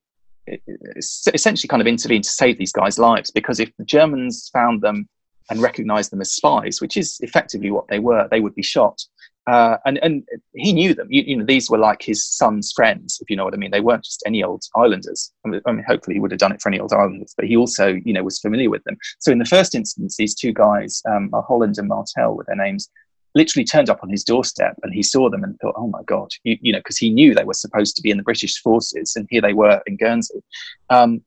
essentially 1.33 1.67
kind 1.67 1.81
of 1.81 1.87
intervene 1.87 2.23
to 2.23 2.29
save 2.29 2.57
these 2.57 2.71
guys' 2.71 2.97
lives 2.97 3.31
because 3.31 3.59
if 3.59 3.71
the 3.77 3.85
Germans 3.85 4.49
found 4.51 4.81
them 4.81 5.07
and 5.49 5.61
recognized 5.61 6.11
them 6.11 6.21
as 6.21 6.31
spies, 6.31 6.81
which 6.81 6.97
is 6.97 7.19
effectively 7.21 7.71
what 7.71 7.87
they 7.87 7.99
were, 7.99 8.27
they 8.31 8.39
would 8.39 8.55
be 8.55 8.63
shot. 8.63 8.99
Uh, 9.47 9.77
and 9.85 9.97
and 10.03 10.23
he 10.53 10.71
knew 10.71 10.93
them. 10.93 11.07
You, 11.09 11.23
you, 11.25 11.37
know, 11.37 11.45
these 11.45 11.69
were 11.69 11.77
like 11.77 12.01
his 12.01 12.25
son's 12.25 12.71
friends, 12.75 13.17
if 13.21 13.29
you 13.29 13.35
know 13.35 13.43
what 13.43 13.55
I 13.55 13.57
mean. 13.57 13.71
They 13.71 13.81
weren't 13.81 14.03
just 14.03 14.23
any 14.25 14.43
old 14.43 14.63
islanders. 14.75 15.33
I 15.45 15.49
mean, 15.49 15.61
I 15.65 15.71
mean, 15.71 15.85
hopefully 15.87 16.15
he 16.15 16.19
would 16.19 16.31
have 16.31 16.39
done 16.39 16.51
it 16.51 16.61
for 16.61 16.69
any 16.69 16.79
old 16.79 16.93
islanders, 16.93 17.33
but 17.35 17.45
he 17.45 17.57
also, 17.57 17.99
you 18.05 18.13
know, 18.13 18.23
was 18.23 18.39
familiar 18.39 18.69
with 18.69 18.83
them. 18.83 18.97
So 19.19 19.31
in 19.31 19.39
the 19.39 19.45
first 19.45 19.73
instance, 19.73 20.15
these 20.15 20.35
two 20.35 20.53
guys, 20.53 21.01
um, 21.09 21.31
Holland 21.47 21.79
and 21.79 21.87
Martel, 21.87 22.35
with 22.35 22.47
their 22.47 22.55
names, 22.55 22.89
literally 23.33 23.65
turned 23.65 23.89
up 23.89 24.03
on 24.03 24.09
his 24.09 24.23
doorstep, 24.23 24.75
and 24.83 24.93
he 24.93 25.01
saw 25.01 25.29
them 25.29 25.43
and 25.43 25.57
thought, 25.59 25.75
"Oh 25.75 25.87
my 25.87 26.03
God," 26.05 26.29
you, 26.43 26.57
you 26.61 26.71
know, 26.71 26.79
because 26.79 26.97
he 26.97 27.09
knew 27.09 27.33
they 27.33 27.43
were 27.43 27.53
supposed 27.53 27.95
to 27.95 28.03
be 28.03 28.11
in 28.11 28.17
the 28.17 28.23
British 28.23 28.61
forces, 28.61 29.15
and 29.15 29.27
here 29.31 29.41
they 29.41 29.53
were 29.53 29.81
in 29.87 29.97
Guernsey. 29.97 30.43
Um, 30.89 31.21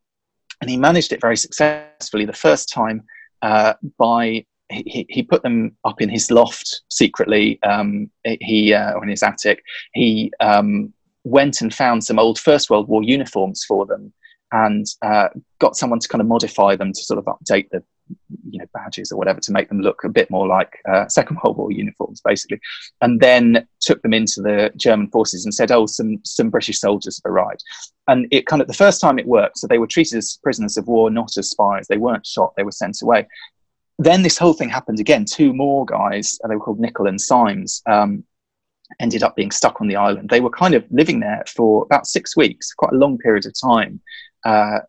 and 0.61 0.71
he 0.71 0.77
managed 0.77 1.13
it 1.13 1.21
very 1.21 1.37
successfully 1.37 2.25
the 2.25 2.33
first 2.33 2.73
time 2.73 3.03
uh, 3.43 3.75
by 3.99 4.47
he, 4.87 5.07
he 5.09 5.23
put 5.23 5.43
them 5.43 5.77
up 5.85 6.01
in 6.01 6.09
his 6.09 6.31
loft 6.31 6.83
secretly. 6.91 7.63
Um, 7.63 8.11
he 8.25 8.75
uh, 8.75 8.93
or 8.95 9.05
in 9.05 9.11
his 9.11 9.23
attic. 9.23 9.63
He 9.93 10.33
um, 10.41 10.93
went 11.25 11.61
and 11.61 11.75
found 11.75 12.05
some 12.05 12.19
old 12.19 12.39
First 12.39 12.71
World 12.71 12.89
War 12.89 13.03
uniforms 13.03 13.65
for 13.65 13.87
them, 13.87 14.13
and 14.53 14.87
uh, 15.03 15.29
got 15.59 15.77
someone 15.77 16.01
to 16.01 16.09
kind 16.09 16.21
of 16.21 16.29
modify 16.29 16.77
them 16.77 16.93
to 16.93 17.03
sort 17.03 17.19
of 17.19 17.25
update 17.25 17.69
the 17.71 17.83
you 18.51 18.59
know 18.59 18.67
badges 18.75 19.11
or 19.11 19.17
whatever 19.17 19.41
to 19.41 19.53
make 19.53 19.69
them 19.69 19.81
look 19.81 20.05
a 20.05 20.09
bit 20.09 20.31
more 20.31 20.47
like 20.47 20.79
uh, 20.89 21.09
Second 21.09 21.39
World 21.43 21.57
War 21.57 21.73
uniforms, 21.73 22.21
basically. 22.25 22.61
And 23.01 23.21
then 23.21 23.67
took 23.81 24.03
them 24.03 24.13
into 24.13 24.43
the 24.43 24.71
German 24.77 25.09
forces 25.11 25.45
and 25.45 25.55
said, 25.55 25.73
"Oh, 25.73 25.87
some 25.87 26.21
some 26.25 26.51
British 26.51 26.81
soldiers 26.81 27.21
have 27.23 27.31
arrived." 27.31 27.63
And 28.07 28.27
it 28.31 28.47
kind 28.47 28.61
of 28.61 28.69
the 28.69 28.75
first 28.75 29.01
time 29.01 29.19
it 29.19 29.27
worked, 29.27 29.59
so 29.59 29.67
they 29.67 29.79
were 29.79 29.87
treated 29.87 30.19
as 30.19 30.39
prisoners 30.43 30.77
of 30.77 30.87
war, 30.87 31.11
not 31.11 31.37
as 31.39 31.51
spies. 31.51 31.87
They 31.89 31.97
weren't 31.97 32.27
shot; 32.27 32.53
they 32.57 32.65
were 32.65 32.73
sent 32.73 33.01
away 33.03 33.27
then 33.99 34.23
this 34.23 34.39
whole 34.39 34.53
thing 34.53 34.69
happened 34.69 35.01
again. 35.01 35.25
Two 35.25 35.53
more 35.53 35.85
guys, 35.85 36.39
uh, 36.43 36.49
they 36.49 36.57
were 36.57 36.61
called 36.61 36.81
Nicolle 36.81 37.09
and 37.09 37.21
Symes, 37.21 37.83
um, 37.87 38.25
ended 39.01 39.23
up 39.23 39.37
being 39.37 39.51
stuck 39.51 39.81
on 39.81 39.89
the 39.89 39.97
island. 39.97 40.31
They 40.31 40.41
were 40.41 40.51
kind 40.51 40.75
of 40.75 40.85
living 40.91 41.21
there 41.21 41.45
for 41.47 41.85
about 41.85 42.07
six 42.07 42.37
weeks, 42.37 42.73
quite 42.73 42.93
a 42.93 42.97
long 42.97 43.19
period 43.19 43.47
of 43.47 43.55
time, 43.61 44.01
uh, 44.45 44.81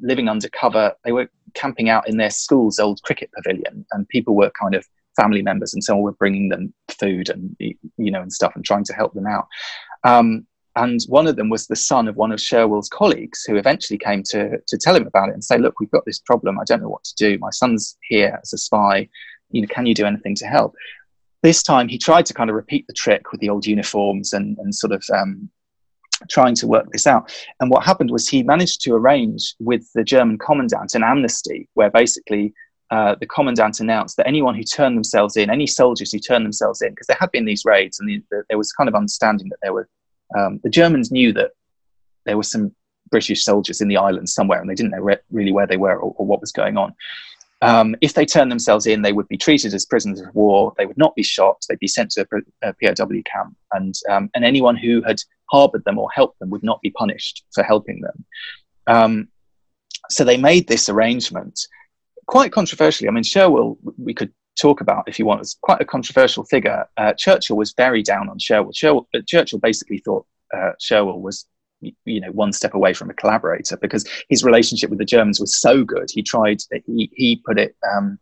living 0.00 0.28
undercover. 0.28 0.94
They 1.04 1.12
were 1.12 1.28
camping 1.54 1.88
out 1.88 2.08
in 2.08 2.16
their 2.16 2.30
school's 2.30 2.78
old 2.78 3.02
cricket 3.02 3.30
pavilion, 3.32 3.84
and 3.92 4.08
people 4.08 4.34
were 4.34 4.50
kind 4.50 4.74
of 4.74 4.86
family 5.16 5.42
members 5.42 5.72
and 5.72 5.82
so 5.82 5.94
on 5.96 6.02
were 6.02 6.12
bringing 6.12 6.50
them 6.50 6.72
food 7.00 7.30
and 7.30 7.56
you 7.58 8.10
know 8.10 8.20
and 8.20 8.32
stuff 8.32 8.52
and 8.54 8.64
trying 8.64 8.84
to 8.84 8.92
help 8.92 9.14
them 9.14 9.26
out. 9.26 9.48
Um, 10.04 10.46
and 10.76 11.00
one 11.08 11.26
of 11.26 11.36
them 11.36 11.48
was 11.48 11.66
the 11.66 11.76
son 11.76 12.06
of 12.06 12.16
one 12.16 12.32
of 12.32 12.40
Sherwill's 12.40 12.88
colleagues, 12.88 13.44
who 13.44 13.56
eventually 13.56 13.98
came 13.98 14.22
to, 14.24 14.58
to 14.66 14.78
tell 14.78 14.94
him 14.94 15.06
about 15.06 15.30
it 15.30 15.34
and 15.34 15.42
say, 15.42 15.58
Look, 15.58 15.80
we've 15.80 15.90
got 15.90 16.04
this 16.04 16.20
problem. 16.20 16.60
I 16.60 16.64
don't 16.64 16.82
know 16.82 16.88
what 16.88 17.04
to 17.04 17.14
do. 17.16 17.38
My 17.38 17.50
son's 17.50 17.96
here 18.02 18.38
as 18.42 18.52
a 18.52 18.58
spy. 18.58 19.08
You 19.50 19.62
know, 19.62 19.68
can 19.68 19.86
you 19.86 19.94
do 19.94 20.06
anything 20.06 20.34
to 20.36 20.46
help? 20.46 20.74
This 21.42 21.62
time 21.62 21.88
he 21.88 21.98
tried 21.98 22.26
to 22.26 22.34
kind 22.34 22.50
of 22.50 22.56
repeat 22.56 22.86
the 22.86 22.92
trick 22.92 23.32
with 23.32 23.40
the 23.40 23.48
old 23.48 23.66
uniforms 23.66 24.32
and, 24.32 24.58
and 24.58 24.74
sort 24.74 24.92
of 24.92 25.02
um, 25.14 25.48
trying 26.28 26.54
to 26.56 26.66
work 26.66 26.90
this 26.92 27.06
out. 27.06 27.32
And 27.60 27.70
what 27.70 27.84
happened 27.84 28.10
was 28.10 28.28
he 28.28 28.42
managed 28.42 28.80
to 28.82 28.94
arrange 28.94 29.54
with 29.60 29.88
the 29.94 30.04
German 30.04 30.38
commandant 30.38 30.94
an 30.94 31.04
amnesty 31.04 31.68
where 31.74 31.90
basically 31.90 32.52
uh, 32.90 33.16
the 33.18 33.26
commandant 33.26 33.80
announced 33.80 34.16
that 34.16 34.26
anyone 34.26 34.54
who 34.54 34.62
turned 34.62 34.96
themselves 34.96 35.36
in, 35.36 35.50
any 35.50 35.66
soldiers 35.66 36.12
who 36.12 36.18
turned 36.18 36.44
themselves 36.44 36.82
in, 36.82 36.90
because 36.90 37.06
there 37.06 37.16
had 37.18 37.30
been 37.32 37.44
these 37.44 37.64
raids 37.64 37.98
and 37.98 38.08
the, 38.08 38.22
the, 38.30 38.42
there 38.48 38.58
was 38.58 38.72
kind 38.72 38.88
of 38.88 38.94
understanding 38.94 39.48
that 39.48 39.58
there 39.62 39.72
were, 39.72 39.88
um, 40.36 40.60
the 40.62 40.70
Germans 40.70 41.10
knew 41.10 41.32
that 41.32 41.50
there 42.24 42.36
were 42.36 42.42
some 42.42 42.74
British 43.10 43.44
soldiers 43.44 43.80
in 43.80 43.88
the 43.88 43.96
island 43.96 44.28
somewhere 44.28 44.60
and 44.60 44.68
they 44.68 44.74
didn't 44.74 44.90
know 44.90 45.00
re- 45.00 45.18
really 45.30 45.52
where 45.52 45.66
they 45.66 45.76
were 45.76 45.96
or, 45.96 46.14
or 46.16 46.26
what 46.26 46.40
was 46.40 46.52
going 46.52 46.76
on. 46.76 46.94
Um, 47.62 47.96
if 48.00 48.12
they 48.14 48.26
turned 48.26 48.50
themselves 48.50 48.86
in, 48.86 49.02
they 49.02 49.12
would 49.12 49.28
be 49.28 49.38
treated 49.38 49.72
as 49.72 49.86
prisoners 49.86 50.20
of 50.20 50.34
war. 50.34 50.74
They 50.76 50.86
would 50.86 50.98
not 50.98 51.14
be 51.14 51.22
shot. 51.22 51.62
They'd 51.68 51.78
be 51.78 51.88
sent 51.88 52.10
to 52.12 52.26
a, 52.62 52.68
a 52.68 52.74
POW 52.74 53.22
camp, 53.24 53.56
and 53.72 53.94
um, 54.10 54.30
and 54.34 54.44
anyone 54.44 54.76
who 54.76 55.02
had 55.02 55.16
harbored 55.50 55.84
them 55.84 55.98
or 55.98 56.10
helped 56.10 56.38
them 56.38 56.50
would 56.50 56.62
not 56.62 56.82
be 56.82 56.90
punished 56.90 57.44
for 57.54 57.62
helping 57.62 58.02
them. 58.02 58.24
Um, 58.86 59.28
so 60.10 60.22
they 60.22 60.36
made 60.36 60.68
this 60.68 60.88
arrangement 60.88 61.58
quite 62.26 62.52
controversially. 62.52 63.08
I 63.08 63.12
mean, 63.12 63.24
Sherwill, 63.24 63.78
we 63.96 64.12
could 64.12 64.32
talk 64.56 64.80
about 64.80 65.04
if 65.06 65.18
you 65.18 65.26
want, 65.26 65.40
It's 65.40 65.56
quite 65.60 65.80
a 65.80 65.84
controversial 65.84 66.44
figure. 66.44 66.86
Uh, 66.96 67.12
Churchill 67.12 67.56
was 67.56 67.72
very 67.76 68.02
down 68.02 68.28
on 68.28 68.38
Sherwill. 68.38 68.74
Sherwill 68.74 69.06
Churchill 69.26 69.58
basically 69.58 69.98
thought 69.98 70.26
uh, 70.54 70.72
Sherwill 70.80 71.20
was 71.20 71.46
you 72.04 72.20
know 72.20 72.32
one 72.32 72.52
step 72.52 72.74
away 72.74 72.94
from 72.94 73.10
a 73.10 73.14
collaborator 73.14 73.76
because 73.76 74.08
his 74.28 74.42
relationship 74.42 74.90
with 74.90 74.98
the 74.98 75.04
Germans 75.04 75.40
was 75.40 75.60
so 75.60 75.84
good. 75.84 76.08
He 76.10 76.22
tried. 76.22 76.58
He 76.86 77.10
he 77.14 77.42
put 77.46 77.58
it. 77.58 77.76
Um, 77.94 78.18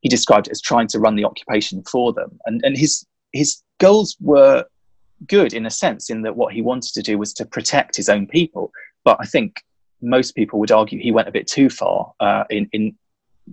he 0.00 0.08
described 0.08 0.48
it 0.48 0.52
as 0.52 0.60
trying 0.60 0.88
to 0.88 0.98
run 0.98 1.16
the 1.16 1.24
occupation 1.24 1.82
for 1.90 2.12
them, 2.12 2.38
and 2.46 2.60
and 2.64 2.76
his 2.76 3.06
his 3.32 3.62
goals 3.78 4.16
were 4.20 4.64
good 5.26 5.54
in 5.54 5.66
a 5.66 5.70
sense 5.70 6.10
in 6.10 6.22
that 6.22 6.36
what 6.36 6.52
he 6.52 6.60
wanted 6.60 6.92
to 6.92 7.02
do 7.02 7.18
was 7.18 7.32
to 7.34 7.46
protect 7.46 7.96
his 7.96 8.08
own 8.08 8.26
people. 8.26 8.70
But 9.04 9.18
I 9.20 9.26
think 9.26 9.62
most 10.02 10.34
people 10.34 10.58
would 10.60 10.72
argue 10.72 10.98
he 10.98 11.12
went 11.12 11.28
a 11.28 11.32
bit 11.32 11.46
too 11.46 11.70
far 11.70 12.12
uh, 12.20 12.44
in 12.50 12.68
in 12.72 12.96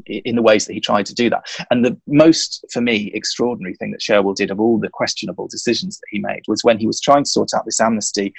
in 0.06 0.36
the 0.36 0.41
ways 0.41 0.65
that 0.65 0.73
he 0.73 0.80
tried 0.80 1.06
to 1.06 1.13
do 1.13 1.30
that. 1.30 1.43
And 1.69 1.84
the 1.84 1.99
most, 2.08 2.65
for 2.71 2.82
me, 2.82 3.12
extraordinary 3.13 3.75
thing 3.75 3.91
that 3.91 4.01
Sherwill 4.01 4.36
did 4.36 4.51
of 4.51 4.60
all 4.60 4.80
the 4.80 4.89
questionable 4.89 5.47
decisions 5.47 5.97
that 5.97 6.08
he 6.10 6.19
made 6.19 6.43
was 6.47 6.63
when 6.63 6.80
he 6.80 6.88
was 6.88 7.01
trying 7.01 7.23
to 7.23 7.30
sort 7.30 7.49
out 7.54 7.65
this 7.65 7.82
amnesty 7.82 8.34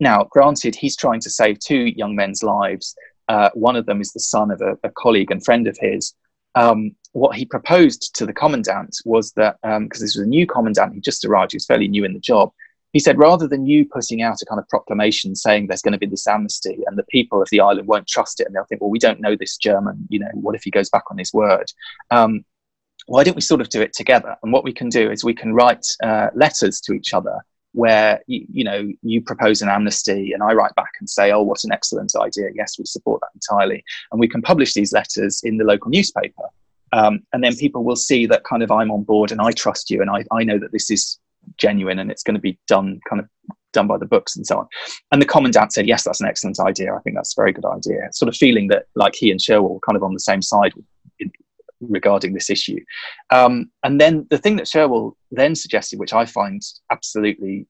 now, 0.00 0.24
granted, 0.30 0.74
he's 0.74 0.96
trying 0.96 1.20
to 1.20 1.30
save 1.30 1.58
two 1.58 1.86
young 1.96 2.14
men's 2.14 2.42
lives. 2.42 2.94
Uh, 3.28 3.50
one 3.54 3.76
of 3.76 3.86
them 3.86 4.00
is 4.00 4.12
the 4.12 4.20
son 4.20 4.50
of 4.50 4.60
a, 4.60 4.76
a 4.84 4.90
colleague 4.90 5.30
and 5.30 5.44
friend 5.44 5.66
of 5.66 5.76
his. 5.80 6.14
Um, 6.54 6.92
what 7.12 7.36
he 7.36 7.44
proposed 7.44 8.14
to 8.16 8.26
the 8.26 8.32
commandant 8.32 8.96
was 9.04 9.32
that, 9.32 9.56
because 9.62 9.76
um, 9.76 9.88
this 9.88 10.16
was 10.16 10.18
a 10.18 10.26
new 10.26 10.46
commandant, 10.46 10.94
he 10.94 11.00
just 11.00 11.24
arrived, 11.24 11.52
he 11.52 11.56
was 11.56 11.66
fairly 11.66 11.88
new 11.88 12.04
in 12.04 12.12
the 12.12 12.20
job. 12.20 12.50
He 12.96 13.00
said, 13.00 13.18
rather 13.18 13.46
than 13.46 13.66
you 13.66 13.84
putting 13.84 14.22
out 14.22 14.40
a 14.40 14.46
kind 14.46 14.58
of 14.58 14.66
proclamation 14.70 15.36
saying 15.36 15.66
there's 15.66 15.82
going 15.82 15.92
to 15.92 15.98
be 15.98 16.06
this 16.06 16.26
amnesty 16.26 16.78
and 16.86 16.96
the 16.96 17.04
people 17.10 17.42
of 17.42 17.48
the 17.50 17.60
island 17.60 17.86
won't 17.86 18.08
trust 18.08 18.40
it 18.40 18.46
and 18.46 18.56
they'll 18.56 18.64
think, 18.64 18.80
well, 18.80 18.88
we 18.88 18.98
don't 18.98 19.20
know 19.20 19.36
this 19.36 19.58
German, 19.58 20.06
you 20.08 20.18
know, 20.18 20.30
what 20.32 20.54
if 20.54 20.62
he 20.62 20.70
goes 20.70 20.88
back 20.88 21.02
on 21.10 21.18
his 21.18 21.30
word? 21.34 21.66
Um, 22.10 22.42
why 23.04 23.22
don't 23.22 23.34
we 23.34 23.42
sort 23.42 23.60
of 23.60 23.68
do 23.68 23.82
it 23.82 23.92
together? 23.92 24.34
And 24.42 24.50
what 24.50 24.64
we 24.64 24.72
can 24.72 24.88
do 24.88 25.10
is 25.10 25.22
we 25.22 25.34
can 25.34 25.52
write 25.52 25.84
uh, 26.02 26.28
letters 26.34 26.80
to 26.86 26.94
each 26.94 27.12
other 27.12 27.38
where 27.72 28.22
you, 28.28 28.46
you, 28.50 28.64
know 28.64 28.90
you 29.02 29.20
propose 29.20 29.60
an 29.60 29.68
amnesty 29.68 30.32
and 30.32 30.42
I 30.42 30.54
write 30.54 30.74
back 30.74 30.92
and 30.98 31.10
say, 31.10 31.32
"Oh, 31.32 31.42
what 31.42 31.64
an 31.64 31.72
excellent 31.72 32.12
idea! 32.16 32.48
Yes, 32.54 32.78
we 32.78 32.86
support 32.86 33.20
that 33.20 33.34
entirely." 33.34 33.84
And 34.10 34.18
we 34.18 34.26
can 34.26 34.40
publish 34.40 34.72
these 34.72 34.94
letters 34.94 35.42
in 35.44 35.58
the 35.58 35.64
local 35.64 35.90
newspaper, 35.90 36.44
um, 36.94 37.20
and 37.34 37.44
then 37.44 37.54
people 37.56 37.84
will 37.84 37.94
see 37.94 38.24
that 38.24 38.44
kind 38.44 38.62
of 38.62 38.70
I'm 38.70 38.90
on 38.90 39.02
board 39.02 39.32
and 39.32 39.42
I 39.42 39.50
trust 39.52 39.90
you 39.90 40.00
and 40.00 40.08
I, 40.08 40.24
I 40.32 40.44
know 40.44 40.58
that 40.58 40.72
this 40.72 40.90
is 40.90 41.18
genuine 41.56 41.98
and 41.98 42.10
it's 42.10 42.22
going 42.22 42.34
to 42.34 42.40
be 42.40 42.58
done 42.66 43.00
kind 43.08 43.20
of 43.20 43.28
done 43.72 43.86
by 43.86 43.98
the 43.98 44.06
books 44.06 44.36
and 44.36 44.46
so 44.46 44.58
on. 44.58 44.66
And 45.12 45.20
the 45.20 45.26
commandant 45.26 45.72
said, 45.72 45.86
"Yes, 45.86 46.04
that's 46.04 46.20
an 46.20 46.28
excellent 46.28 46.58
idea. 46.60 46.94
I 46.94 47.00
think 47.00 47.16
that's 47.16 47.36
a 47.36 47.40
very 47.40 47.52
good 47.52 47.66
idea." 47.66 48.08
Sort 48.12 48.28
of 48.28 48.36
feeling 48.36 48.68
that 48.68 48.86
like 48.94 49.14
he 49.14 49.30
and 49.30 49.40
Sherwill 49.40 49.74
were 49.74 49.80
kind 49.80 49.96
of 49.96 50.02
on 50.02 50.14
the 50.14 50.20
same 50.20 50.42
side 50.42 50.72
regarding 51.80 52.32
this 52.32 52.50
issue. 52.50 52.80
Um, 53.30 53.70
and 53.82 54.00
then 54.00 54.26
the 54.30 54.38
thing 54.38 54.56
that 54.56 54.66
Sherwill 54.66 55.12
then 55.30 55.54
suggested, 55.54 55.98
which 55.98 56.12
I 56.12 56.24
find 56.24 56.62
absolutely 56.90 57.66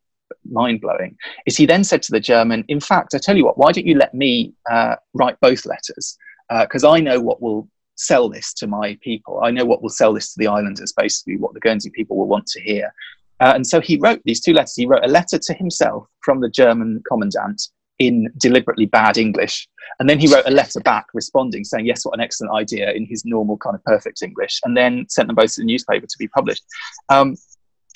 mind 0.51 0.81
blowing, 0.81 1.17
is 1.47 1.57
he 1.57 1.67
then 1.67 1.85
said 1.85 2.03
to 2.03 2.13
the 2.13 2.21
German, 2.21 2.65
In 2.69 2.81
fact, 2.81 3.15
I 3.15 3.19
tell 3.19 3.37
you 3.37 3.45
what, 3.45 3.59
why 3.59 3.73
don't 3.73 3.87
you 3.87 3.97
let 3.97 4.15
me 4.15 4.55
uh, 4.71 4.97
write 5.15 5.39
both 5.41 5.67
letters? 5.67 6.17
Because 6.49 6.85
uh, 6.85 6.91
I 6.91 7.01
know 7.01 7.21
what 7.21 7.43
will 7.43 7.69
sell 7.97 8.29
this 8.29 8.53
to 8.55 8.67
my 8.67 8.99
people. 9.03 9.41
I 9.43 9.51
know 9.51 9.65
what 9.65 9.83
will 9.83 9.91
sell 9.91 10.13
this 10.13 10.33
to 10.33 10.39
the 10.39 10.47
islanders, 10.47 10.93
basically, 10.93 11.37
what 11.37 11.55
the 11.55 11.61
Guernsey 11.61 11.91
people 11.91 12.17
will 12.17 12.29
want 12.29 12.47
to 12.49 12.61
hear. 12.61 12.93
Uh, 13.41 13.53
and 13.55 13.67
so 13.67 13.81
he 13.81 13.99
wrote 13.99 14.21
these 14.25 14.41
two 14.41 14.53
letters. 14.53 14.75
He 14.75 14.87
wrote 14.87 15.05
a 15.05 15.09
letter 15.09 15.39
to 15.39 15.55
himself 15.55 16.07
from 16.23 16.41
the 16.41 16.49
German 16.49 17.03
commandant 17.09 17.69
in 17.99 18.29
deliberately 18.37 18.87
bad 18.87 19.17
English. 19.17 19.69
And 19.99 20.09
then 20.09 20.19
he 20.19 20.33
wrote 20.33 20.47
a 20.47 20.51
letter 20.51 20.81
back 20.81 21.07
responding, 21.15 21.65
saying, 21.65 21.87
Yes, 21.87 22.05
what 22.05 22.15
an 22.15 22.21
excellent 22.21 22.55
idea 22.55 22.93
in 22.93 23.07
his 23.07 23.25
normal 23.25 23.57
kind 23.57 23.75
of 23.75 23.85
perfect 23.85 24.23
English, 24.23 24.61
and 24.65 24.77
then 24.77 25.07
sent 25.09 25.29
them 25.29 25.37
both 25.37 25.55
to 25.55 25.61
the 25.61 25.67
newspaper 25.67 26.07
to 26.07 26.19
be 26.19 26.29
published. 26.29 26.65
Um, 27.09 27.37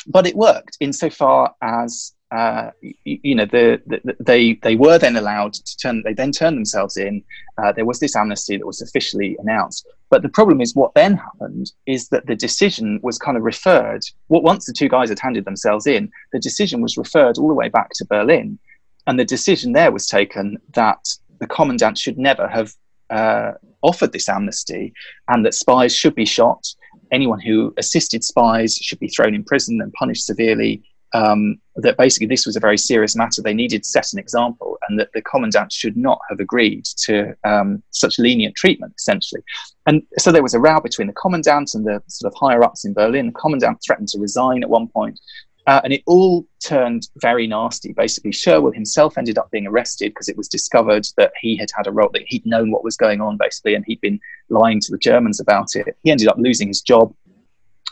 but 0.07 0.26
it 0.26 0.37
worked 0.37 0.76
insofar 0.81 1.55
as 1.62 2.12
uh, 2.30 2.70
you, 2.80 3.18
you, 3.22 3.34
know 3.34 3.44
the, 3.44 3.80
the, 3.86 4.16
they 4.20 4.54
they 4.62 4.76
were 4.76 4.98
then 4.98 5.16
allowed 5.16 5.54
to 5.54 5.76
turn 5.76 6.02
they 6.04 6.14
then 6.14 6.30
turned 6.30 6.56
themselves 6.56 6.96
in 6.96 7.22
uh, 7.58 7.72
there 7.72 7.84
was 7.84 7.98
this 7.98 8.14
amnesty 8.14 8.56
that 8.56 8.66
was 8.66 8.80
officially 8.80 9.36
announced 9.40 9.86
but 10.10 10.22
the 10.22 10.28
problem 10.28 10.60
is 10.60 10.74
what 10.74 10.94
then 10.94 11.16
happened 11.16 11.72
is 11.86 12.08
that 12.08 12.26
the 12.26 12.36
decision 12.36 13.00
was 13.02 13.18
kind 13.18 13.36
of 13.36 13.42
referred 13.42 14.02
what 14.28 14.42
once 14.42 14.66
the 14.66 14.72
two 14.72 14.88
guys 14.88 15.08
had 15.08 15.18
handed 15.18 15.44
themselves 15.44 15.86
in 15.86 16.10
the 16.32 16.38
decision 16.38 16.80
was 16.80 16.96
referred 16.96 17.36
all 17.38 17.48
the 17.48 17.54
way 17.54 17.68
back 17.68 17.90
to 17.94 18.04
berlin 18.04 18.58
and 19.06 19.18
the 19.18 19.24
decision 19.24 19.72
there 19.72 19.92
was 19.92 20.06
taken 20.06 20.56
that 20.74 21.04
the 21.40 21.46
commandant 21.46 21.98
should 21.98 22.18
never 22.18 22.46
have 22.46 22.72
uh, 23.10 23.52
offered 23.82 24.12
this 24.12 24.28
amnesty 24.28 24.92
and 25.28 25.44
that 25.44 25.54
spies 25.54 25.94
should 25.94 26.14
be 26.14 26.24
shot. 26.24 26.66
Anyone 27.12 27.40
who 27.40 27.74
assisted 27.76 28.22
spies 28.22 28.76
should 28.76 29.00
be 29.00 29.08
thrown 29.08 29.34
in 29.34 29.44
prison 29.44 29.80
and 29.80 29.92
punished 29.94 30.26
severely. 30.26 30.82
Um, 31.12 31.60
that 31.76 31.96
basically 31.96 32.28
this 32.28 32.46
was 32.46 32.56
a 32.56 32.60
very 32.60 32.78
serious 32.78 33.16
matter. 33.16 33.42
They 33.42 33.54
needed 33.54 33.82
to 33.82 33.88
set 33.88 34.12
an 34.12 34.18
example, 34.18 34.78
and 34.88 34.98
that 35.00 35.10
the 35.12 35.22
commandant 35.22 35.72
should 35.72 35.96
not 35.96 36.20
have 36.28 36.40
agreed 36.40 36.84
to 37.04 37.34
um, 37.44 37.82
such 37.90 38.18
lenient 38.18 38.54
treatment, 38.54 38.94
essentially. 38.96 39.42
And 39.86 40.02
so 40.18 40.30
there 40.30 40.42
was 40.42 40.54
a 40.54 40.60
row 40.60 40.80
between 40.80 41.08
the 41.08 41.14
commandant 41.14 41.74
and 41.74 41.84
the 41.84 42.02
sort 42.06 42.32
of 42.32 42.38
higher 42.38 42.62
ups 42.62 42.84
in 42.84 42.94
Berlin. 42.94 43.26
The 43.26 43.32
commandant 43.32 43.78
threatened 43.84 44.08
to 44.08 44.20
resign 44.20 44.62
at 44.62 44.70
one 44.70 44.86
point, 44.88 45.18
uh, 45.66 45.80
and 45.84 45.92
it 45.92 46.02
all 46.06 46.46
turned 46.64 47.08
very 47.16 47.46
nasty. 47.46 47.92
Basically, 47.92 48.30
Sherwill 48.30 48.74
himself 48.74 49.18
ended 49.18 49.38
up 49.38 49.50
being 49.50 49.66
arrested 49.66 50.10
because 50.10 50.28
it 50.28 50.36
was 50.36 50.48
discovered 50.48 51.06
that 51.16 51.32
he 51.40 51.56
had 51.56 51.70
had 51.76 51.86
a 51.86 51.92
role, 51.92 52.10
that 52.12 52.22
he'd 52.26 52.46
known 52.46 52.70
what 52.70 52.84
was 52.84 52.96
going 52.96 53.20
on, 53.20 53.36
basically, 53.36 53.74
and 53.74 53.84
he'd 53.86 54.00
been 54.00 54.20
lying 54.48 54.80
to 54.80 54.92
the 54.92 54.98
Germans 54.98 55.40
about 55.40 55.74
it. 55.74 55.96
He 56.02 56.10
ended 56.10 56.28
up 56.28 56.36
losing 56.38 56.68
his 56.68 56.80
job 56.80 57.14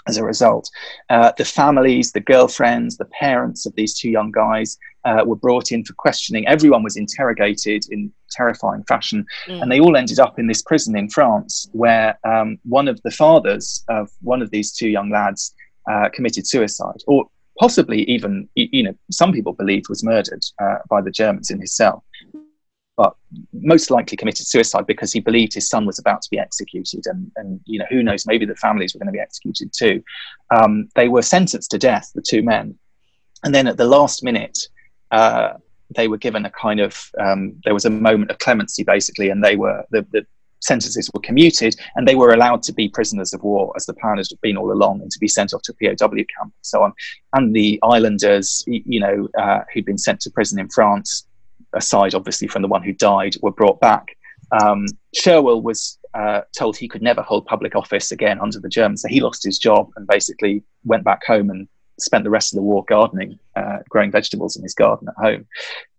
as 0.08 0.16
a 0.16 0.24
result. 0.24 0.70
Uh, 1.10 1.32
the 1.36 1.44
families, 1.44 2.12
the 2.12 2.20
girlfriends, 2.20 2.96
the 2.96 3.04
parents 3.06 3.66
of 3.66 3.74
these 3.74 3.94
two 3.98 4.10
young 4.10 4.30
guys 4.30 4.78
uh, 5.04 5.22
were 5.24 5.36
brought 5.36 5.70
in 5.70 5.84
for 5.84 5.92
questioning. 5.94 6.46
Everyone 6.48 6.82
was 6.82 6.96
interrogated 6.96 7.84
in 7.90 8.12
terrifying 8.30 8.84
fashion, 8.84 9.24
mm. 9.46 9.62
and 9.62 9.70
they 9.70 9.80
all 9.80 9.96
ended 9.96 10.18
up 10.18 10.38
in 10.38 10.46
this 10.46 10.62
prison 10.62 10.96
in 10.96 11.08
France 11.08 11.68
where 11.72 12.18
um, 12.24 12.58
one 12.64 12.88
of 12.88 13.00
the 13.02 13.10
fathers 13.10 13.84
of 13.88 14.10
one 14.20 14.42
of 14.42 14.50
these 14.50 14.72
two 14.72 14.88
young 14.88 15.10
lads 15.10 15.54
uh, 15.90 16.08
committed 16.12 16.46
suicide, 16.46 17.00
or 17.06 17.26
possibly 17.58 18.02
even, 18.02 18.48
you 18.54 18.82
know, 18.82 18.94
some 19.10 19.32
people 19.32 19.52
believe 19.52 19.82
was 19.88 20.04
murdered 20.04 20.44
uh, 20.62 20.76
by 20.88 21.00
the 21.00 21.10
Germans 21.10 21.50
in 21.50 21.60
his 21.60 21.74
cell, 21.74 22.04
but 22.98 23.14
most 23.52 23.92
likely 23.92 24.16
committed 24.16 24.44
suicide 24.44 24.84
because 24.84 25.12
he 25.12 25.20
believed 25.20 25.54
his 25.54 25.68
son 25.68 25.86
was 25.86 26.00
about 26.00 26.20
to 26.20 26.28
be 26.30 26.38
executed. 26.38 27.06
And, 27.06 27.30
and 27.36 27.60
you 27.64 27.78
know, 27.78 27.86
who 27.88 28.02
knows, 28.02 28.26
maybe 28.26 28.44
the 28.44 28.56
families 28.56 28.92
were 28.92 28.98
going 28.98 29.06
to 29.06 29.12
be 29.12 29.20
executed 29.20 29.72
too. 29.72 30.02
Um, 30.50 30.88
they 30.96 31.08
were 31.08 31.22
sentenced 31.22 31.70
to 31.70 31.78
death, 31.78 32.10
the 32.16 32.20
two 32.20 32.42
men. 32.42 32.76
And 33.44 33.54
then 33.54 33.68
at 33.68 33.76
the 33.76 33.84
last 33.84 34.24
minute, 34.24 34.58
uh, 35.12 35.54
they 35.94 36.08
were 36.08 36.18
given 36.18 36.44
a 36.44 36.50
kind 36.50 36.80
of 36.80 37.10
um, 37.20 37.54
there 37.64 37.72
was 37.72 37.84
a 37.84 37.90
moment 37.90 38.32
of 38.32 38.38
clemency 38.38 38.82
basically 38.82 39.30
and 39.30 39.42
they 39.42 39.56
were 39.56 39.84
the, 39.90 40.04
the 40.10 40.26
sentences 40.60 41.08
were 41.14 41.20
commuted 41.20 41.76
and 41.94 42.06
they 42.06 42.16
were 42.16 42.34
allowed 42.34 42.64
to 42.64 42.72
be 42.72 42.88
prisoners 42.88 43.32
of 43.32 43.42
war 43.44 43.72
as 43.76 43.86
the 43.86 43.94
plan 43.94 44.16
had 44.16 44.26
been 44.42 44.56
all 44.56 44.72
along 44.72 45.00
and 45.00 45.10
to 45.12 45.18
be 45.20 45.28
sent 45.28 45.54
off 45.54 45.62
to 45.62 45.72
POW 45.74 45.94
camp 45.96 46.26
and 46.40 46.52
so 46.62 46.82
on. 46.82 46.92
And 47.32 47.54
the 47.54 47.78
islanders, 47.84 48.64
you 48.66 48.98
know, 48.98 49.28
uh, 49.38 49.60
who'd 49.72 49.84
been 49.84 49.98
sent 49.98 50.20
to 50.22 50.30
prison 50.30 50.58
in 50.58 50.68
France, 50.68 51.27
aside 51.74 52.14
obviously 52.14 52.48
from 52.48 52.62
the 52.62 52.68
one 52.68 52.82
who 52.82 52.92
died, 52.92 53.34
were 53.42 53.52
brought 53.52 53.80
back. 53.80 54.16
Um, 54.62 54.86
Sherwill 55.14 55.62
was 55.62 55.98
uh, 56.14 56.42
told 56.56 56.76
he 56.76 56.88
could 56.88 57.02
never 57.02 57.22
hold 57.22 57.46
public 57.46 57.76
office 57.76 58.12
again 58.12 58.40
under 58.40 58.58
the 58.58 58.68
Germans, 58.68 59.02
so 59.02 59.08
he 59.08 59.20
lost 59.20 59.44
his 59.44 59.58
job 59.58 59.90
and 59.96 60.06
basically 60.06 60.62
went 60.84 61.04
back 61.04 61.24
home 61.24 61.50
and 61.50 61.68
spent 62.00 62.24
the 62.24 62.30
rest 62.30 62.52
of 62.52 62.56
the 62.56 62.62
war 62.62 62.84
gardening, 62.88 63.38
uh, 63.56 63.78
growing 63.88 64.10
vegetables 64.10 64.56
in 64.56 64.62
his 64.62 64.74
garden 64.74 65.08
at 65.08 65.22
home. 65.22 65.46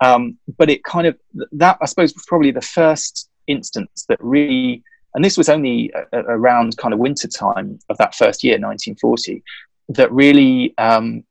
Um, 0.02 0.38
but 0.58 0.70
it 0.70 0.84
kind 0.84 1.08
of 1.08 1.18
that 1.52 1.78
I 1.82 1.86
suppose 1.86 2.14
was 2.14 2.26
probably 2.28 2.52
the 2.52 2.62
first 2.62 3.30
instance 3.48 4.06
that 4.10 4.18
really, 4.22 4.84
and 5.14 5.24
this 5.24 5.38
was 5.38 5.50
only 5.50 5.92
around 6.14 6.78
kind 6.78 6.94
of 6.94 7.00
winter 7.00 7.28
time 7.28 7.80
of 7.90 7.98
that 7.98 8.16
first 8.16 8.44
year, 8.44 8.54
1940, 8.54 9.44
that 9.90 10.12
really 10.12 10.74
um, 10.78 11.24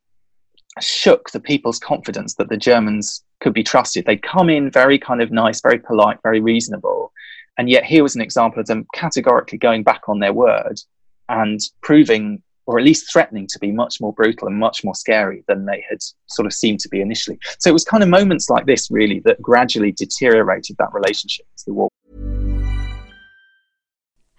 shook 0.81 1.31
the 1.31 1.41
people's 1.41 1.79
confidence 1.79 2.35
that 2.35 2.49
the 2.49 2.57
Germans 2.57 3.23
could 3.41 3.55
be 3.55 3.63
trusted. 3.63 4.05
They'd 4.07 4.23
come 4.23 4.51
in 4.51 4.71
very 4.71 4.99
kind 4.99 5.23
of 5.23 5.31
nice, 5.31 5.61
very 5.61 5.79
polite, 5.79 6.19
very 6.23 6.41
reasonable. 6.41 7.13
And 7.57 7.69
yet 7.69 7.85
here 7.85 8.03
was 8.03 8.15
an 8.15 8.21
example 8.21 8.61
of 8.61 8.67
them 8.67 8.87
categorically 8.95 9.59
going 9.59 9.83
back 9.83 10.03
on 10.09 10.21
their 10.21 10.33
word 10.33 10.81
and 11.29 11.61
proving 11.83 12.43
or 12.69 12.79
at 12.79 12.85
least 12.85 13.11
threatening 13.11 13.47
to 13.47 13.59
be 13.59 13.73
much 13.73 13.99
more 13.99 14.13
brutal 14.13 14.47
and 14.47 14.59
much 14.59 14.85
more 14.85 14.95
scary 14.95 15.43
than 15.49 15.65
they 15.65 15.83
had 15.89 15.99
sort 16.27 16.45
of 16.45 16.53
seemed 16.53 16.79
to 16.79 16.89
be 16.91 17.01
initially. 17.01 17.39
So 17.59 17.71
it 17.71 17.73
was 17.73 17.83
kind 17.83 18.03
of 18.03 18.11
moments 18.11 18.51
like 18.51 18.67
this, 18.67 18.91
really, 18.91 19.21
that 19.21 19.41
gradually 19.41 19.91
deteriorated 19.93 20.77
that 20.77 20.93
relationship 20.93 21.47
as 21.57 21.65
the 21.65 21.73
war. 21.73 21.89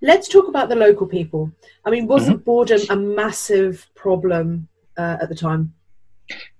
Let's 0.00 0.28
talk 0.28 0.48
about 0.48 0.68
the 0.68 0.76
local 0.76 1.06
people. 1.06 1.50
I 1.84 1.90
mean, 1.90 2.06
wasn't 2.06 2.44
boredom 2.44 2.80
a 2.88 2.96
massive 2.96 3.88
problem 3.94 4.68
uh, 4.96 5.18
at 5.20 5.28
the 5.28 5.34
time? 5.34 5.74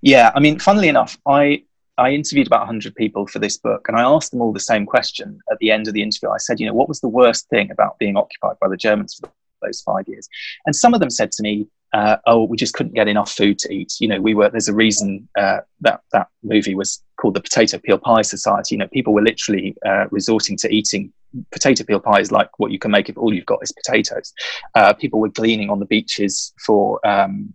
Yeah, 0.01 0.31
I 0.35 0.39
mean, 0.39 0.59
funnily 0.59 0.87
enough, 0.87 1.17
I 1.25 1.63
I 1.97 2.11
interviewed 2.11 2.47
about 2.47 2.61
100 2.61 2.95
people 2.95 3.27
for 3.27 3.39
this 3.39 3.57
book, 3.57 3.87
and 3.87 3.97
I 3.97 4.03
asked 4.03 4.31
them 4.31 4.41
all 4.41 4.53
the 4.53 4.59
same 4.59 4.85
question 4.85 5.39
at 5.51 5.57
the 5.59 5.69
end 5.69 5.87
of 5.87 5.93
the 5.93 6.01
interview. 6.01 6.29
I 6.29 6.37
said, 6.37 6.59
you 6.59 6.65
know, 6.65 6.73
what 6.73 6.87
was 6.87 7.01
the 7.01 7.09
worst 7.09 7.49
thing 7.49 7.71
about 7.71 7.99
being 7.99 8.15
occupied 8.15 8.55
by 8.61 8.69
the 8.69 8.77
Germans 8.77 9.15
for 9.15 9.29
those 9.61 9.81
five 9.81 10.07
years? 10.07 10.27
And 10.65 10.75
some 10.75 10.93
of 10.93 10.99
them 10.99 11.09
said 11.09 11.31
to 11.33 11.43
me, 11.43 11.67
uh, 11.93 12.17
oh, 12.27 12.43
we 12.43 12.55
just 12.55 12.73
couldn't 12.73 12.93
get 12.93 13.07
enough 13.07 13.31
food 13.31 13.57
to 13.59 13.73
eat. 13.73 13.93
You 13.99 14.07
know, 14.07 14.21
we 14.21 14.35
were, 14.35 14.49
there's 14.49 14.67
a 14.67 14.75
reason 14.75 15.27
uh, 15.37 15.59
that 15.81 16.01
that 16.13 16.27
movie 16.43 16.75
was 16.75 17.01
called 17.17 17.33
the 17.33 17.41
Potato 17.41 17.79
Peel 17.79 17.97
Pie 17.97 18.21
Society. 18.21 18.75
You 18.75 18.79
know, 18.79 18.87
people 18.87 19.13
were 19.13 19.23
literally 19.23 19.75
uh, 19.85 20.05
resorting 20.11 20.55
to 20.57 20.69
eating 20.69 21.11
potato 21.51 21.83
peel 21.83 21.99
pies 21.99 22.31
like 22.31 22.49
what 22.57 22.71
you 22.71 22.79
can 22.79 22.91
make 22.91 23.09
if 23.09 23.17
all 23.17 23.33
you've 23.33 23.45
got 23.45 23.59
is 23.61 23.71
potatoes. 23.71 24.33
Uh, 24.75 24.93
people 24.93 25.19
were 25.19 25.29
gleaning 25.29 25.69
on 25.69 25.79
the 25.79 25.85
beaches 25.85 26.53
for 26.65 27.05
um, 27.05 27.53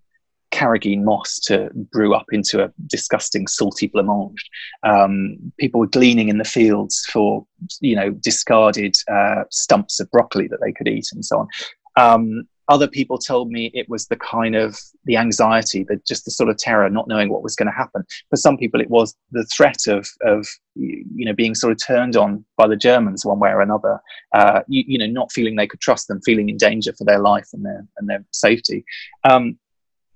carrageen 0.52 1.02
moss 1.02 1.38
to 1.40 1.70
brew 1.74 2.14
up 2.14 2.26
into 2.30 2.62
a 2.62 2.72
disgusting 2.86 3.46
salty 3.46 3.88
blancmange. 3.88 4.38
Um, 4.84 5.52
people 5.58 5.80
were 5.80 5.88
gleaning 5.88 6.28
in 6.28 6.38
the 6.38 6.44
fields 6.44 7.04
for, 7.12 7.44
you 7.80 7.96
know, 7.96 8.10
discarded 8.10 8.96
uh, 9.10 9.44
stumps 9.50 9.98
of 10.00 10.10
broccoli 10.10 10.46
that 10.48 10.60
they 10.60 10.72
could 10.72 10.88
eat 10.88 11.08
and 11.12 11.24
so 11.24 11.40
on. 11.40 11.48
Um, 11.96 12.48
other 12.68 12.88
people 12.88 13.18
told 13.18 13.50
me 13.50 13.70
it 13.74 13.88
was 13.88 14.06
the 14.06 14.16
kind 14.16 14.56
of 14.56 14.78
the 15.04 15.16
anxiety, 15.16 15.84
the 15.84 16.00
just 16.06 16.24
the 16.24 16.30
sort 16.30 16.48
of 16.48 16.56
terror, 16.56 16.88
not 16.88 17.08
knowing 17.08 17.28
what 17.28 17.42
was 17.42 17.54
going 17.54 17.66
to 17.66 17.76
happen. 17.76 18.04
For 18.30 18.36
some 18.36 18.56
people, 18.56 18.80
it 18.80 18.88
was 18.88 19.14
the 19.32 19.44
threat 19.44 19.86
of 19.86 20.08
of 20.22 20.46
you 20.74 21.26
know 21.26 21.34
being 21.34 21.54
sort 21.54 21.72
of 21.72 21.86
turned 21.86 22.16
on 22.16 22.44
by 22.56 22.66
the 22.66 22.76
Germans 22.76 23.24
one 23.24 23.38
way 23.38 23.50
or 23.50 23.60
another. 23.60 24.00
Uh, 24.32 24.62
you, 24.66 24.82
you, 24.86 24.98
know, 24.98 25.06
not 25.06 25.30
feeling 25.30 25.56
they 25.56 25.66
could 25.66 25.80
trust 25.80 26.08
them, 26.08 26.20
feeling 26.24 26.48
in 26.48 26.56
danger 26.56 26.92
for 26.96 27.04
their 27.04 27.18
life 27.18 27.48
and 27.52 27.64
their 27.64 27.86
and 27.98 28.08
their 28.08 28.24
safety. 28.32 28.84
Um, 29.24 29.58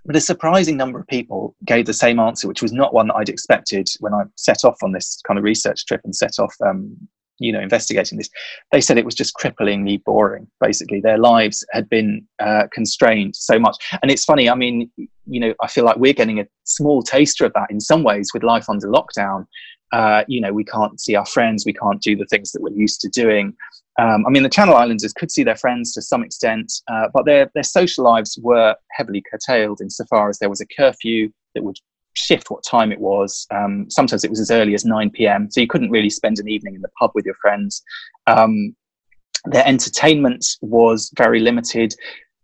but 0.09 0.17
a 0.17 0.21
surprising 0.21 0.79
number 0.79 0.99
of 0.99 1.07
people 1.07 1.55
gave 1.67 1.85
the 1.85 1.93
same 1.93 2.19
answer, 2.19 2.49
which 2.49 2.63
was 2.63 2.73
not 2.73 2.95
one 2.95 3.09
that 3.09 3.17
I'd 3.17 3.29
expected 3.29 3.89
when 4.01 4.15
I 4.15 4.23
set 4.37 4.65
off 4.65 4.83
on 4.83 4.93
this 4.93 5.21
kind 5.27 5.37
of 5.37 5.45
research 5.45 5.85
trip 5.85 6.01
and 6.05 6.17
set 6.17 6.39
off, 6.39 6.55
um, 6.67 6.97
you 7.39 7.53
know, 7.53 7.61
investigating 7.61 8.19
this. 8.19 8.31
They 8.73 8.81
said 8.81 8.99
it 8.99 9.05
was 9.05 9.15
just 9.15 9.35
cripplingly 9.37 10.03
boring. 10.05 10.49
Basically, 10.61 11.01
their 11.01 11.19
lives 11.19 11.65
had 11.73 11.89
been 11.89 12.27
uh, 12.41 12.65
constrained 12.73 13.37
so 13.37 13.59
much. 13.59 13.77
And 14.03 14.11
it's 14.11 14.25
funny. 14.25 14.51
I 14.51 14.55
mean, 14.55 14.91
you 14.97 15.41
know, 15.41 15.55
I 15.63 15.69
feel 15.69 15.85
like 15.85 15.97
we're 15.97 16.13
getting 16.13 16.41
a 16.41 16.47
small 16.65 17.03
taster 17.03 17.45
of 17.45 17.53
that 17.55 17.71
in 17.71 17.81
some 17.81 18.03
ways 18.03 18.31
with 18.35 18.43
life 18.43 18.69
under 18.69 18.89
lockdown. 18.89 19.47
Uh, 19.93 20.25
you 20.29 20.41
know, 20.41 20.53
we 20.53 20.65
can't 20.65 21.01
see 21.01 21.15
our 21.15 21.25
friends, 21.25 21.65
we 21.65 21.73
can't 21.73 22.03
do 22.03 22.15
the 22.15 22.27
things 22.27 22.53
that 22.53 22.63
we're 22.63 22.75
used 22.75 23.01
to 23.01 23.09
doing. 23.09 23.57
Um, 23.99 24.25
I 24.27 24.31
mean, 24.31 24.43
the 24.43 24.49
Channel 24.51 24.77
Islanders 24.77 25.13
could 25.13 25.31
see 25.31 25.43
their 25.43 25.57
friends 25.57 25.93
to 25.95 26.03
some 26.03 26.23
extent, 26.23 26.73
uh, 26.89 27.09
but 27.13 27.25
their, 27.25 27.51
their 27.55 27.65
social 27.65 28.05
lives 28.05 28.39
were 28.43 28.77
heavily 28.93 29.23
curtailed 29.31 29.81
insofar 29.81 30.29
as 30.29 30.39
there 30.39 30.51
was 30.51 30.61
a 30.61 30.67
curfew 30.67 31.31
that 31.55 31.65
would 31.65 31.79
shift 32.19 32.51
what 32.51 32.65
time 32.65 32.93
it 32.93 33.01
was. 33.01 33.47
Um, 33.51 33.89
sometimes 33.91 34.25
it 34.25 34.31
was 34.31 34.41
as 34.41 34.51
early 34.51 34.75
as 34.75 34.85
9 34.85 35.11
p.m., 35.11 35.51
so 35.51 35.61
you 35.61 35.67
couldn't 35.67 35.91
really 35.91 36.11
spend 36.11 36.39
an 36.39 36.49
evening 36.49 36.75
in 36.75 36.83
the 36.83 36.91
pub 36.99 37.13
with 37.15 37.25
your 37.25 37.37
friends. 37.37 37.83
Um, 38.27 38.75
their 39.47 39.67
entertainment 39.67 40.45
was 40.61 41.11
very 41.17 41.41
limited. 41.41 41.95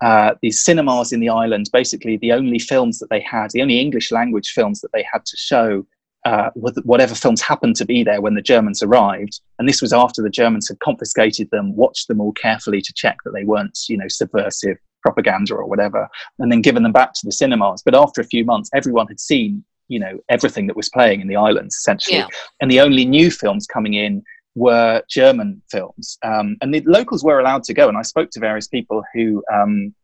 Uh, 0.01 0.35
the 0.43 0.51
cinemas 0.51 1.13
in 1.13 1.21
the 1.21 1.29
island, 1.29 1.67
basically 1.73 2.17
the 2.19 2.33
only 2.33 2.59
films 2.59 2.99
that 2.99 3.11
they 3.11 3.21
had, 3.21 3.51
the 3.51 3.63
only 3.63 3.81
English 3.81 4.13
language 4.13 4.51
films 4.51 4.81
that 4.81 4.93
they 4.93 5.05
had 5.11 5.25
to 5.25 5.37
show 5.37 5.87
uh, 6.25 6.51
whatever 6.55 7.15
films 7.15 7.43
happened 7.43 7.77
to 7.77 7.85
be 7.85 8.03
there 8.03 8.21
when 8.21 8.35
the 8.35 8.43
Germans 8.43 8.83
arrived. 8.83 9.41
And 9.59 9.69
this 9.69 9.83
was 9.83 9.93
after 9.93 10.23
the 10.23 10.31
Germans 10.31 10.69
had 10.69 10.79
confiscated 10.81 11.51
them, 11.51 11.77
watched 11.77 12.09
them 12.09 12.21
all 12.21 12.33
carefully 12.33 12.81
to 12.81 12.93
check 12.95 13.19
that 13.25 13.33
they 13.33 13.45
weren't, 13.45 13.79
you 13.89 13.99
know, 13.99 14.09
subversive 14.09 14.79
propaganda 15.05 15.55
or 15.55 15.67
whatever, 15.67 16.09
and 16.39 16.51
then 16.51 16.63
given 16.63 16.83
them 16.83 16.93
back 16.93 17.13
to 17.15 17.21
the 17.25 17.33
cinemas. 17.33 17.83
But 17.85 17.95
after 17.95 18.21
a 18.21 18.25
few 18.25 18.45
months, 18.45 18.71
everyone 18.75 19.07
had 19.07 19.21
seen, 19.21 19.65
you 19.89 20.01
know, 20.01 20.19
everything 20.29 20.67
that 20.69 20.77
was 20.77 20.89
playing 20.89 21.21
in 21.21 21.29
the 21.29 21.37
islands 21.37 21.77
essentially. 21.77 22.19
Yeah. 22.19 22.29
And 22.61 22.71
the 22.71 22.81
only 22.81 23.05
new 23.05 23.31
films 23.31 23.67
coming 23.67 23.95
in 23.95 24.23
were 24.55 25.03
German 25.11 25.63
films. 25.71 26.19
Um, 26.23 26.57
and 26.61 26.73
the 26.75 26.83
locals 26.87 27.23
were 27.25 27.41
allowed 27.41 27.65
to 27.65 27.75
go. 27.75 27.89
And 27.89 27.99
I 27.99 28.03
spoke 28.03 28.31
to 28.31 28.41
various 28.41 28.69
people 28.69 29.03
who 29.13 29.43
um, 29.53 29.95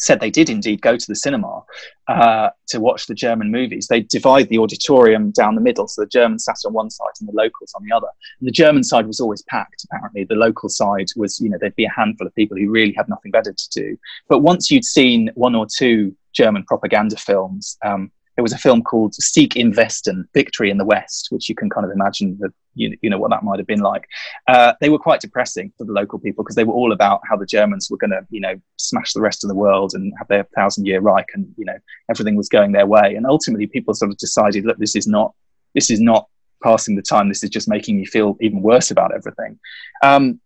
said 0.00 0.20
they 0.20 0.30
did 0.30 0.50
indeed 0.50 0.80
go 0.80 0.96
to 0.96 1.06
the 1.06 1.14
cinema 1.14 1.62
uh, 2.08 2.50
to 2.68 2.80
watch 2.80 3.06
the 3.06 3.14
German 3.14 3.50
movies. 3.50 3.86
They 3.88 4.00
divide 4.00 4.48
the 4.48 4.58
auditorium 4.58 5.30
down 5.30 5.54
the 5.54 5.60
middle, 5.60 5.88
so 5.88 6.02
the 6.02 6.08
Germans 6.08 6.44
sat 6.44 6.56
on 6.66 6.72
one 6.72 6.90
side 6.90 7.12
and 7.20 7.28
the 7.28 7.32
locals 7.34 7.72
on 7.74 7.82
the 7.88 7.94
other. 7.94 8.08
And 8.40 8.48
the 8.48 8.52
German 8.52 8.84
side 8.84 9.06
was 9.06 9.20
always 9.20 9.42
packed. 9.42 9.84
Apparently, 9.84 10.24
the 10.24 10.34
local 10.34 10.68
side 10.68 11.06
was, 11.16 11.40
you 11.40 11.48
know, 11.48 11.58
there'd 11.60 11.76
be 11.76 11.84
a 11.84 11.90
handful 11.94 12.26
of 12.26 12.34
people 12.34 12.56
who 12.56 12.70
really 12.70 12.94
had 12.96 13.08
nothing 13.08 13.30
better 13.30 13.52
to 13.52 13.68
do. 13.70 13.96
But 14.28 14.40
once 14.40 14.70
you'd 14.70 14.84
seen 14.84 15.30
one 15.34 15.54
or 15.54 15.66
two 15.66 16.14
German 16.32 16.64
propaganda 16.64 17.16
films, 17.16 17.76
um, 17.84 18.10
there 18.38 18.44
was 18.44 18.52
a 18.52 18.58
film 18.58 18.84
called 18.84 19.16
Sieg 19.16 19.56
im 19.56 19.72
Westen, 19.72 20.22
Victory 20.32 20.70
in 20.70 20.78
the 20.78 20.84
West, 20.84 21.26
which 21.30 21.48
you 21.48 21.56
can 21.56 21.68
kind 21.68 21.84
of 21.84 21.90
imagine 21.90 22.38
the, 22.38 22.52
you, 22.76 22.96
you 23.02 23.10
know 23.10 23.18
what 23.18 23.30
that 23.30 23.42
might 23.42 23.58
have 23.58 23.66
been 23.66 23.80
like. 23.80 24.06
Uh, 24.46 24.74
they 24.80 24.90
were 24.90 24.98
quite 25.00 25.20
depressing 25.20 25.72
for 25.76 25.84
the 25.84 25.92
local 25.92 26.20
people 26.20 26.44
because 26.44 26.54
they 26.54 26.62
were 26.62 26.72
all 26.72 26.92
about 26.92 27.20
how 27.28 27.36
the 27.36 27.44
Germans 27.44 27.88
were 27.90 27.96
going 27.96 28.12
to, 28.12 28.24
you 28.30 28.40
know, 28.40 28.54
smash 28.76 29.12
the 29.12 29.20
rest 29.20 29.42
of 29.42 29.48
the 29.48 29.56
world 29.56 29.92
and 29.92 30.12
have 30.18 30.28
their 30.28 30.44
thousand 30.54 30.86
year 30.86 31.00
Reich, 31.00 31.26
and 31.34 31.52
you 31.56 31.64
know 31.64 31.76
everything 32.08 32.36
was 32.36 32.48
going 32.48 32.70
their 32.70 32.86
way. 32.86 33.16
And 33.16 33.26
ultimately, 33.26 33.66
people 33.66 33.92
sort 33.92 34.12
of 34.12 34.18
decided, 34.18 34.64
look, 34.64 34.78
this 34.78 34.94
is 34.94 35.08
not 35.08 35.34
this 35.74 35.90
is 35.90 36.00
not 36.00 36.28
passing 36.62 36.94
the 36.94 37.02
time. 37.02 37.28
This 37.28 37.42
is 37.42 37.50
just 37.50 37.68
making 37.68 37.96
me 37.96 38.04
feel 38.04 38.36
even 38.40 38.62
worse 38.62 38.92
about 38.92 39.12
everything. 39.12 39.58
Um, 40.04 40.40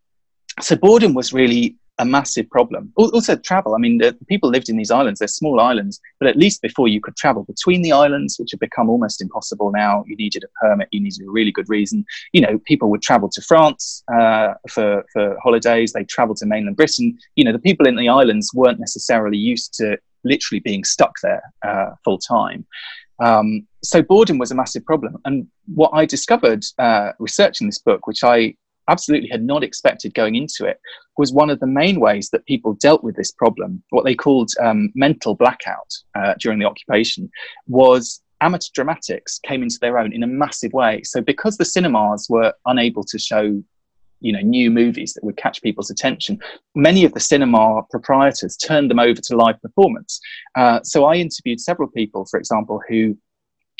so 0.62 0.76
boredom 0.76 1.12
was 1.12 1.34
really 1.34 1.76
a 1.98 2.04
massive 2.04 2.48
problem. 2.50 2.92
Also, 2.96 3.36
travel. 3.36 3.74
I 3.74 3.78
mean, 3.78 3.98
the 3.98 4.16
people 4.28 4.50
lived 4.50 4.68
in 4.68 4.76
these 4.76 4.90
islands. 4.90 5.18
They're 5.18 5.28
small 5.28 5.60
islands, 5.60 6.00
but 6.18 6.28
at 6.28 6.36
least 6.36 6.62
before 6.62 6.88
you 6.88 7.00
could 7.00 7.16
travel 7.16 7.44
between 7.44 7.82
the 7.82 7.92
islands, 7.92 8.36
which 8.38 8.50
have 8.52 8.60
become 8.60 8.88
almost 8.88 9.20
impossible 9.20 9.70
now, 9.70 10.04
you 10.06 10.16
needed 10.16 10.44
a 10.44 10.64
permit. 10.64 10.88
You 10.90 11.00
needed 11.00 11.26
a 11.26 11.30
really 11.30 11.52
good 11.52 11.68
reason. 11.68 12.04
You 12.32 12.40
know, 12.40 12.58
people 12.66 12.90
would 12.90 13.02
travel 13.02 13.28
to 13.30 13.42
France 13.42 14.02
uh, 14.12 14.54
for 14.68 15.04
for 15.12 15.36
holidays. 15.42 15.92
They 15.92 16.04
traveled 16.04 16.38
to 16.38 16.46
mainland 16.46 16.76
Britain. 16.76 17.18
You 17.36 17.44
know, 17.44 17.52
the 17.52 17.58
people 17.58 17.86
in 17.86 17.96
the 17.96 18.08
islands 18.08 18.50
weren't 18.54 18.80
necessarily 18.80 19.38
used 19.38 19.74
to 19.74 19.98
literally 20.24 20.60
being 20.60 20.84
stuck 20.84 21.14
there 21.22 21.42
uh, 21.66 21.90
full 22.04 22.18
time. 22.18 22.64
Um, 23.22 23.66
so 23.84 24.02
boredom 24.02 24.38
was 24.38 24.50
a 24.50 24.54
massive 24.54 24.84
problem. 24.84 25.16
And 25.24 25.46
what 25.74 25.90
I 25.92 26.06
discovered 26.06 26.64
uh, 26.78 27.12
researching 27.18 27.68
this 27.68 27.78
book, 27.78 28.06
which 28.06 28.24
I 28.24 28.54
absolutely 28.88 29.28
had 29.28 29.44
not 29.44 29.62
expected 29.62 30.14
going 30.14 30.34
into 30.34 30.64
it 30.64 30.80
was 31.18 31.32
one 31.32 31.50
of 31.50 31.60
the 31.60 31.66
main 31.66 32.00
ways 32.00 32.30
that 32.30 32.46
people 32.46 32.74
dealt 32.74 33.04
with 33.04 33.16
this 33.16 33.32
problem, 33.32 33.82
what 33.90 34.04
they 34.04 34.14
called 34.14 34.50
um, 34.62 34.90
mental 34.94 35.34
blackout 35.34 35.92
uh, 36.14 36.34
during 36.40 36.58
the 36.58 36.64
occupation, 36.64 37.30
was 37.66 38.22
amateur 38.40 38.68
dramatics 38.74 39.38
came 39.40 39.62
into 39.62 39.78
their 39.80 39.98
own 39.98 40.12
in 40.12 40.22
a 40.22 40.26
massive 40.26 40.72
way. 40.72 41.02
So 41.04 41.20
because 41.20 41.56
the 41.56 41.64
cinemas 41.64 42.26
were 42.28 42.52
unable 42.66 43.04
to 43.04 43.18
show 43.18 43.62
you 44.22 44.32
know 44.32 44.40
new 44.40 44.70
movies 44.70 45.12
that 45.14 45.24
would 45.24 45.36
catch 45.36 45.60
people's 45.62 45.90
attention 45.90 46.38
many 46.76 47.04
of 47.04 47.12
the 47.12 47.18
cinema 47.18 47.82
proprietors 47.90 48.56
turned 48.56 48.88
them 48.88 49.00
over 49.00 49.20
to 49.20 49.36
live 49.36 49.60
performance 49.60 50.20
uh, 50.54 50.80
so 50.84 51.04
i 51.06 51.16
interviewed 51.16 51.60
several 51.60 51.88
people 51.88 52.24
for 52.30 52.38
example 52.38 52.80
who 52.88 53.16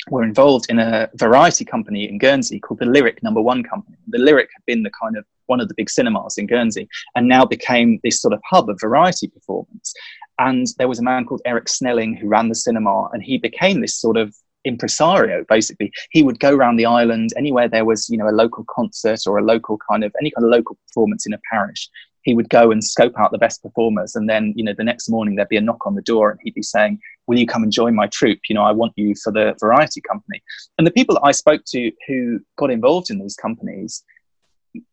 were 0.09 0.23
involved 0.23 0.65
in 0.69 0.79
a 0.79 1.09
variety 1.15 1.63
company 1.65 2.09
in 2.09 2.17
Guernsey 2.17 2.59
called 2.59 2.79
the 2.79 2.85
Lyric 2.85 3.23
Number 3.23 3.41
One 3.41 3.63
Company. 3.63 3.97
The 4.07 4.17
Lyric 4.17 4.49
had 4.53 4.65
been 4.65 4.83
the 4.83 4.91
kind 4.91 5.17
of 5.17 5.25
one 5.47 5.59
of 5.59 5.67
the 5.67 5.75
big 5.75 5.89
cinemas 5.89 6.37
in 6.37 6.47
Guernsey 6.47 6.87
and 7.15 7.27
now 7.27 7.45
became 7.45 7.99
this 8.03 8.21
sort 8.21 8.33
of 8.33 8.41
hub 8.49 8.69
of 8.69 8.79
variety 8.79 9.27
performance. 9.27 9.93
And 10.39 10.67
there 10.77 10.87
was 10.87 10.99
a 10.99 11.03
man 11.03 11.25
called 11.25 11.41
Eric 11.45 11.69
Snelling 11.69 12.15
who 12.15 12.27
ran 12.27 12.49
the 12.49 12.55
cinema, 12.55 13.09
and 13.13 13.23
he 13.23 13.37
became 13.37 13.81
this 13.81 13.99
sort 13.99 14.17
of 14.17 14.33
impresario 14.65 15.43
basically 15.49 15.91
he 16.11 16.23
would 16.23 16.39
go 16.39 16.55
around 16.55 16.77
the 16.77 16.85
island 16.85 17.31
anywhere 17.35 17.67
there 17.67 17.83
was 17.83 18.09
you 18.09 18.17
know 18.17 18.29
a 18.29 18.31
local 18.31 18.65
concert 18.73 19.19
or 19.27 19.37
a 19.37 19.43
local 19.43 19.77
kind 19.89 20.05
of 20.05 20.15
any 20.21 20.31
kind 20.31 20.45
of 20.45 20.51
local 20.51 20.77
performance 20.87 21.25
in 21.25 21.33
a 21.33 21.39
parish 21.51 21.89
he 22.21 22.33
would 22.33 22.49
go 22.49 22.71
and 22.71 22.83
scope 22.83 23.13
out 23.19 23.31
the 23.31 23.37
best 23.37 23.61
performers 23.61 24.15
and 24.15 24.29
then 24.29 24.53
you 24.55 24.63
know 24.63 24.73
the 24.77 24.83
next 24.83 25.09
morning 25.09 25.35
there'd 25.35 25.49
be 25.49 25.57
a 25.57 25.61
knock 25.61 25.85
on 25.85 25.95
the 25.95 26.01
door 26.03 26.31
and 26.31 26.39
he'd 26.43 26.53
be 26.53 26.63
saying 26.63 26.97
will 27.27 27.37
you 27.37 27.47
come 27.47 27.63
and 27.63 27.71
join 27.71 27.95
my 27.95 28.07
troupe 28.07 28.39
you 28.49 28.55
know 28.55 28.63
i 28.63 28.71
want 28.71 28.93
you 28.95 29.13
for 29.23 29.31
the 29.31 29.55
variety 29.59 30.01
company. 30.01 30.41
And 30.77 30.87
the 30.87 30.91
people 30.91 31.19
i 31.23 31.31
spoke 31.31 31.61
to 31.67 31.91
who 32.07 32.39
got 32.57 32.71
involved 32.71 33.09
in 33.09 33.19
these 33.19 33.35
companies 33.35 34.03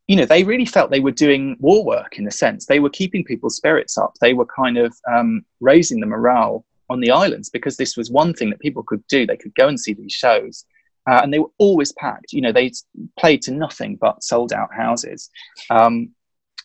you 0.07 0.17
know 0.17 0.27
they 0.27 0.45
really 0.45 0.67
felt 0.67 0.91
they 0.91 1.01
were 1.01 1.11
doing 1.11 1.57
war 1.59 1.83
work 1.85 2.19
in 2.19 2.27
a 2.27 2.31
sense. 2.31 2.67
They 2.67 2.81
were 2.81 2.91
keeping 2.91 3.25
people's 3.25 3.57
spirits 3.57 3.97
up. 3.97 4.13
They 4.21 4.35
were 4.35 4.45
kind 4.45 4.77
of 4.77 4.95
um, 5.11 5.43
raising 5.61 6.01
the 6.01 6.07
morale 6.07 6.67
on 6.91 7.01
the 7.01 7.11
islands 7.11 7.49
because 7.49 7.79
this 7.79 7.97
was 7.97 8.11
one 8.11 8.35
thing 8.35 8.51
that 8.51 8.61
people 8.61 8.83
could 8.83 9.03
do. 9.07 9.25
They 9.25 9.39
could 9.39 9.55
go 9.55 9.69
and 9.69 9.81
see 9.81 9.95
these 9.95 10.13
shows 10.13 10.67
uh, 11.09 11.21
and 11.23 11.33
they 11.33 11.39
were 11.39 11.51
always 11.59 11.93
packed. 11.93 12.33
You 12.33 12.41
know 12.43 12.53
they 12.53 12.73
played 13.19 13.43
to 13.43 13.53
nothing 13.53 13.97
but 13.97 14.23
sold 14.23 14.53
out 14.53 14.75
houses. 14.75 15.31
Um, 15.71 16.11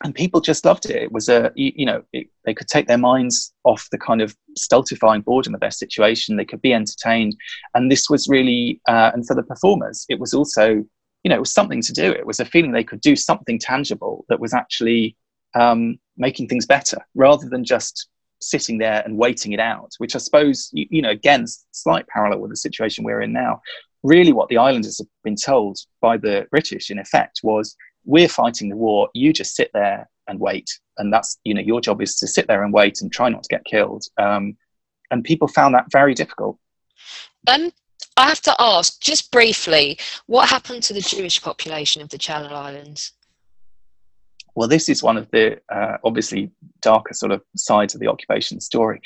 and 0.03 0.13
people 0.13 0.41
just 0.41 0.65
loved 0.65 0.85
it. 0.87 1.03
It 1.03 1.11
was 1.11 1.29
a, 1.29 1.51
you, 1.55 1.71
you 1.75 1.85
know, 1.85 2.03
it, 2.11 2.27
they 2.43 2.53
could 2.53 2.67
take 2.67 2.87
their 2.87 2.97
minds 2.97 3.53
off 3.63 3.87
the 3.91 3.97
kind 3.97 4.21
of 4.21 4.35
stultifying 4.57 5.21
boredom 5.21 5.53
of 5.53 5.61
their 5.61 5.71
situation. 5.71 6.35
They 6.35 6.45
could 6.45 6.61
be 6.61 6.73
entertained, 6.73 7.35
and 7.73 7.91
this 7.91 8.09
was 8.09 8.27
really, 8.27 8.81
uh, 8.87 9.11
and 9.13 9.25
for 9.25 9.35
the 9.35 9.43
performers, 9.43 10.05
it 10.09 10.19
was 10.19 10.33
also, 10.33 10.83
you 11.23 11.29
know, 11.29 11.35
it 11.35 11.39
was 11.39 11.53
something 11.53 11.81
to 11.81 11.93
do. 11.93 12.11
It 12.11 12.27
was 12.27 12.39
a 12.39 12.45
feeling 12.45 12.71
they 12.71 12.83
could 12.83 13.01
do 13.01 13.15
something 13.15 13.57
tangible 13.57 14.25
that 14.29 14.39
was 14.39 14.53
actually 14.53 15.15
um, 15.53 15.97
making 16.17 16.49
things 16.49 16.65
better, 16.65 16.97
rather 17.15 17.47
than 17.47 17.63
just 17.63 18.09
sitting 18.41 18.77
there 18.77 19.01
and 19.05 19.17
waiting 19.17 19.53
it 19.53 19.59
out. 19.61 19.93
Which 19.97 20.15
I 20.15 20.19
suppose, 20.19 20.69
you, 20.73 20.85
you 20.89 21.01
know, 21.01 21.11
again, 21.11 21.45
slight 21.71 22.05
parallel 22.07 22.39
with 22.39 22.51
the 22.51 22.57
situation 22.57 23.05
we're 23.05 23.21
in 23.21 23.31
now. 23.31 23.61
Really, 24.03 24.33
what 24.33 24.49
the 24.49 24.57
islanders 24.57 24.99
have 24.99 25.07
been 25.23 25.37
told 25.37 25.77
by 26.01 26.17
the 26.17 26.45
British, 26.51 26.91
in 26.91 26.99
effect, 26.99 27.39
was 27.43 27.75
we're 28.05 28.29
fighting 28.29 28.69
the 28.69 28.77
war 28.77 29.09
you 29.13 29.33
just 29.33 29.55
sit 29.55 29.71
there 29.73 30.09
and 30.27 30.39
wait. 30.39 30.69
And 30.97 31.11
that's 31.11 31.37
you 31.43 31.53
know 31.53 31.61
your 31.61 31.81
job 31.81 32.01
is 32.01 32.15
to 32.17 32.27
sit 32.27 32.47
there 32.47 32.63
and 32.63 32.73
wait 32.73 33.01
and 33.01 33.11
try 33.11 33.29
not 33.29 33.43
to 33.43 33.49
get 33.49 33.65
killed. 33.65 34.05
Um, 34.17 34.57
and 35.11 35.23
people 35.23 35.47
found 35.47 35.75
that 35.75 35.91
very 35.91 36.13
difficult. 36.13 36.57
Um, 37.47 37.71
i 38.17 38.27
have 38.27 38.41
to 38.41 38.55
ask 38.59 39.01
just 39.01 39.29
briefly 39.31 39.99
what 40.25 40.49
happened 40.49 40.81
to 40.81 40.93
the 40.93 41.01
jewish 41.01 41.41
population 41.41 42.01
of 42.01 42.09
the 42.09 42.17
channel 42.17 42.55
islands? 42.55 43.11
Well 44.55 44.67
this 44.67 44.87
is 44.89 45.03
one 45.03 45.17
of 45.17 45.29
the 45.31 45.59
uh, 45.69 45.97
obviously 46.03 46.49
darker 46.81 47.13
sort 47.13 47.31
of 47.33 47.41
sides 47.55 47.93
of 47.93 47.99
the 47.99 48.07
occupation 48.07 48.59
story. 48.61 49.01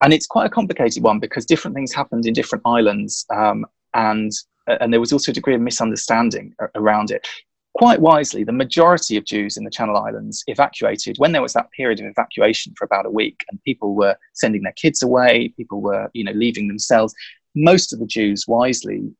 And 0.00 0.12
it's 0.12 0.26
quite 0.26 0.46
a 0.46 0.50
complicated 0.50 1.02
one 1.02 1.18
because 1.18 1.44
different 1.44 1.74
things 1.74 1.92
happened 1.92 2.24
in 2.24 2.34
different 2.34 2.62
islands 2.64 3.26
um, 3.34 3.66
and 3.94 4.30
and 4.66 4.92
there 4.92 5.00
was 5.00 5.12
also 5.12 5.32
a 5.32 5.34
degree 5.34 5.56
of 5.56 5.60
misunderstanding 5.60 6.54
around 6.76 7.10
it 7.10 7.26
quite 7.74 8.00
wisely, 8.00 8.44
the 8.44 8.52
majority 8.52 9.16
of 9.16 9.24
Jews 9.24 9.56
in 9.56 9.64
the 9.64 9.70
Channel 9.70 9.96
Islands 9.96 10.44
evacuated 10.46 11.16
when 11.18 11.32
there 11.32 11.42
was 11.42 11.54
that 11.54 11.70
period 11.70 12.00
of 12.00 12.06
evacuation 12.06 12.74
for 12.76 12.84
about 12.84 13.06
a 13.06 13.10
week, 13.10 13.44
and 13.50 13.62
people 13.64 13.94
were 13.94 14.16
sending 14.34 14.62
their 14.62 14.72
kids 14.72 15.02
away, 15.02 15.52
people 15.56 15.80
were, 15.80 16.10
you 16.12 16.24
know, 16.24 16.32
leaving 16.32 16.68
themselves. 16.68 17.14
Most 17.54 17.92
of 17.92 17.98
the 17.98 18.06
Jews 18.06 18.46
wisely 18.46 19.10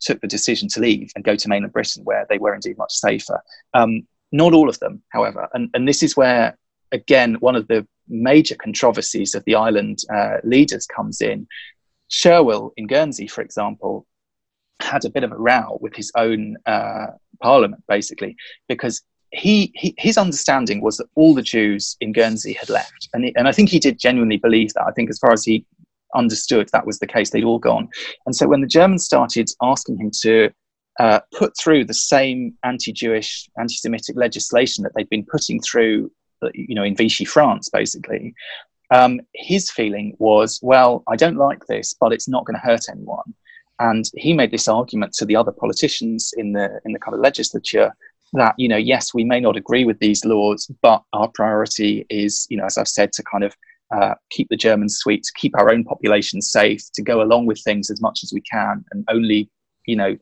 took 0.00 0.20
the 0.20 0.26
decision 0.26 0.68
to 0.68 0.80
leave 0.80 1.10
and 1.14 1.24
go 1.24 1.36
to 1.36 1.48
mainland 1.48 1.72
Britain, 1.72 2.04
where 2.04 2.26
they 2.28 2.38
were 2.38 2.54
indeed 2.54 2.78
much 2.78 2.92
safer. 2.92 3.40
Um, 3.74 4.06
not 4.32 4.52
all 4.52 4.68
of 4.68 4.78
them, 4.80 5.02
however, 5.10 5.48
and, 5.54 5.70
and 5.74 5.86
this 5.86 6.02
is 6.02 6.16
where, 6.16 6.58
again, 6.92 7.34
one 7.40 7.56
of 7.56 7.68
the 7.68 7.86
major 8.08 8.54
controversies 8.54 9.34
of 9.34 9.44
the 9.44 9.54
island 9.54 9.98
uh, 10.12 10.36
leaders 10.44 10.86
comes 10.86 11.20
in. 11.20 11.46
Sherwill 12.10 12.70
in 12.76 12.86
Guernsey, 12.86 13.26
for 13.26 13.40
example, 13.42 14.06
had 14.80 15.04
a 15.04 15.10
bit 15.10 15.24
of 15.24 15.32
a 15.32 15.36
row 15.36 15.78
with 15.80 15.94
his 15.94 16.12
own 16.16 16.56
uh, 16.66 17.06
parliament, 17.40 17.82
basically, 17.88 18.36
because 18.68 19.02
he, 19.32 19.72
he, 19.74 19.94
his 19.98 20.16
understanding 20.16 20.80
was 20.80 20.96
that 20.96 21.08
all 21.14 21.34
the 21.34 21.42
Jews 21.42 21.96
in 22.00 22.12
Guernsey 22.12 22.52
had 22.52 22.68
left, 22.68 23.08
and 23.12 23.24
he, 23.24 23.36
and 23.36 23.48
I 23.48 23.52
think 23.52 23.68
he 23.68 23.78
did 23.78 23.98
genuinely 23.98 24.36
believe 24.36 24.72
that. 24.74 24.86
I 24.86 24.92
think 24.92 25.10
as 25.10 25.18
far 25.18 25.32
as 25.32 25.44
he 25.44 25.64
understood 26.14 26.68
that 26.72 26.86
was 26.86 26.98
the 26.98 27.06
case, 27.06 27.30
they'd 27.30 27.44
all 27.44 27.58
gone. 27.58 27.88
And 28.24 28.34
so 28.34 28.46
when 28.48 28.60
the 28.60 28.66
Germans 28.66 29.04
started 29.04 29.50
asking 29.62 29.98
him 29.98 30.10
to 30.22 30.50
uh, 30.98 31.20
put 31.36 31.56
through 31.58 31.84
the 31.84 31.94
same 31.94 32.54
anti-Jewish, 32.62 33.48
anti-Semitic 33.58 34.16
legislation 34.16 34.82
that 34.84 34.92
they'd 34.94 35.10
been 35.10 35.26
putting 35.26 35.60
through, 35.60 36.10
uh, 36.42 36.48
you 36.54 36.74
know, 36.74 36.84
in 36.84 36.96
Vichy 36.96 37.24
France, 37.24 37.68
basically. 37.68 38.34
Um, 38.92 39.20
his 39.34 39.70
feeling 39.70 40.16
was, 40.18 40.60
well, 40.62 41.02
I 41.08 41.16
don't 41.16 41.36
like 41.36 41.66
this, 41.66 41.94
but 42.00 42.12
it's 42.12 42.28
not 42.28 42.46
going 42.46 42.54
to 42.54 42.66
hurt 42.66 42.88
anyone. 42.88 43.34
And 43.78 44.04
he 44.14 44.32
made 44.32 44.50
this 44.50 44.68
argument 44.68 45.12
to 45.14 45.24
the 45.24 45.36
other 45.36 45.52
politicians 45.52 46.32
in 46.36 46.52
the 46.52 46.80
in 46.84 46.92
the 46.92 46.98
kind 46.98 47.14
of 47.14 47.20
legislature 47.20 47.92
that 48.32 48.54
you 48.58 48.68
know 48.68 48.76
yes 48.76 49.14
we 49.14 49.24
may 49.24 49.38
not 49.38 49.56
agree 49.56 49.84
with 49.84 49.98
these 49.98 50.24
laws, 50.24 50.70
but 50.82 51.02
our 51.12 51.28
priority 51.34 52.06
is 52.08 52.46
you 52.48 52.56
know 52.56 52.64
as 52.64 52.78
I've 52.78 52.88
said 52.88 53.12
to 53.12 53.22
kind 53.22 53.44
of 53.44 53.54
uh, 53.94 54.14
keep 54.30 54.48
the 54.48 54.56
Germans 54.56 54.96
sweet, 54.96 55.22
to 55.22 55.32
keep 55.36 55.56
our 55.56 55.70
own 55.70 55.84
population 55.84 56.42
safe, 56.42 56.82
to 56.94 57.02
go 57.02 57.22
along 57.22 57.46
with 57.46 57.60
things 57.62 57.88
as 57.88 58.00
much 58.00 58.20
as 58.24 58.32
we 58.32 58.40
can, 58.40 58.84
and 58.92 59.04
only 59.08 59.50
you 59.86 59.96
know 59.96 60.16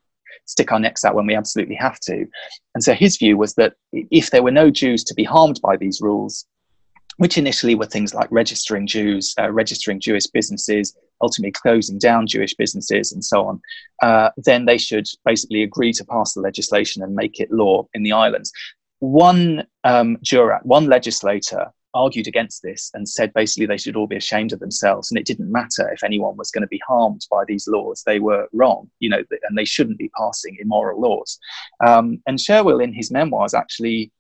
stick 0.47 0.73
our 0.73 0.81
necks 0.81 1.05
out 1.05 1.15
when 1.15 1.27
we 1.27 1.35
absolutely 1.35 1.77
have 1.77 1.99
to. 2.01 2.27
And 2.75 2.83
so 2.83 2.93
his 2.93 3.17
view 3.17 3.37
was 3.37 3.55
that 3.55 3.75
if 3.93 4.31
there 4.31 4.43
were 4.43 4.51
no 4.51 4.71
Jews 4.71 5.05
to 5.05 5.15
be 5.15 5.25
harmed 5.25 5.61
by 5.63 5.77
these 5.77 6.01
rules, 6.01 6.45
which 7.19 7.39
initially 7.39 7.75
were 7.75 7.87
things 7.87 8.15
like 8.15 8.29
registering 8.31 8.87
Jews, 8.87 9.35
uh, 9.39 9.51
registering 9.51 10.01
Jewish 10.01 10.27
businesses, 10.27 10.97
ultimately 11.21 11.53
closing 11.53 11.99
down 11.99 12.27
Jewish 12.27 12.55
businesses 12.55 13.13
and 13.13 13.25
so 13.25 13.47
on, 13.47 13.61
uh, 14.03 14.31
then 14.37 14.65
they 14.65 14.79
should 14.79 15.07
basically 15.25 15.63
agree 15.63 15.93
to 15.93 16.05
pass 16.05 16.35
the 16.35 16.41
legislation 16.41 17.03
and 17.03 17.15
make 17.15 17.41
it 17.41 17.51
law 17.51 17.87
in 17.95 18.03
the 18.03 18.13
islands. 18.13 18.53
One 18.99 19.67
um, 19.85 20.17
jurat, 20.25 20.65
one 20.65 20.87
legislator 20.87 21.73
argued 21.95 22.27
against 22.27 22.63
this 22.63 22.91
and 22.95 23.09
said 23.09 23.33
basically 23.35 23.67
they 23.67 23.77
should 23.77 23.97
all 23.97 24.07
be 24.07 24.17
ashamed 24.17 24.53
of 24.53 24.59
themselves 24.59 25.11
and 25.11 25.19
it 25.19 25.27
didn't 25.27 25.51
matter 25.51 25.89
if 25.93 26.03
anyone 26.03 26.37
was 26.37 26.51
going 26.51 26.63
to 26.63 26.69
be 26.69 26.83
harmed 26.87 27.25
by 27.31 27.45
these 27.47 27.69
laws 27.69 28.03
they 28.05 28.19
were 28.19 28.49
wrong 28.53 28.91
you 28.99 29.09
know 29.09 29.23
and 29.49 29.57
they 29.57 29.65
shouldn't 29.65 29.99
be 29.99 30.11
passing 30.19 30.57
immoral 30.61 31.01
laws 31.01 31.39
um, 31.87 32.21
and 32.27 32.39
sherwill 32.39 32.83
in 32.83 32.93
his 32.93 33.13
memoirs 33.13 33.55
actually 33.55 34.11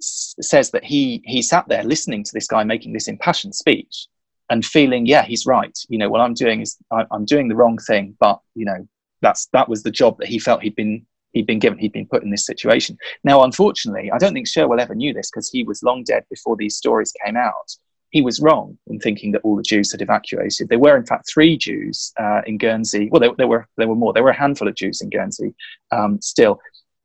says 0.00 0.70
that 0.70 0.84
he 0.84 1.22
he 1.24 1.42
sat 1.42 1.66
there 1.68 1.84
listening 1.84 2.22
to 2.24 2.30
this 2.34 2.46
guy 2.46 2.64
making 2.64 2.92
this 2.92 3.08
impassioned 3.08 3.54
speech 3.54 4.06
and 4.50 4.64
feeling, 4.64 5.06
yeah, 5.06 5.24
he's 5.24 5.46
right. 5.46 5.76
You 5.88 5.98
know, 5.98 6.08
what 6.08 6.20
I'm 6.20 6.34
doing 6.34 6.60
is 6.60 6.76
I, 6.90 7.04
am 7.12 7.24
doing 7.24 7.48
the 7.48 7.56
wrong 7.56 7.78
thing, 7.78 8.16
but 8.20 8.40
you 8.54 8.64
know, 8.64 8.86
that's 9.22 9.46
that 9.52 9.68
was 9.68 9.82
the 9.82 9.90
job 9.90 10.18
that 10.18 10.28
he 10.28 10.38
felt 10.38 10.62
he'd 10.62 10.76
been 10.76 11.06
he'd 11.32 11.46
been 11.46 11.58
given. 11.58 11.78
He'd 11.78 11.92
been 11.92 12.06
put 12.06 12.22
in 12.22 12.30
this 12.30 12.46
situation. 12.46 12.96
Now, 13.24 13.42
unfortunately, 13.42 14.10
I 14.10 14.18
don't 14.18 14.32
think 14.32 14.46
sherwill 14.46 14.80
ever 14.80 14.94
knew 14.94 15.12
this 15.12 15.30
because 15.30 15.50
he 15.50 15.64
was 15.64 15.82
long 15.82 16.04
dead 16.04 16.24
before 16.30 16.56
these 16.56 16.76
stories 16.76 17.12
came 17.24 17.36
out. 17.36 17.76
He 18.10 18.22
was 18.22 18.40
wrong 18.40 18.78
in 18.86 19.00
thinking 19.00 19.32
that 19.32 19.42
all 19.42 19.56
the 19.56 19.62
Jews 19.62 19.90
had 19.90 20.00
evacuated. 20.00 20.68
There 20.68 20.78
were, 20.78 20.96
in 20.96 21.04
fact, 21.04 21.28
three 21.28 21.58
Jews 21.58 22.12
uh, 22.18 22.40
in 22.46 22.56
Guernsey. 22.56 23.08
Well, 23.10 23.20
there, 23.20 23.32
there, 23.36 23.48
were 23.48 23.66
there 23.76 23.88
were 23.88 23.96
more. 23.96 24.12
There 24.12 24.22
were 24.22 24.30
a 24.30 24.38
handful 24.38 24.68
of 24.68 24.76
Jews 24.76 25.00
in 25.00 25.10
Guernsey 25.10 25.54
um, 25.90 26.20
still. 26.22 26.60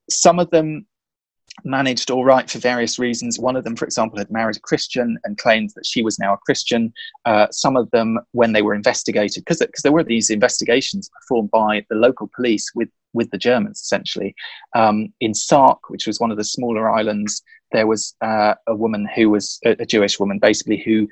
Some 0.09 0.39
of 0.39 0.49
them 0.51 0.85
managed 1.63 2.09
all 2.09 2.25
right 2.25 2.49
for 2.49 2.59
various 2.59 2.97
reasons. 2.97 3.39
One 3.39 3.55
of 3.55 3.63
them, 3.63 3.75
for 3.75 3.85
example, 3.85 4.17
had 4.17 4.31
married 4.31 4.57
a 4.57 4.61
Christian 4.61 5.17
and 5.23 5.37
claimed 5.37 5.71
that 5.75 5.85
she 5.85 6.01
was 6.01 6.19
now 6.19 6.33
a 6.33 6.37
Christian. 6.37 6.93
Uh, 7.25 7.47
some 7.51 7.75
of 7.75 7.89
them, 7.91 8.19
when 8.31 8.53
they 8.53 8.61
were 8.61 8.73
investigated, 8.73 9.43
because 9.45 9.59
there 9.83 9.91
were 9.91 10.03
these 10.03 10.29
investigations 10.29 11.09
performed 11.09 11.51
by 11.51 11.85
the 11.89 11.95
local 11.95 12.29
police 12.35 12.71
with, 12.73 12.89
with 13.13 13.29
the 13.31 13.37
Germans, 13.37 13.79
essentially. 13.79 14.33
Um, 14.75 15.13
in 15.19 15.33
Sark, 15.33 15.89
which 15.89 16.07
was 16.07 16.19
one 16.19 16.31
of 16.31 16.37
the 16.37 16.43
smaller 16.43 16.89
islands, 16.89 17.41
there 17.71 17.87
was 17.87 18.15
uh, 18.21 18.55
a 18.67 18.75
woman 18.75 19.07
who 19.15 19.29
was 19.29 19.59
a, 19.65 19.71
a, 19.81 19.85
Jewish 19.85 20.19
woman, 20.19 20.39
basically, 20.39 20.77
who 20.77 21.07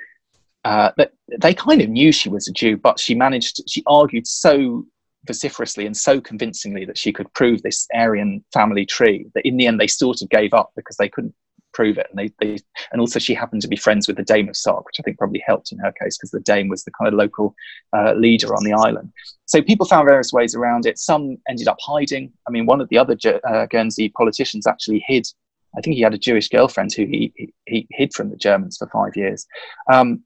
uh, 0.66 0.92
they 1.40 1.54
kind 1.54 1.82
of 1.82 1.90
knew 1.90 2.12
she 2.12 2.30
was 2.30 2.48
a 2.48 2.52
Jew, 2.52 2.78
but 2.78 3.00
she 3.00 3.16
managed, 3.16 3.62
she 3.70 3.84
argued 3.88 4.28
so 4.28 4.86
vociferously 5.26 5.86
and 5.86 5.96
so 5.96 6.22
convincingly 6.22 6.86
that 6.86 6.98
she 6.98 7.12
could 7.12 7.32
prove 7.34 7.62
this 7.62 7.88
Aryan 7.94 8.44
family 8.54 8.86
tree 8.86 9.28
that 9.36 9.46
in 9.46 9.58
the 9.58 9.68
end 9.68 9.80
they 9.80 9.88
sort 9.88 10.22
of 10.22 10.30
gave 10.30 10.54
up 10.54 10.72
because 10.76 10.96
they 10.98 11.10
couldn't 11.10 11.36
prove 11.74 11.98
it. 11.98 12.08
And 12.10 12.20
they, 12.20 12.32
they 12.40 12.60
and 12.92 13.00
also 13.00 13.20
she 13.20 13.34
happened 13.34 13.62
to 13.62 13.68
be 13.68 13.76
friends 13.76 14.08
with 14.08 14.18
the 14.18 14.24
Dame 14.24 14.50
of 14.50 14.58
Sark, 14.58 14.86
which 14.86 15.00
I 15.00 15.04
think 15.04 15.18
probably 15.18 15.44
helped 15.46 15.72
in 15.72 15.80
her 15.80 15.92
case 15.92 16.18
because 16.18 16.32
the 16.32 16.40
Dame 16.40 16.68
was 16.68 16.84
the 16.84 16.92
kind 16.92 17.08
of 17.08 17.14
local 17.14 17.56
uh, 17.96 18.14
leader 18.14 18.56
on 18.56 18.64
the 18.64 18.74
island. 18.74 19.12
So 19.46 19.62
people 19.62 19.86
found 19.86 20.08
various 20.08 20.34
ways 20.34 20.56
around 20.56 20.86
it. 20.86 21.00
Some 21.00 21.38
ended 21.48 21.68
up 21.68 21.78
hiding. 21.82 22.32
I 22.48 22.52
mean, 22.52 22.66
one 22.66 22.82
of 22.82 22.90
the 22.90 22.98
other 22.98 23.18
uh, 23.48 23.66
Guernsey 23.68 24.10
politicians 24.10 24.68
actually 24.68 25.04
hid. 25.08 25.28
I 25.78 25.82
think 25.82 25.96
he 25.96 26.02
had 26.02 26.14
a 26.14 26.20
Jewish 26.20 26.50
girlfriend 26.50 26.94
who 26.94 27.06
he, 27.06 27.32
he, 27.36 27.54
he 27.68 27.88
hid 27.92 28.14
from 28.14 28.30
the 28.30 28.38
Germans 28.38 28.78
for 28.78 28.88
five 28.88 29.16
years. 29.16 29.46
Um, 29.92 30.24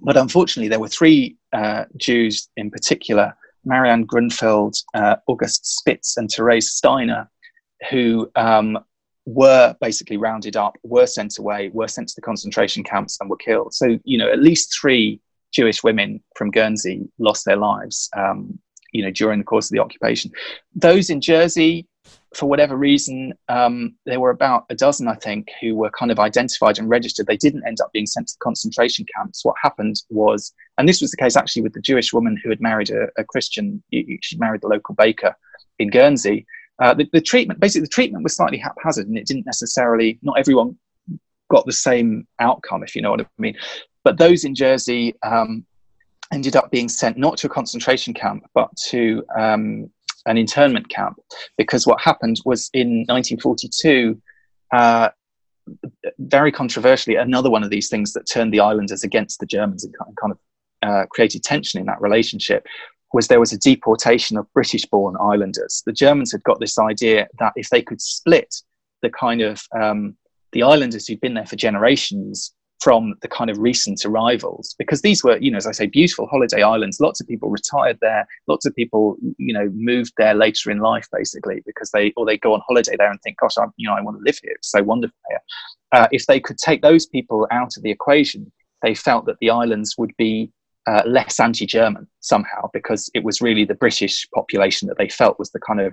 but 0.00 0.16
unfortunately, 0.16 0.68
there 0.68 0.80
were 0.80 0.88
three 0.88 1.36
uh, 1.52 1.84
Jews 1.96 2.48
in 2.56 2.70
particular 2.70 3.36
Marianne 3.64 4.06
Grunfeld, 4.06 4.82
uh, 4.94 5.16
August 5.26 5.78
Spitz, 5.78 6.16
and 6.16 6.30
Therese 6.30 6.72
Steiner, 6.72 7.30
who 7.90 8.30
um, 8.36 8.78
were 9.26 9.74
basically 9.80 10.16
rounded 10.16 10.56
up, 10.56 10.76
were 10.82 11.06
sent 11.06 11.38
away, 11.38 11.70
were 11.72 11.88
sent 11.88 12.08
to 12.08 12.14
the 12.16 12.22
concentration 12.22 12.82
camps, 12.82 13.18
and 13.20 13.30
were 13.30 13.36
killed. 13.36 13.74
So, 13.74 13.98
you 14.04 14.18
know, 14.18 14.30
at 14.30 14.42
least 14.42 14.76
three 14.78 15.20
Jewish 15.52 15.82
women 15.82 16.22
from 16.36 16.50
Guernsey 16.50 17.08
lost 17.18 17.44
their 17.44 17.56
lives, 17.56 18.08
um, 18.16 18.58
you 18.92 19.02
know, 19.02 19.10
during 19.10 19.38
the 19.38 19.44
course 19.44 19.66
of 19.66 19.72
the 19.72 19.82
occupation. 19.82 20.30
Those 20.74 21.10
in 21.10 21.20
Jersey, 21.20 21.86
for 22.34 22.48
whatever 22.48 22.76
reason, 22.76 23.34
um, 23.48 23.94
there 24.06 24.20
were 24.20 24.30
about 24.30 24.64
a 24.70 24.74
dozen, 24.74 25.08
I 25.08 25.14
think, 25.14 25.48
who 25.60 25.74
were 25.74 25.90
kind 25.90 26.12
of 26.12 26.20
identified 26.20 26.78
and 26.78 26.88
registered. 26.88 27.26
They 27.26 27.36
didn't 27.36 27.66
end 27.66 27.80
up 27.80 27.90
being 27.92 28.06
sent 28.06 28.28
to 28.28 28.36
concentration 28.40 29.04
camps. 29.14 29.44
What 29.44 29.56
happened 29.60 29.96
was, 30.10 30.52
and 30.78 30.88
this 30.88 31.00
was 31.00 31.10
the 31.10 31.16
case 31.16 31.36
actually 31.36 31.62
with 31.62 31.72
the 31.72 31.80
Jewish 31.80 32.12
woman 32.12 32.38
who 32.42 32.50
had 32.50 32.60
married 32.60 32.90
a, 32.90 33.08
a 33.18 33.24
Christian, 33.24 33.82
she 33.92 34.38
married 34.38 34.60
the 34.60 34.68
local 34.68 34.94
baker 34.94 35.34
in 35.80 35.90
Guernsey. 35.90 36.46
Uh, 36.80 36.94
the, 36.94 37.08
the, 37.12 37.20
treatment, 37.20 37.58
basically, 37.58 37.82
the 37.82 37.88
treatment 37.88 38.22
was 38.22 38.36
slightly 38.36 38.58
haphazard 38.58 39.08
and 39.08 39.18
it 39.18 39.26
didn't 39.26 39.44
necessarily, 39.44 40.18
not 40.22 40.38
everyone 40.38 40.76
got 41.50 41.66
the 41.66 41.72
same 41.72 42.26
outcome, 42.38 42.82
if 42.84 42.94
you 42.94 43.02
know 43.02 43.10
what 43.10 43.20
I 43.20 43.26
mean. 43.38 43.56
But 44.04 44.18
those 44.18 44.44
in 44.44 44.54
Jersey 44.54 45.14
um, 45.22 45.66
ended 46.32 46.56
up 46.56 46.70
being 46.70 46.88
sent 46.88 47.18
not 47.18 47.36
to 47.38 47.48
a 47.48 47.50
concentration 47.50 48.14
camp, 48.14 48.44
but 48.54 48.74
to 48.88 49.24
um, 49.38 49.90
an 50.30 50.38
internment 50.38 50.88
camp. 50.88 51.18
Because 51.58 51.86
what 51.86 52.00
happened 52.00 52.40
was 52.44 52.70
in 52.72 53.04
1942 53.08 54.20
uh, 54.72 55.10
very 56.18 56.52
controversially 56.52 57.16
another 57.16 57.50
one 57.50 57.62
of 57.62 57.70
these 57.70 57.88
things 57.88 58.12
that 58.12 58.26
turned 58.26 58.52
the 58.52 58.60
islanders 58.60 59.04
against 59.04 59.38
the 59.40 59.46
germans 59.46 59.84
and 59.84 59.94
kind 60.20 60.32
of 60.32 60.38
uh, 60.82 61.06
created 61.06 61.42
tension 61.42 61.78
in 61.78 61.86
that 61.86 62.00
relationship 62.00 62.66
was 63.12 63.28
there 63.28 63.40
was 63.40 63.52
a 63.52 63.58
deportation 63.58 64.36
of 64.36 64.50
british 64.52 64.84
born 64.86 65.16
islanders. 65.20 65.82
The 65.84 65.92
germans 65.92 66.32
had 66.32 66.42
got 66.44 66.60
this 66.60 66.78
idea 66.78 67.28
that 67.38 67.52
if 67.56 67.68
they 67.70 67.82
could 67.82 68.00
split 68.00 68.54
the 69.02 69.10
kind 69.10 69.42
of 69.42 69.62
um, 69.78 70.16
the 70.52 70.62
islanders 70.62 71.06
who'd 71.06 71.20
been 71.20 71.34
there 71.34 71.46
for 71.46 71.56
generations 71.56 72.52
from 72.80 73.14
the 73.20 73.28
kind 73.28 73.50
of 73.50 73.58
recent 73.58 74.04
arrivals 74.04 74.74
because 74.78 75.02
these 75.02 75.22
were 75.22 75.36
you 75.38 75.50
know 75.50 75.58
as 75.58 75.66
i 75.66 75.72
say 75.72 75.86
beautiful 75.86 76.26
holiday 76.26 76.62
islands. 76.62 77.00
Lots 77.00 77.20
of 77.20 77.28
people 77.28 77.50
retired 77.50 77.98
there. 78.00 78.26
Lots 78.46 78.66
of 78.66 78.74
people 78.74 79.16
you 79.38 79.52
know 79.52 79.70
moved 79.74 80.12
there 80.16 80.34
later 80.34 80.70
in 80.70 80.78
life 80.78 81.06
basically 81.12 81.62
because 81.66 81.90
they 81.90 82.12
or 82.16 82.26
they 82.26 82.38
go 82.38 82.54
on 82.54 82.62
holiday 82.66 82.96
there 82.96 83.10
and 83.10 83.20
think 83.22 83.38
gosh 83.38 83.58
i 83.58 83.64
you 83.76 83.88
know 83.88 83.94
i 83.94 84.00
want 84.00 84.16
to 84.18 84.24
live 84.24 84.38
here. 84.42 84.52
It's 84.52 84.70
so 84.70 84.82
wonderful 84.82 85.16
here. 85.28 85.40
Uh, 85.92 86.08
if 86.12 86.26
they 86.26 86.40
could 86.40 86.58
take 86.58 86.82
those 86.82 87.06
people 87.06 87.46
out 87.50 87.76
of 87.76 87.82
the 87.82 87.90
equation 87.90 88.50
they 88.82 88.94
felt 88.94 89.26
that 89.26 89.36
the 89.40 89.50
islands 89.50 89.96
would 89.98 90.16
be 90.16 90.50
uh, 90.86 91.02
less 91.06 91.38
anti-German 91.38 92.06
somehow 92.20 92.70
because 92.72 93.10
it 93.14 93.22
was 93.22 93.42
really 93.42 93.64
the 93.64 93.74
British 93.74 94.26
population 94.34 94.88
that 94.88 94.96
they 94.98 95.08
felt 95.08 95.38
was 95.38 95.50
the 95.50 95.60
kind 95.60 95.80
of 95.80 95.92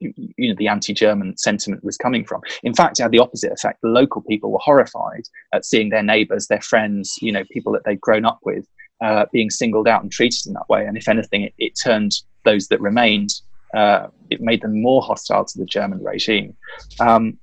you 0.00 0.48
know 0.48 0.54
the 0.58 0.68
anti-German 0.68 1.36
sentiment 1.36 1.84
was 1.84 1.96
coming 1.96 2.24
from. 2.24 2.40
In 2.62 2.74
fact, 2.74 2.98
it 2.98 3.02
had 3.02 3.12
the 3.12 3.18
opposite 3.18 3.52
effect. 3.52 3.80
The 3.82 3.88
local 3.88 4.22
people 4.22 4.50
were 4.50 4.58
horrified 4.62 5.24
at 5.52 5.64
seeing 5.64 5.88
their 5.88 6.02
neighbours, 6.02 6.46
their 6.46 6.60
friends, 6.60 7.16
you 7.20 7.32
know, 7.32 7.44
people 7.50 7.72
that 7.72 7.82
they'd 7.84 8.00
grown 8.00 8.24
up 8.24 8.38
with, 8.44 8.66
uh, 9.02 9.26
being 9.32 9.50
singled 9.50 9.88
out 9.88 10.02
and 10.02 10.12
treated 10.12 10.46
in 10.46 10.52
that 10.54 10.68
way. 10.68 10.86
And 10.86 10.96
if 10.96 11.08
anything, 11.08 11.42
it, 11.42 11.54
it 11.58 11.72
turned 11.82 12.12
those 12.44 12.68
that 12.68 12.80
remained, 12.80 13.30
uh, 13.74 14.08
it 14.30 14.40
made 14.40 14.62
them 14.62 14.80
more 14.80 15.02
hostile 15.02 15.44
to 15.44 15.58
the 15.58 15.66
German 15.66 16.02
regime. 16.02 16.56
Um, 17.00 17.38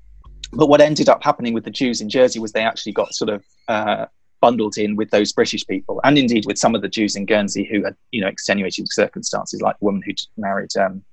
but 0.54 0.68
what 0.68 0.82
ended 0.82 1.10
up 1.10 1.24
happening 1.24 1.54
with 1.54 1.66
the 1.66 1.72
Jews 1.72 2.02
in 2.02 2.10
Jersey 2.10 2.40
was 2.40 2.52
they 2.52 2.62
actually 2.62 2.94
got 2.94 3.14
sort 3.14 3.30
of 3.30 3.44
uh, 3.68 4.06
bundled 4.42 4.78
in 4.78 4.96
with 4.96 5.10
those 5.10 5.34
British 5.34 5.66
people, 5.68 6.00
and 6.04 6.18
indeed 6.18 6.46
with 6.46 6.58
some 6.58 6.76
of 6.76 6.82
the 6.82 6.88
Jews 6.88 7.16
in 7.16 7.26
Guernsey 7.26 7.68
who 7.70 7.84
had, 7.84 7.96
you 8.12 8.22
know, 8.22 8.28
extenuating 8.28 8.86
circumstances, 8.86 9.62
like 9.62 9.78
the 9.80 9.86
woman 9.86 10.02
who 10.06 10.14
married 10.38 10.70
um, 10.78 11.04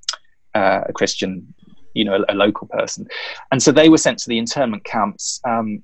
uh, 0.55 0.83
a 0.89 0.93
Christian, 0.93 1.55
you 1.95 2.05
know, 2.05 2.25
a, 2.29 2.33
a, 2.33 2.35
local 2.35 2.67
person. 2.69 3.07
And 3.51 3.63
so 3.63 3.73
they 3.73 3.89
were 3.89 3.99
sent 3.99 4.19
to 4.21 4.29
the 4.29 4.39
internment 4.39 4.85
camps. 4.85 5.41
Um, 5.45 5.83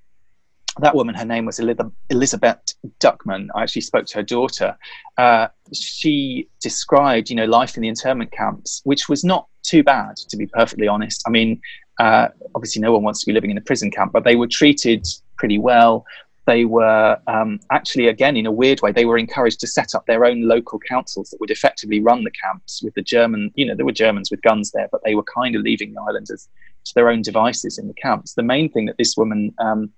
that 0.81 0.95
woman, 0.95 1.15
her 1.15 1.25
name 1.25 1.45
was 1.45 1.59
Elizabeth 1.59 2.59
Duquemin. 3.01 3.49
I 3.55 3.63
actually 3.63 3.83
spoke 3.83 4.07
to 4.07 4.15
her 4.17 4.23
daughter. 4.23 4.77
Uh, 5.17 5.49
she 5.75 6.49
described, 6.61 7.31
you 7.31 7.37
know, 7.37 7.47
life 7.47 7.77
in 7.77 7.83
the 7.83 7.89
internment 7.89 8.31
camps, 8.33 8.81
which 8.85 9.09
was 9.09 9.25
not 9.25 9.49
too 9.63 9.83
bad, 9.83 10.17
to 10.29 10.37
be 10.37 10.47
perfectly 10.47 10.87
honest. 10.87 11.23
I 11.27 11.31
mean, 11.31 11.61
uh, 11.99 12.29
obviously, 12.55 12.81
no 12.81 12.93
one 12.93 13.03
wants 13.03 13.21
to 13.21 13.27
be 13.27 13.33
living 13.33 13.51
in 13.51 13.59
a 13.59 13.61
prison 13.61 13.91
camp, 13.91 14.13
but 14.13 14.25
they 14.25 14.37
were 14.37 14.47
treated 14.47 15.05
pretty 15.37 15.59
well 15.59 16.05
they 16.49 16.65
were 16.65 17.19
um, 17.27 17.61
actually, 17.71 18.09
again, 18.09 18.35
in 18.35 18.47
a 18.47 18.51
weird 18.51 18.81
way, 18.81 18.91
they 18.91 19.05
were 19.05 19.19
encouraged 19.19 19.61
to 19.61 19.67
set 19.67 19.95
up 19.95 20.07
their 20.07 20.25
own 20.25 20.49
local 20.49 20.79
councils 20.79 21.29
that 21.29 21.39
would 21.41 21.51
effectively 21.51 22.01
run 22.01 22.25
the 22.25 22.31
camps 22.31 22.83
with 22.83 22.95
the 22.95 23.03
German, 23.03 23.53
you 23.55 23.67
know, 23.67 23.75
there 23.75 23.85
were 23.85 23.93
Germans 23.93 24.31
with 24.31 24.41
guns 24.41 24.71
there, 24.71 24.89
but 24.91 25.03
they 25.05 25.15
were 25.15 25.23
kind 25.25 25.55
of 25.55 25.61
leaving 25.61 25.93
the 25.93 26.01
islanders 26.01 26.49
to 26.87 26.95
their 26.95 27.11
own 27.11 27.21
devices 27.21 27.77
in 27.77 27.87
the 27.87 27.93
camps. 27.93 28.33
The 28.33 28.43
main 28.43 28.73
thing 28.73 28.87
that 28.87 28.97
this 28.97 29.15
woman 29.15 29.53
um, 29.59 29.91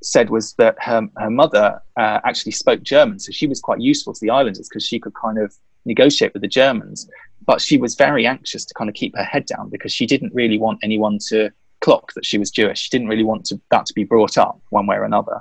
said 0.00 0.30
was 0.30 0.52
that 0.54 0.76
her, 0.80 1.02
her 1.16 1.30
mother 1.30 1.82
uh, 1.96 2.20
actually 2.24 2.52
spoke 2.52 2.84
German, 2.84 3.18
so 3.18 3.32
she 3.32 3.48
was 3.48 3.60
quite 3.60 3.80
useful 3.80 4.14
to 4.14 4.20
the 4.20 4.30
islanders 4.30 4.68
because 4.68 4.86
she 4.86 5.00
could 5.00 5.14
kind 5.14 5.36
of 5.36 5.52
negotiate 5.84 6.32
with 6.32 6.42
the 6.42 6.48
Germans. 6.48 7.10
But 7.44 7.60
she 7.60 7.76
was 7.76 7.96
very 7.96 8.24
anxious 8.24 8.64
to 8.66 8.74
kind 8.74 8.88
of 8.88 8.94
keep 8.94 9.16
her 9.16 9.24
head 9.24 9.46
down 9.46 9.68
because 9.68 9.92
she 9.92 10.06
didn't 10.06 10.32
really 10.32 10.58
want 10.58 10.78
anyone 10.84 11.18
to 11.30 11.50
clock 11.80 12.12
that 12.14 12.24
she 12.24 12.38
was 12.38 12.52
Jewish. 12.52 12.78
She 12.78 12.90
didn't 12.90 13.08
really 13.08 13.24
want 13.24 13.46
to, 13.46 13.60
that 13.72 13.86
to 13.86 13.94
be 13.94 14.04
brought 14.04 14.38
up 14.38 14.60
one 14.70 14.86
way 14.86 14.94
or 14.94 15.04
another. 15.04 15.40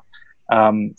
Um, 0.50 0.96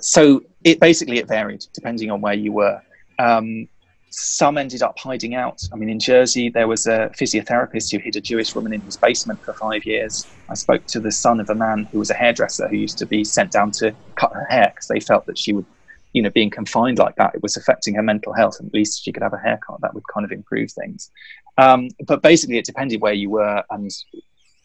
so 0.00 0.42
it 0.64 0.80
basically 0.80 1.18
it 1.18 1.28
varied 1.28 1.64
depending 1.72 2.10
on 2.10 2.20
where 2.20 2.34
you 2.34 2.52
were. 2.52 2.80
Um, 3.18 3.68
some 4.16 4.58
ended 4.58 4.82
up 4.82 4.96
hiding 4.98 5.34
out. 5.34 5.60
I 5.72 5.76
mean, 5.76 5.90
in 5.90 5.98
Jersey, 5.98 6.48
there 6.48 6.68
was 6.68 6.86
a 6.86 7.10
physiotherapist 7.18 7.90
who 7.90 7.98
hid 7.98 8.14
a 8.14 8.20
Jewish 8.20 8.54
woman 8.54 8.72
in 8.72 8.80
his 8.82 8.96
basement 8.96 9.42
for 9.44 9.52
five 9.54 9.84
years. 9.84 10.26
I 10.48 10.54
spoke 10.54 10.86
to 10.86 11.00
the 11.00 11.10
son 11.10 11.40
of 11.40 11.50
a 11.50 11.54
man 11.54 11.88
who 11.90 11.98
was 11.98 12.10
a 12.10 12.14
hairdresser 12.14 12.68
who 12.68 12.76
used 12.76 12.96
to 12.98 13.06
be 13.06 13.24
sent 13.24 13.50
down 13.50 13.72
to 13.72 13.94
cut 14.14 14.32
her 14.32 14.46
hair 14.48 14.70
because 14.72 14.86
they 14.86 15.00
felt 15.00 15.26
that 15.26 15.36
she 15.36 15.52
would, 15.52 15.66
you 16.12 16.22
know, 16.22 16.30
being 16.30 16.50
confined 16.50 16.98
like 16.98 17.16
that, 17.16 17.34
it 17.34 17.42
was 17.42 17.56
affecting 17.56 17.94
her 17.94 18.02
mental 18.02 18.32
health. 18.32 18.56
And 18.60 18.68
at 18.68 18.74
least 18.74 19.04
she 19.04 19.10
could 19.10 19.22
have 19.22 19.32
a 19.32 19.38
haircut. 19.38 19.80
That 19.80 19.94
would 19.94 20.04
kind 20.12 20.24
of 20.24 20.30
improve 20.30 20.70
things. 20.70 21.10
Um, 21.58 21.88
but 22.06 22.22
basically, 22.22 22.58
it 22.58 22.64
depended 22.64 23.00
where 23.00 23.12
you 23.12 23.30
were, 23.30 23.64
and 23.70 23.90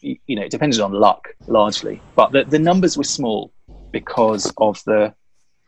you 0.00 0.36
know, 0.36 0.42
it 0.42 0.50
depended 0.50 0.80
on 0.80 0.92
luck 0.92 1.28
largely. 1.48 2.00
But 2.14 2.32
the, 2.32 2.44
the 2.44 2.58
numbers 2.58 2.96
were 2.96 3.04
small 3.04 3.52
because 3.92 4.52
of 4.56 4.82
the 4.84 5.14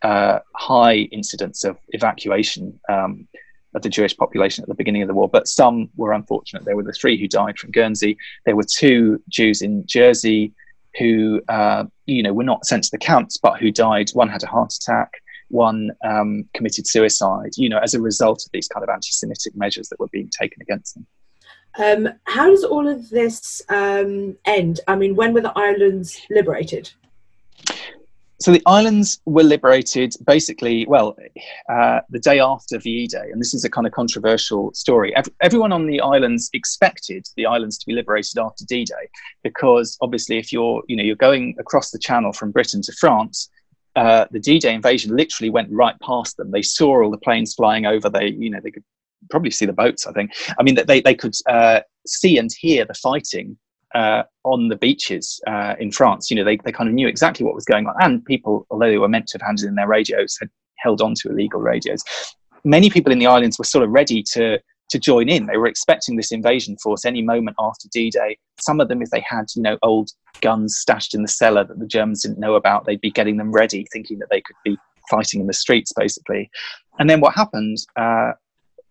uh, 0.03 0.41
high 0.55 0.97
incidence 1.13 1.65
of 1.65 1.77
evacuation 1.91 2.79
um, 2.89 3.27
of 3.75 3.83
the 3.83 3.89
Jewish 3.89 4.17
population 4.17 4.63
at 4.63 4.69
the 4.69 4.75
beginning 4.75 5.03
of 5.03 5.09
the 5.09 5.15
war. 5.15 5.29
But 5.29 5.49
some 5.49 5.91
were 5.97 6.13
unfortunate. 6.13 6.65
There 6.65 6.77
were 6.77 6.83
the 6.83 6.93
three 6.93 7.19
who 7.19 7.29
died 7.29 7.59
from 7.59 7.71
Guernsey. 7.71 8.17
There 8.45 8.57
were 8.57 8.65
two 8.65 9.23
Jews 9.29 9.63
in 9.63 9.87
Jersey 9.87 10.53
who, 10.99 11.41
uh, 11.49 11.85
you 12.07 12.23
know, 12.23 12.35
were 12.35 12.45
not 12.45 12.67
sent 12.67 12.85
to 12.85 12.91
the 12.91 12.99
camps, 12.99 13.39
but 13.39 13.59
who 13.59 13.71
died. 13.71 14.11
One 14.11 14.29
had 14.29 14.43
a 14.43 14.47
heart 14.47 14.75
attack. 14.75 15.11
One 15.49 15.91
um, 16.05 16.49
committed 16.55 16.87
suicide. 16.87 17.53
You 17.57 17.69
know, 17.69 17.79
as 17.79 17.95
a 17.95 18.01
result 18.01 18.45
of 18.45 18.51
these 18.53 18.69
kind 18.69 18.83
of 18.83 18.91
anti-Semitic 18.91 19.55
measures 19.57 19.89
that 19.89 20.01
were 20.01 20.09
being 20.09 20.31
taken 20.39 20.61
against 20.61 20.95
them. 20.95 21.07
Um, 21.79 22.13
how 22.25 22.51
does 22.51 22.65
all 22.65 22.87
of 22.87 23.09
this 23.09 23.63
um, 23.71 24.37
end? 24.45 24.81
I 24.87 24.97
mean, 24.97 25.17
when 25.17 25.33
were 25.33 25.41
the 25.41 25.57
islands 25.57 26.21
liberated? 26.29 26.91
So 28.43 28.51
the 28.51 28.63
islands 28.67 29.21
were 29.25 29.43
liberated 29.43 30.15
basically, 30.27 30.85
well, 30.87 31.17
uh, 31.69 32.01
the 32.11 32.19
day 32.19 32.41
after 32.41 32.79
VE 32.79 33.07
Day, 33.07 33.31
and 33.31 33.41
this 33.41 33.55
is 33.55 33.65
a 33.65 33.71
kind 33.71 33.87
of 33.87 33.93
controversial 33.93 34.73
story. 34.75 35.15
Every, 35.15 35.33
everyone 35.41 35.73
on 35.73 35.87
the 35.87 36.01
islands 36.01 36.51
expected 36.53 37.27
the 37.37 37.47
islands 37.47 37.79
to 37.79 37.87
be 37.87 37.93
liberated 37.93 38.39
after 38.39 38.65
D-Day, 38.65 39.09
because 39.45 39.97
obviously, 40.01 40.39
if 40.39 40.53
you're, 40.53 40.83
you 40.89 40.97
know, 40.97 41.05
you're 41.05 41.17
going 41.17 41.55
across 41.59 41.91
the 41.91 41.99
Channel 41.99 42.33
from 42.33 42.51
Britain 42.51 42.83
to 42.83 42.93
France, 42.93 43.49
uh, 43.95 44.25
the 44.31 44.41
D-Day 44.41 44.75
invasion 44.75 45.17
literally 45.17 45.51
went 45.51 45.71
right 45.71 45.99
past 46.01 46.37
them. 46.37 46.51
They 46.51 46.63
saw 46.63 47.03
all 47.03 47.11
the 47.11 47.19
planes 47.19 47.55
flying 47.55 47.87
over. 47.87 48.09
They, 48.09 48.29
you 48.29 48.51
know, 48.51 48.61
they 48.63 48.71
could 48.71 48.85
probably 49.31 49.51
see 49.51 49.67
the 49.67 49.73
boats. 49.73 50.07
I 50.07 50.13
think. 50.13 50.33
I 50.59 50.63
mean, 50.63 50.77
they 50.87 51.01
they 51.01 51.15
could 51.15 51.35
uh, 51.49 51.81
see 52.07 52.39
and 52.39 52.51
hear 52.59 52.85
the 52.85 52.95
fighting 52.95 53.57
uh, 53.95 54.23
on 54.45 54.69
the 54.69 54.77
beaches 54.77 55.41
uh, 55.47 55.75
in 55.79 55.91
France. 55.91 56.31
You 56.31 56.37
know, 56.37 56.45
they, 56.45 56.57
they 56.65 56.73
kind 56.73 56.89
of 56.89 56.95
knew 56.95 57.09
exactly 57.09 57.45
what 57.45 57.55
was 57.55 57.65
going 57.65 57.87
on. 57.87 57.95
And 58.01 58.25
people, 58.25 58.67
although 58.71 58.91
they 58.91 58.99
were 58.99 59.09
meant 59.09 59.27
to 59.29 59.39
have 59.39 59.47
handed 59.47 59.67
in 59.67 59.75
their 59.75 59.89
radios, 59.89 60.37
had 60.41 60.51
held 60.79 61.01
on 61.01 61.15
to 61.21 61.31
illegal 61.31 61.61
radios. 61.61 62.03
Many 62.65 62.91
people 62.91 63.13
in 63.13 63.19
the 63.19 63.27
islands 63.27 63.59
were 63.59 63.65
sort 63.65 63.85
of 63.85 63.91
ready 63.91 64.23
to, 64.33 64.59
to 64.91 64.99
join 64.99 65.29
in. 65.29 65.47
They 65.47 65.57
were 65.57 65.67
expecting 65.67 66.17
this 66.17 66.33
invasion 66.33 66.77
force 66.83 67.05
any 67.05 67.23
moment 67.23 67.57
after 67.59 67.89
D-Day. 67.93 68.39
Some 68.61 68.81
of 68.81 68.89
them, 68.89 69.03
if 69.03 69.11
they 69.11 69.25
had, 69.27 69.47
you 69.57 69.63
know, 69.63 69.79
old 69.83 70.11
guns 70.41 70.77
stashed 70.79 71.15
in 71.15 71.23
the 71.23 71.29
cellar 71.29 71.65
that 71.65 71.79
the 71.79 71.87
Germans 71.87 72.23
didn't 72.23 72.39
know 72.39 72.55
about, 72.55 72.85
they'd 72.85 73.01
be 73.01 73.11
getting 73.11 73.37
them 73.37 73.53
ready, 73.53 73.87
thinking 73.93 74.19
that 74.19 74.29
they 74.31 74.41
could 74.41 74.57
be 74.65 74.77
fighting 75.11 75.41
in 75.41 75.47
the 75.47 75.53
streets, 75.53 75.93
basically. 75.97 76.51
And 76.99 77.09
then 77.09 77.21
what 77.21 77.35
happened 77.35 77.79
uh, 77.97 78.33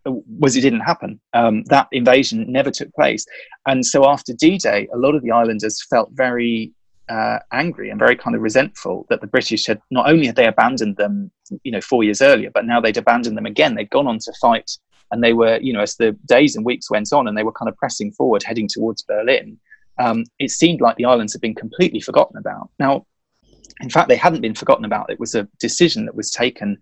was 0.06 0.56
it 0.56 0.62
didn't 0.62 0.82
happen. 0.82 1.20
Um, 1.34 1.64
that 1.66 1.88
invasion 1.92 2.52
never 2.52 2.72
took 2.72 2.94
place. 2.94 3.26
And 3.68 3.86
so 3.86 4.10
after 4.10 4.34
D 4.34 4.58
Day, 4.58 4.88
a 4.94 4.98
lot 4.98 5.16
of 5.16 5.22
the 5.22 5.32
islanders 5.32 5.86
felt 5.90 6.10
very 6.14 6.74
uh, 7.10 7.40
angry 7.52 7.90
and 7.90 8.00
very 8.00 8.16
kind 8.16 8.36
of 8.36 8.42
resentful 8.42 9.06
that 9.10 9.22
the 9.22 9.28
British 9.28 9.66
had 9.66 9.82
not 9.92 10.10
only 10.10 10.26
had 10.28 10.36
they 10.36 10.48
abandoned 10.48 10.98
them, 10.98 11.30
you 11.64 11.72
know, 11.72 11.82
four 11.82 12.04
years 12.04 12.22
earlier, 12.22 12.50
but 12.54 12.66
now 12.66 12.80
they'd 12.80 12.98
abandoned 12.98 13.38
them 13.38 13.46
again. 13.46 13.76
They'd 13.76 13.90
gone 13.90 14.08
on 14.08 14.20
to 14.20 14.34
fight, 14.40 14.72
and 15.12 15.24
they 15.24 15.34
were, 15.34 15.60
you 15.62 15.74
know, 15.74 15.82
as 15.82 15.96
the 15.98 16.14
days 16.26 16.56
and 16.56 16.66
weeks 16.66 16.90
went 16.90 17.12
on, 17.12 17.28
and 17.28 17.38
they 17.38 17.44
were 17.44 17.52
kind 17.52 17.70
of 17.70 17.78
pressing 17.78 18.12
forward, 18.14 18.44
heading 18.44 18.70
towards 18.72 19.02
Berlin. 19.04 19.60
Um, 20.00 20.24
it 20.40 20.52
seemed 20.52 20.82
like 20.82 20.96
the 20.96 21.06
islands 21.06 21.34
had 21.34 21.42
been 21.42 21.54
completely 21.54 22.00
forgotten 22.00 22.38
about. 22.38 22.70
Now, 22.80 23.06
in 23.82 23.90
fact, 23.90 24.08
they 24.08 24.16
hadn't 24.16 24.42
been 24.42 24.56
forgotten 24.56 24.86
about. 24.86 25.12
It 25.12 25.20
was 25.20 25.36
a 25.36 25.48
decision 25.60 26.06
that 26.06 26.16
was 26.16 26.32
taken 26.32 26.78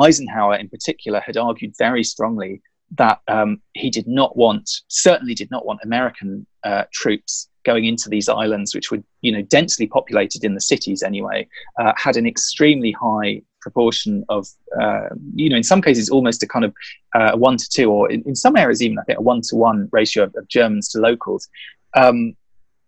Eisenhower, 0.00 0.56
in 0.56 0.68
particular, 0.68 1.20
had 1.20 1.36
argued 1.36 1.74
very 1.78 2.04
strongly 2.04 2.62
that 2.96 3.20
um, 3.28 3.60
he 3.72 3.90
did 3.90 4.06
not 4.06 4.36
want, 4.36 4.70
certainly 4.88 5.34
did 5.34 5.50
not 5.50 5.66
want 5.66 5.80
American 5.82 6.46
uh, 6.64 6.84
troops 6.92 7.48
going 7.64 7.84
into 7.86 8.08
these 8.08 8.28
islands, 8.28 8.74
which 8.74 8.90
were, 8.90 9.02
you 9.22 9.32
know, 9.32 9.42
densely 9.42 9.86
populated 9.86 10.44
in 10.44 10.54
the 10.54 10.60
cities 10.60 11.02
anyway, 11.02 11.48
uh, 11.80 11.92
had 11.96 12.16
an 12.16 12.26
extremely 12.26 12.92
high 12.92 13.42
proportion 13.60 14.24
of, 14.28 14.46
uh, 14.80 15.08
you 15.34 15.48
know, 15.48 15.56
in 15.56 15.62
some 15.62 15.80
cases 15.80 16.10
almost 16.10 16.42
a 16.42 16.46
kind 16.46 16.64
of 16.64 16.74
uh, 17.14 17.36
one 17.36 17.56
to 17.56 17.68
two, 17.68 17.90
or 17.90 18.10
in, 18.10 18.22
in, 18.26 18.36
some 18.36 18.56
areas 18.56 18.82
even 18.82 18.98
I 18.98 19.02
think 19.02 19.18
a 19.18 19.22
one 19.22 19.40
to 19.48 19.56
one 19.56 19.88
ratio 19.90 20.24
of, 20.24 20.34
of 20.36 20.46
Germans 20.48 20.88
to 20.90 20.98
locals. 20.98 21.48
Um, 21.96 22.36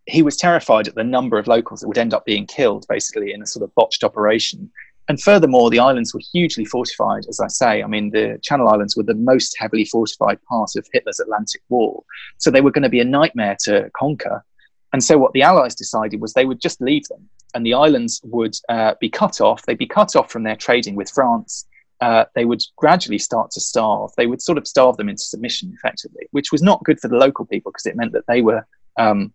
he 0.05 0.23
was 0.23 0.37
terrified 0.37 0.87
at 0.87 0.95
the 0.95 1.03
number 1.03 1.39
of 1.39 1.49
locals 1.49 1.81
that 1.81 1.89
would 1.89 1.99
end 1.99 2.15
up 2.15 2.25
being 2.25 2.47
killed, 2.47 2.87
basically 2.89 3.33
in 3.33 3.43
a 3.43 3.47
sort 3.47 3.65
of 3.65 3.75
botched 3.75 4.05
operation 4.05 4.71
and 5.09 5.21
furthermore, 5.21 5.71
the 5.71 5.79
islands 5.79 6.13
were 6.13 6.21
hugely 6.33 6.65
fortified, 6.65 7.27
as 7.29 7.39
I 7.39 7.47
say. 7.47 7.83
I 7.83 7.87
mean, 7.87 8.11
the 8.11 8.39
Channel 8.43 8.69
Islands 8.69 8.97
were 8.97 9.05
the 9.05 9.15
most 9.15 9.57
heavily 9.59 9.85
fortified 9.85 10.43
part 10.49 10.71
of 10.77 10.87
Hitler's 10.93 11.21
Atlantic 11.21 11.63
Wall. 11.69 12.05
So 12.39 12.51
they 12.51 12.61
were 12.61 12.73
going 12.73 12.83
to 12.83 12.89
be 12.89 13.01
a 13.01 13.05
nightmare 13.05 13.57
to 13.65 13.89
conquer. 13.97 14.45
And 14.93 15.03
so 15.03 15.17
what 15.19 15.33
the 15.33 15.43
Allies 15.43 15.75
decided 15.75 16.21
was 16.21 16.33
they 16.33 16.45
would 16.45 16.61
just 16.61 16.81
leave 16.81 17.07
them, 17.09 17.29
and 17.55 17.65
the 17.65 17.75
islands 17.75 18.21
would 18.25 18.57
uh, 18.69 18.95
be 19.01 19.09
cut 19.09 19.41
off. 19.41 19.65
They'd 19.65 19.79
be 19.79 19.87
cut 19.87 20.17
off 20.17 20.31
from 20.31 20.43
their 20.43 20.57
trading 20.57 20.97
with 20.97 21.11
France. 21.11 21.67
Uh, 22.01 22.25
they 22.35 22.45
would 22.45 22.63
gradually 22.77 23.19
start 23.19 23.51
to 23.53 23.61
starve. 23.61 24.11
They 24.17 24.27
would 24.27 24.43
sort 24.43 24.59
of 24.59 24.67
starve 24.67 24.97
them 24.97 25.09
into 25.09 25.23
submission, 25.23 25.73
effectively, 25.77 26.27
which 26.33 26.51
was 26.51 26.63
not 26.63 26.85
good 26.85 27.01
for 27.01 27.09
the 27.09 27.17
local 27.17 27.47
people 27.47 27.73
because 27.73 27.87
it 27.87 27.97
meant 27.97 28.13
that 28.13 28.27
they 28.27 28.43
were 28.43 28.67
um, 28.99 29.33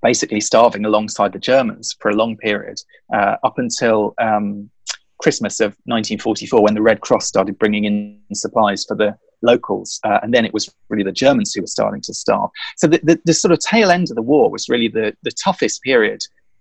basically 0.00 0.40
starving 0.40 0.84
alongside 0.84 1.32
the 1.32 1.38
Germans 1.38 1.96
for 2.00 2.10
a 2.10 2.14
long 2.14 2.36
period 2.36 2.80
uh, 3.12 3.36
up 3.42 3.58
until 3.58 4.14
um, 4.18 4.70
Christmas 5.22 5.60
of 5.60 5.70
1944 5.84 6.62
when 6.62 6.74
the 6.74 6.82
Red 6.82 7.00
Cross 7.00 7.26
started 7.28 7.58
bringing 7.58 7.84
in 7.84 8.20
supplies 8.34 8.84
for 8.84 8.96
the 8.96 9.16
locals. 9.42 10.00
Uh, 10.04 10.18
and 10.22 10.34
then 10.34 10.44
it 10.44 10.52
was 10.52 10.72
really 10.88 11.04
the 11.04 11.12
Germans 11.12 11.52
who 11.54 11.60
were 11.60 11.66
starting 11.66 12.00
to 12.02 12.14
starve. 12.14 12.50
So 12.76 12.86
the, 12.86 13.00
the, 13.02 13.20
the, 13.24 13.34
sort 13.34 13.52
of 13.52 13.58
tail 13.60 13.90
end 13.90 14.10
of 14.10 14.16
the 14.16 14.22
war 14.22 14.50
was 14.50 14.68
really 14.68 14.88
the, 14.88 15.16
the 15.22 15.32
toughest 15.32 15.82
period 15.82 16.20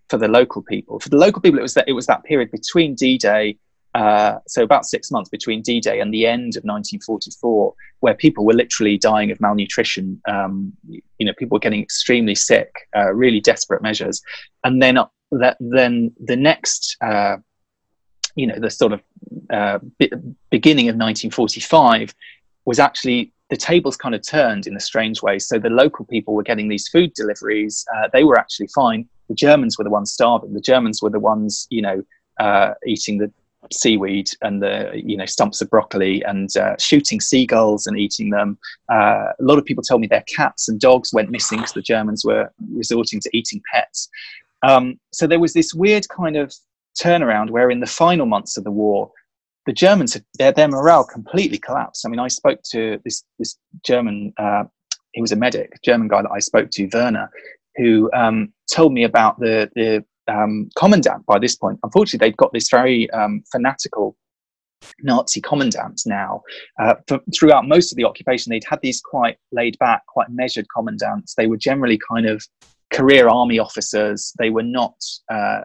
for 0.09 0.17
the 0.17 0.27
local 0.27 0.61
people. 0.61 0.99
For 0.99 1.09
the 1.09 1.17
local 1.17 1.41
people, 1.41 1.59
it 1.59 1.63
was 1.63 1.73
that, 1.73 1.85
it 1.87 1.93
was 1.93 2.05
that 2.07 2.23
period 2.23 2.51
between 2.51 2.95
D 2.95 3.17
Day. 3.17 3.57
Uh, 3.93 4.39
so 4.47 4.63
about 4.63 4.85
six 4.85 5.11
months 5.11 5.29
between 5.29 5.61
D-Day 5.61 5.99
and 5.99 6.13
the 6.13 6.25
end 6.25 6.55
of 6.55 6.63
1944, 6.63 7.73
where 7.99 8.13
people 8.13 8.45
were 8.45 8.53
literally 8.53 8.97
dying 8.97 9.31
of 9.31 9.41
malnutrition. 9.41 10.21
Um, 10.29 10.71
you 10.87 11.25
know, 11.25 11.33
people 11.37 11.57
were 11.57 11.59
getting 11.59 11.81
extremely 11.81 12.33
sick, 12.33 12.71
uh, 12.95 13.13
really 13.13 13.41
desperate 13.41 13.81
measures, 13.81 14.21
and 14.63 14.81
then 14.81 14.97
uh, 14.97 15.07
that, 15.31 15.57
then 15.59 16.13
the 16.23 16.37
next 16.37 16.95
uh, 17.01 17.35
you 18.35 18.47
know, 18.47 18.55
the 18.57 18.69
sort 18.69 18.93
of 18.93 19.01
uh, 19.49 19.79
beginning 20.49 20.87
of 20.89 20.95
1945 20.95 22.13
was 22.65 22.79
actually 22.79 23.31
the 23.49 23.57
tables 23.57 23.97
kind 23.97 24.15
of 24.15 24.21
turned 24.21 24.65
in 24.65 24.75
a 24.75 24.79
strange 24.79 25.21
way. 25.21 25.37
So 25.37 25.59
the 25.59 25.69
local 25.69 26.05
people 26.05 26.33
were 26.33 26.43
getting 26.43 26.69
these 26.69 26.87
food 26.87 27.13
deliveries. 27.13 27.85
Uh, 27.95 28.07
they 28.13 28.23
were 28.23 28.39
actually 28.39 28.67
fine. 28.73 29.07
The 29.27 29.35
Germans 29.35 29.77
were 29.77 29.83
the 29.83 29.89
ones 29.89 30.11
starving. 30.11 30.53
The 30.53 30.61
Germans 30.61 31.01
were 31.01 31.09
the 31.09 31.19
ones, 31.19 31.67
you 31.69 31.81
know, 31.81 32.03
uh, 32.39 32.73
eating 32.85 33.17
the 33.17 33.31
seaweed 33.71 34.29
and 34.41 34.61
the 34.61 34.91
you 34.95 35.15
know 35.15 35.25
stumps 35.25 35.61
of 35.61 35.69
broccoli 35.69 36.23
and 36.23 36.55
uh, 36.57 36.75
shooting 36.79 37.21
seagulls 37.21 37.87
and 37.87 37.99
eating 37.99 38.29
them. 38.29 38.57
Uh, 38.89 39.33
a 39.39 39.43
lot 39.43 39.57
of 39.57 39.65
people 39.65 39.83
told 39.83 40.01
me 40.01 40.07
their 40.07 40.23
cats 40.23 40.67
and 40.67 40.79
dogs 40.79 41.13
went 41.13 41.29
missing 41.29 41.59
because 41.59 41.73
the 41.73 41.81
Germans 41.81 42.25
were 42.25 42.51
resorting 42.73 43.19
to 43.19 43.29
eating 43.37 43.61
pets. 43.71 44.09
Um, 44.63 44.99
so 45.11 45.27
there 45.27 45.39
was 45.39 45.53
this 45.53 45.73
weird 45.73 46.07
kind 46.09 46.37
of 46.37 46.53
turnaround 46.99 47.49
where 47.49 47.69
in 47.69 47.79
the 47.79 47.87
final 47.87 48.25
months 48.25 48.57
of 48.57 48.63
the 48.63 48.71
war, 48.71 49.11
the 49.65 49.73
Germans 49.73 50.17
their, 50.37 50.51
their 50.51 50.67
morale 50.67 51.03
completely 51.03 51.57
collapsed. 51.57 52.05
I 52.05 52.09
mean, 52.09 52.19
I 52.19 52.27
spoke 52.27 52.59
to 52.71 52.99
this 53.03 53.23
this 53.37 53.57
German, 53.85 54.33
uh, 54.37 54.63
he 55.13 55.21
was 55.21 55.31
a 55.31 55.35
medic, 55.35 55.79
German 55.83 56.07
guy 56.07 56.21
that 56.21 56.31
I 56.31 56.39
spoke 56.39 56.69
to, 56.71 56.89
Werner, 56.93 57.29
who 57.75 58.09
um, 58.13 58.53
told 58.71 58.93
me 58.93 59.03
about 59.03 59.39
the 59.39 59.69
the 59.75 60.03
um, 60.27 60.69
commandant. 60.75 61.25
By 61.25 61.39
this 61.39 61.55
point, 61.55 61.79
unfortunately, 61.83 62.25
they've 62.25 62.37
got 62.37 62.53
this 62.53 62.69
very 62.69 63.09
um, 63.11 63.43
fanatical 63.51 64.15
Nazi 65.01 65.41
commandant 65.41 66.01
now. 66.05 66.41
Uh, 66.79 66.95
for, 67.07 67.19
throughout 67.37 67.67
most 67.67 67.91
of 67.91 67.97
the 67.97 68.05
occupation, 68.05 68.49
they'd 68.49 68.63
had 68.67 68.79
these 68.81 69.01
quite 69.01 69.37
laid 69.51 69.77
back, 69.79 70.05
quite 70.07 70.29
measured 70.29 70.65
commandants. 70.75 71.35
They 71.35 71.47
were 71.47 71.57
generally 71.57 71.99
kind 72.09 72.25
of 72.27 72.43
career 72.91 73.29
army 73.29 73.59
officers. 73.59 74.33
They 74.37 74.49
were 74.49 74.63
not 74.63 74.95
uh, 75.31 75.61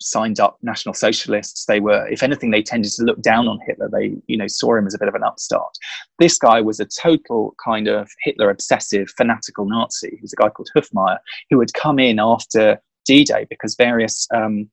signed 0.00 0.40
up 0.40 0.58
National 0.62 0.94
Socialists. 0.94 1.66
They 1.66 1.80
were, 1.80 2.06
if 2.08 2.22
anything, 2.22 2.50
they 2.50 2.62
tended 2.62 2.92
to 2.92 3.04
look 3.04 3.20
down 3.22 3.48
on 3.48 3.58
Hitler. 3.66 3.88
They, 3.92 4.14
you 4.26 4.36
know, 4.36 4.46
saw 4.46 4.76
him 4.76 4.86
as 4.86 4.94
a 4.94 4.98
bit 4.98 5.08
of 5.08 5.14
an 5.14 5.24
upstart. 5.24 5.76
This 6.18 6.38
guy 6.38 6.60
was 6.60 6.80
a 6.80 6.86
total 6.86 7.54
kind 7.62 7.88
of 7.88 8.08
Hitler 8.22 8.50
obsessive, 8.50 9.10
fanatical 9.16 9.66
Nazi. 9.66 10.10
He 10.10 10.22
was 10.22 10.32
a 10.32 10.36
guy 10.36 10.50
called 10.50 10.70
Hüffmeier 10.76 11.18
who 11.50 11.60
had 11.60 11.74
come 11.74 11.98
in 11.98 12.18
after 12.18 12.80
D-Day 13.06 13.46
because 13.48 13.74
various 13.74 14.26
um, 14.34 14.68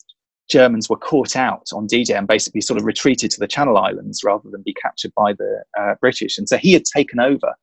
Germans 0.50 0.90
were 0.90 0.98
caught 0.98 1.36
out 1.36 1.68
on 1.74 1.88
D-Day 1.88 2.14
and 2.14 2.28
basically 2.28 2.62
sort 2.62 2.80
of 2.80 2.86
retreated 2.86 3.32
to 3.32 3.40
the 3.40 3.48
Channel 3.48 3.78
Islands 3.78 4.24
rather 4.24 4.50
than 4.50 4.62
be 4.64 4.76
captured 4.82 5.14
by 5.16 5.34
the 5.34 5.64
uh, 5.80 5.96
British. 6.00 6.38
And 6.38 6.48
so 6.48 6.58
he 6.58 6.74
had 6.74 6.84
taken 6.86 7.20
over 7.20 7.56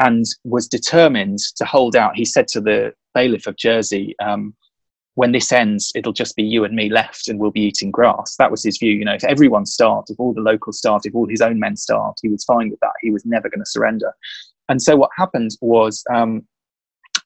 and 0.00 0.24
was 0.42 0.66
determined 0.66 1.38
to 1.56 1.64
hold 1.64 1.94
out. 1.94 2.16
He 2.16 2.24
said 2.24 2.48
to 2.48 2.60
the 2.60 2.92
bailiff 3.14 3.46
of 3.46 3.56
Jersey, 3.56 4.16
um, 4.18 4.54
when 5.14 5.32
this 5.32 5.52
ends, 5.52 5.92
it'll 5.94 6.12
just 6.12 6.34
be 6.34 6.42
you 6.42 6.64
and 6.64 6.74
me 6.74 6.90
left, 6.90 7.28
and 7.28 7.38
we'll 7.38 7.50
be 7.50 7.62
eating 7.62 7.90
grass. 7.90 8.36
That 8.36 8.50
was 8.50 8.64
his 8.64 8.78
view. 8.78 8.92
You 8.92 9.04
know, 9.04 9.14
if 9.14 9.24
everyone 9.24 9.66
starved, 9.66 10.10
if 10.10 10.18
all 10.18 10.34
the 10.34 10.40
locals 10.40 10.78
starved, 10.78 11.06
if 11.06 11.14
all 11.14 11.28
his 11.28 11.40
own 11.40 11.60
men 11.60 11.76
starved, 11.76 12.18
he 12.22 12.28
was 12.28 12.44
fine 12.44 12.70
with 12.70 12.80
that. 12.80 12.92
He 13.00 13.10
was 13.10 13.24
never 13.24 13.48
going 13.48 13.60
to 13.60 13.70
surrender. 13.70 14.12
And 14.68 14.82
so 14.82 14.96
what 14.96 15.10
happened 15.16 15.52
was 15.60 16.02
um, 16.12 16.42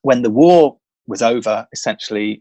when 0.03 0.23
the 0.23 0.31
war 0.31 0.77
was 1.07 1.23
over, 1.23 1.67
essentially, 1.73 2.41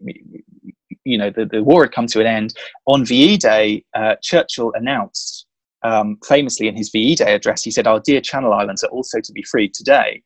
you 1.05 1.17
know, 1.17 1.29
the, 1.29 1.45
the 1.45 1.63
war 1.63 1.83
had 1.83 1.93
come 1.93 2.07
to 2.07 2.19
an 2.19 2.27
end. 2.27 2.53
On 2.85 3.05
VE 3.05 3.37
Day, 3.37 3.85
uh, 3.95 4.15
Churchill 4.21 4.73
announced 4.75 5.45
um, 5.83 6.17
famously 6.27 6.67
in 6.67 6.75
his 6.75 6.89
VE 6.89 7.15
Day 7.15 7.33
address, 7.33 7.63
he 7.63 7.71
said, 7.71 7.87
Our 7.87 8.01
dear 8.01 8.19
Channel 8.19 8.53
Islands 8.53 8.83
are 8.83 8.89
also 8.89 9.21
to 9.21 9.31
be 9.31 9.43
freed 9.43 9.73
today. 9.73 10.21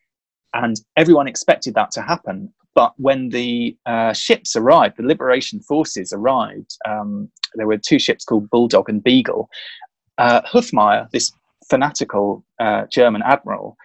And 0.53 0.75
everyone 0.97 1.27
expected 1.27 1.75
that 1.75 1.91
to 1.91 2.01
happen. 2.01 2.51
But 2.73 2.93
when 2.97 3.29
the 3.29 3.75
uh, 3.85 4.13
ships 4.13 4.55
arrived, 4.55 4.97
the 4.97 5.03
liberation 5.03 5.59
forces 5.59 6.13
arrived, 6.13 6.77
um, 6.87 7.29
there 7.55 7.67
were 7.67 7.77
two 7.77 7.99
ships 7.99 8.23
called 8.23 8.49
Bulldog 8.49 8.89
and 8.89 9.03
Beagle. 9.03 9.49
Uh, 10.17 10.41
Hüffmeier, 10.41 11.09
this 11.11 11.31
fanatical 11.69 12.45
uh, 12.59 12.85
German 12.91 13.23
admiral, 13.25 13.75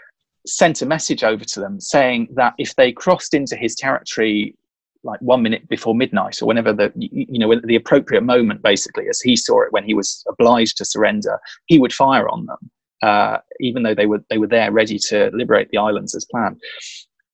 sent 0.46 0.82
a 0.82 0.86
message 0.86 1.24
over 1.24 1.44
to 1.44 1.60
them 1.60 1.80
saying 1.80 2.28
that 2.34 2.54
if 2.58 2.74
they 2.76 2.92
crossed 2.92 3.34
into 3.34 3.56
his 3.56 3.74
territory 3.74 4.54
like 5.02 5.20
one 5.20 5.42
minute 5.42 5.68
before 5.68 5.94
midnight 5.94 6.40
or 6.40 6.46
whenever 6.46 6.72
the 6.72 6.92
you 6.96 7.38
know 7.38 7.60
the 7.64 7.76
appropriate 7.76 8.22
moment 8.22 8.62
basically 8.62 9.08
as 9.08 9.20
he 9.20 9.36
saw 9.36 9.62
it 9.62 9.72
when 9.72 9.84
he 9.84 9.94
was 9.94 10.24
obliged 10.28 10.76
to 10.76 10.84
surrender 10.84 11.38
he 11.66 11.78
would 11.78 11.92
fire 11.92 12.28
on 12.28 12.46
them 12.46 12.70
uh, 13.02 13.38
even 13.60 13.82
though 13.82 13.94
they 13.94 14.06
were 14.06 14.22
they 14.30 14.38
were 14.38 14.46
there 14.46 14.70
ready 14.72 14.98
to 14.98 15.30
liberate 15.32 15.68
the 15.70 15.78
islands 15.78 16.14
as 16.14 16.26
planned 16.30 16.60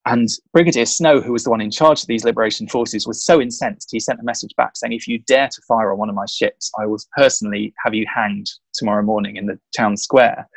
and 0.06 0.28
brigadier 0.52 0.84
snow 0.84 1.20
who 1.20 1.32
was 1.32 1.44
the 1.44 1.50
one 1.50 1.60
in 1.60 1.70
charge 1.70 2.02
of 2.02 2.08
these 2.08 2.24
liberation 2.24 2.66
forces 2.66 3.06
was 3.06 3.24
so 3.24 3.40
incensed 3.40 3.88
he 3.90 4.00
sent 4.00 4.18
a 4.18 4.24
message 4.24 4.54
back 4.56 4.76
saying 4.76 4.92
if 4.92 5.06
you 5.06 5.18
dare 5.20 5.48
to 5.48 5.62
fire 5.68 5.92
on 5.92 5.98
one 5.98 6.08
of 6.08 6.14
my 6.14 6.26
ships 6.26 6.70
i 6.80 6.86
will 6.86 6.98
personally 7.16 7.72
have 7.84 7.94
you 7.94 8.04
hanged 8.12 8.50
tomorrow 8.74 9.02
morning 9.02 9.36
in 9.36 9.46
the 9.46 9.58
town 9.76 9.96
square. 9.96 10.48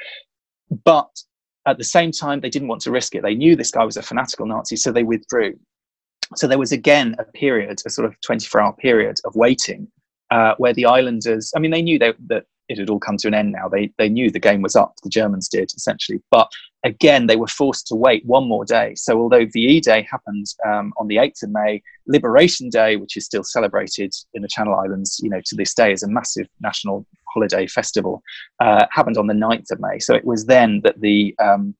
But 0.83 1.09
at 1.67 1.77
the 1.77 1.83
same 1.83 2.11
time 2.11 2.41
they 2.41 2.49
didn't 2.49 2.67
want 2.67 2.81
to 2.81 2.91
risk 2.91 3.15
it. 3.15 3.23
They 3.23 3.35
knew 3.35 3.55
this 3.55 3.71
guy 3.71 3.83
was 3.83 3.97
a 3.97 4.01
fanatical 4.01 4.45
nazi 4.45 4.75
so 4.75 4.91
they 4.91 5.03
withdrew. 5.03 5.55
So 6.35 6.47
there 6.47 6.57
was 6.57 6.71
again 6.71 7.15
a 7.19 7.23
period, 7.23 7.81
a 7.85 7.89
sort 7.89 8.07
of 8.07 8.19
24 8.21 8.61
hour 8.61 8.73
period 8.73 9.19
of 9.25 9.35
waiting 9.35 9.87
uh, 10.31 10.55
where 10.57 10.73
the 10.73 10.85
islanders, 10.85 11.51
I 11.55 11.59
mean, 11.59 11.71
they 11.71 11.81
knew 11.81 11.99
they, 11.99 12.13
that 12.27 12.45
it 12.67 12.79
had 12.79 12.89
all 12.89 12.99
come 12.99 13.17
to 13.17 13.27
an 13.27 13.33
end 13.33 13.51
now. 13.51 13.69
They, 13.69 13.91
they 13.97 14.09
knew 14.09 14.31
the 14.31 14.39
game 14.39 14.61
was 14.61 14.75
up, 14.75 14.95
the 15.03 15.09
Germans 15.09 15.47
did 15.47 15.71
essentially. 15.75 16.21
But 16.31 16.49
again, 16.83 17.27
they 17.27 17.35
were 17.35 17.47
forced 17.47 17.87
to 17.87 17.95
wait 17.95 18.25
one 18.25 18.47
more 18.47 18.65
day. 18.65 18.95
So 18.95 19.19
although 19.19 19.45
VE 19.45 19.81
Day 19.81 20.07
happened 20.09 20.45
um, 20.65 20.93
on 20.97 21.07
the 21.07 21.17
8th 21.17 21.43
of 21.43 21.51
May, 21.51 21.81
Liberation 22.07 22.69
Day, 22.69 22.95
which 22.95 23.17
is 23.17 23.25
still 23.25 23.43
celebrated 23.43 24.13
in 24.33 24.41
the 24.41 24.47
Channel 24.47 24.75
Islands, 24.75 25.19
you 25.21 25.29
know, 25.29 25.41
to 25.45 25.55
this 25.55 25.73
day 25.73 25.91
as 25.91 26.03
a 26.03 26.07
massive 26.07 26.47
national 26.59 27.05
holiday 27.33 27.67
festival, 27.67 28.21
uh, 28.59 28.85
happened 28.91 29.17
on 29.17 29.27
the 29.27 29.33
9th 29.33 29.71
of 29.71 29.79
May. 29.79 29.99
So 29.99 30.15
it 30.15 30.25
was 30.25 30.45
then 30.45 30.81
that 30.83 31.01
the 31.01 31.35
um, 31.39 31.75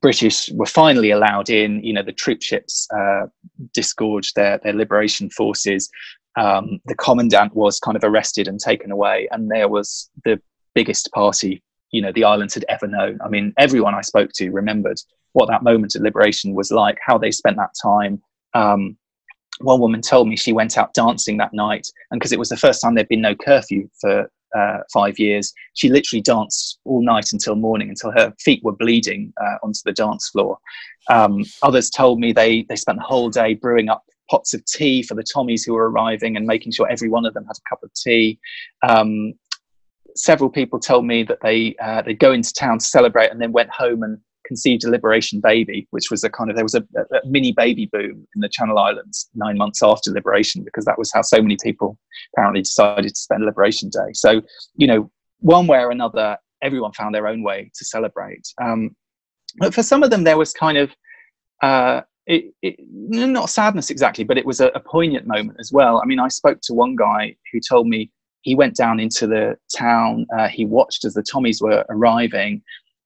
British 0.00 0.50
were 0.52 0.66
finally 0.66 1.10
allowed 1.10 1.48
in. 1.48 1.82
You 1.82 1.94
know, 1.94 2.02
the 2.02 2.12
troop 2.12 2.42
ships 2.42 2.86
uh, 2.94 3.26
disgorged 3.72 4.34
their 4.36 4.58
their 4.58 4.74
liberation 4.74 5.30
forces. 5.30 5.88
Um, 6.36 6.80
the 6.86 6.94
commandant 6.94 7.54
was 7.54 7.78
kind 7.78 7.96
of 7.96 8.04
arrested 8.04 8.48
and 8.48 8.58
taken 8.58 8.90
away, 8.90 9.28
and 9.30 9.50
there 9.50 9.68
was 9.68 10.10
the 10.24 10.40
biggest 10.74 11.10
party 11.12 11.62
you 11.94 12.02
know 12.02 12.12
the 12.12 12.24
islands 12.24 12.54
had 12.54 12.64
ever 12.68 12.88
known. 12.88 13.18
I 13.24 13.28
mean, 13.28 13.54
everyone 13.56 13.94
I 13.94 14.00
spoke 14.00 14.30
to 14.34 14.50
remembered 14.50 15.00
what 15.32 15.48
that 15.48 15.62
moment 15.62 15.94
of 15.94 16.02
liberation 16.02 16.54
was 16.54 16.70
like, 16.70 16.98
how 17.06 17.18
they 17.18 17.30
spent 17.30 17.56
that 17.56 17.74
time. 17.80 18.20
Um, 18.52 18.96
one 19.60 19.80
woman 19.80 20.00
told 20.00 20.28
me 20.28 20.36
she 20.36 20.52
went 20.52 20.76
out 20.76 20.92
dancing 20.92 21.36
that 21.38 21.54
night, 21.54 21.86
and 22.10 22.18
because 22.18 22.32
it 22.32 22.38
was 22.38 22.48
the 22.48 22.56
first 22.56 22.80
time 22.82 22.94
there'd 22.94 23.08
been 23.08 23.20
no 23.20 23.36
curfew 23.36 23.88
for 24.00 24.28
uh, 24.56 24.78
five 24.92 25.18
years. 25.20 25.52
She 25.74 25.88
literally 25.88 26.20
danced 26.20 26.80
all 26.84 27.02
night 27.02 27.32
until 27.32 27.54
morning, 27.54 27.88
until 27.88 28.10
her 28.10 28.34
feet 28.40 28.62
were 28.64 28.72
bleeding 28.72 29.32
uh, 29.40 29.58
onto 29.62 29.80
the 29.84 29.92
dance 29.92 30.28
floor. 30.28 30.58
Um, 31.08 31.44
others 31.62 31.90
told 31.90 32.18
me 32.18 32.32
they 32.32 32.62
they 32.68 32.76
spent 32.76 32.98
the 32.98 33.04
whole 33.04 33.30
day 33.30 33.54
brewing 33.54 33.88
up 33.88 34.02
pots 34.30 34.54
of 34.54 34.64
tea 34.64 35.02
for 35.02 35.14
the 35.14 35.24
Tommies 35.24 35.64
who 35.66 35.74
were 35.74 35.90
arriving 35.90 36.36
and 36.36 36.46
making 36.46 36.72
sure 36.72 36.88
every 36.88 37.08
one 37.08 37.26
of 37.26 37.34
them 37.34 37.44
had 37.44 37.56
a 37.56 37.68
cup 37.68 37.82
of 37.82 37.92
tea. 37.94 38.38
Um, 38.86 39.34
several 40.16 40.50
people 40.50 40.78
told 40.78 41.04
me 41.04 41.22
that 41.24 41.38
they 41.42 41.74
uh, 41.82 42.02
they'd 42.02 42.18
go 42.18 42.32
into 42.32 42.52
town 42.52 42.78
to 42.78 42.84
celebrate 42.84 43.30
and 43.30 43.40
then 43.40 43.52
went 43.52 43.70
home 43.70 44.02
and 44.02 44.18
conceived 44.46 44.84
a 44.84 44.90
liberation 44.90 45.40
baby, 45.40 45.88
which 45.90 46.10
was 46.10 46.22
a 46.22 46.30
kind 46.30 46.50
of 46.50 46.56
there 46.56 46.64
was 46.64 46.74
a, 46.74 46.84
a, 46.96 47.26
mini 47.26 47.52
baby 47.52 47.88
boom 47.92 48.26
in 48.34 48.40
the 48.40 48.48
Channel 48.48 48.78
Islands 48.78 49.30
nine 49.34 49.56
months 49.56 49.82
after 49.82 50.10
liberation 50.10 50.62
because 50.62 50.84
that 50.84 50.98
was 50.98 51.10
how 51.12 51.22
so 51.22 51.40
many 51.40 51.56
people 51.62 51.98
apparently 52.34 52.60
decided 52.60 53.08
to 53.08 53.20
spend 53.20 53.44
Liberation 53.44 53.88
Day. 53.88 54.12
So 54.12 54.42
you 54.76 54.86
know, 54.86 55.10
one 55.40 55.66
way 55.66 55.78
or 55.78 55.90
another, 55.90 56.36
everyone 56.62 56.92
found 56.92 57.14
their 57.14 57.26
own 57.26 57.42
way 57.42 57.70
to 57.74 57.84
celebrate. 57.84 58.46
Um, 58.62 58.94
but 59.58 59.74
for 59.74 59.82
some 59.82 60.02
of 60.02 60.10
them, 60.10 60.24
there 60.24 60.38
was 60.38 60.52
kind 60.52 60.78
of 60.78 60.90
uh, 61.62 62.02
it, 62.26 62.54
it, 62.62 62.76
not 62.88 63.50
sadness 63.50 63.90
exactly, 63.90 64.24
but 64.24 64.38
it 64.38 64.46
was 64.46 64.60
a, 64.60 64.68
a 64.68 64.80
poignant 64.80 65.26
moment 65.26 65.58
as 65.60 65.72
well. 65.72 66.00
I 66.02 66.06
mean, 66.06 66.20
I 66.20 66.28
spoke 66.28 66.60
to 66.62 66.74
one 66.74 66.96
guy 66.96 67.36
who 67.52 67.60
told 67.60 67.86
me 67.86 68.10
he 68.42 68.54
went 68.54 68.76
down 68.76 69.00
into 69.00 69.26
the 69.26 69.56
town. 69.74 70.26
Uh, 70.36 70.48
he 70.48 70.64
watched 70.64 71.04
as 71.04 71.14
the 71.14 71.22
Tommies 71.22 71.60
were 71.60 71.84
arriving, 71.90 72.62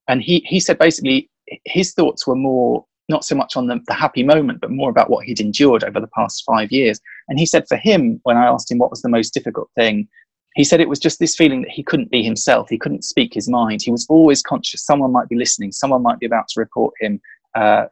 and 0.09 0.23
he 0.23 0.45
he 0.47 0.61
said 0.61 0.79
basically 0.79 1.31
his 1.64 1.93
thoughts 1.95 2.27
were 2.27 2.37
more 2.37 2.85
not 3.09 3.25
so 3.25 3.35
much 3.35 3.57
on 3.57 3.66
the, 3.66 3.81
the 3.87 3.95
happy 3.95 4.23
moment, 4.23 4.61
but 4.61 4.71
more 4.71 4.91
about 4.91 5.09
what 5.09 5.25
he'd 5.25 5.41
endured 5.41 5.83
over 5.83 5.99
the 5.99 6.09
past 6.09 6.45
five 6.45 6.71
years. 6.71 7.01
And 7.29 7.39
he 7.39 7.47
said 7.47 7.66
for 7.66 7.77
him, 7.77 8.21
when 8.25 8.37
I 8.37 8.47
asked 8.47 8.71
him 8.71 8.79
what 8.79 8.91
was 8.91 9.01
the 9.01 9.09
most 9.09 9.33
difficult 9.33 9.71
thing, 9.75 10.07
he 10.55 10.64
said 10.64 10.81
it 10.81 10.89
was 10.89 10.99
just 10.99 11.19
this 11.19 11.37
feeling 11.37 11.62
that 11.62 11.71
he 11.71 11.83
couldn't 11.83 12.11
be 12.11 12.23
himself. 12.23 12.69
He 12.69 12.79
couldn't 12.79 13.05
speak 13.05 13.33
his 13.33 13.49
mind. 13.49 13.81
He 13.83 13.91
was 13.91 14.07
always 14.09 14.43
conscious 14.43 14.85
someone 14.85 15.12
might 15.12 15.29
be 15.29 15.37
listening, 15.37 15.73
someone 15.73 16.03
might 16.03 16.19
be 16.19 16.27
about 16.27 16.49
to 16.49 16.61
report 16.61 16.95
him. 17.01 17.21
Uh, 17.55 17.86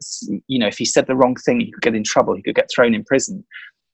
you 0.46 0.59
know, 0.59 0.66
if 0.66 0.78
he 0.78 0.84
said 0.84 1.07
the 1.07 1.16
wrong 1.16 1.36
thing, 1.36 1.61
he 1.61 1.72
could 1.72 1.82
get 1.82 1.94
in 1.94 2.04
trouble. 2.04 2.34
He 2.34 2.42
could 2.42 2.54
get 2.54 2.68
thrown 2.74 2.94
in 2.94 3.04
prison. 3.04 3.44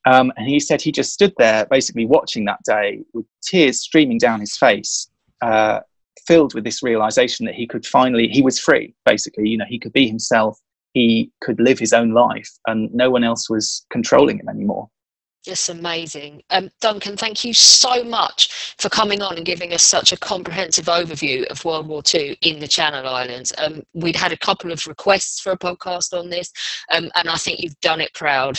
Um, 0.05 0.33
and 0.37 0.49
he 0.49 0.59
said 0.59 0.83
he 0.83 0.91
just 0.91 1.13
stood 1.13 1.33
there, 1.39 1.67
basically 1.67 2.07
watching 2.07 2.45
that 2.47 2.59
day 2.65 3.03
with 3.15 3.25
tears 3.43 3.81
streaming 3.81 4.19
down 4.19 4.41
his 4.41 4.57
face, 4.57 5.09
uh, 5.43 5.81
filled 6.27 6.55
with 6.55 6.65
this 6.65 6.83
realization 6.83 7.47
that 7.47 7.55
he 7.55 7.67
could 7.67 7.87
finally 7.87 8.29
he 8.29 8.43
was 8.43 8.59
free 8.59 8.95
basically 9.05 9.49
you 9.49 9.59
know 9.59 9.65
he 9.69 9.79
could 9.79 9.93
be 9.93 10.07
himself 10.07 10.59
he 10.93 11.31
could 11.41 11.59
live 11.59 11.79
his 11.79 11.93
own 11.93 12.13
life 12.13 12.51
and 12.67 12.93
no 12.95 13.11
one 13.11 13.25
else 13.25 13.49
was 13.49 13.85
controlling 13.91 14.39
him 14.39 14.49
anymore 14.49 14.89
just 15.45 15.69
amazing. 15.69 16.43
Um, 16.51 16.71
Duncan, 16.81 17.17
thank 17.17 17.45
you 17.45 17.53
so 17.53 18.05
much 18.05 18.75
for 18.79 18.89
coming 18.89 19.23
on 19.23 19.37
and 19.37 19.45
giving 19.45 19.73
us 19.73 19.83
such 19.83 20.13
a 20.13 20.17
comprehensive 20.17 20.87
overview 20.87 21.45
of 21.47 21.65
World 21.65 21.89
War 21.89 22.03
II 22.15 22.39
in 22.43 22.61
the 22.61 22.69
Channel 22.69 23.07
Islands. 23.07 23.53
Um, 23.59 23.83
we'd 23.93 24.17
had 24.17 24.33
a 24.33 24.37
couple 24.37 24.71
of 24.71 24.87
requests 24.87 25.41
for 25.41 25.53
a 25.53 25.59
podcast 25.59 26.19
on 26.19 26.31
this, 26.31 26.53
um, 26.91 27.11
and 27.17 27.29
I 27.29 27.37
think 27.37 27.61
you've 27.61 27.79
done 27.81 28.01
it 28.01 28.15
proud. 28.15 28.59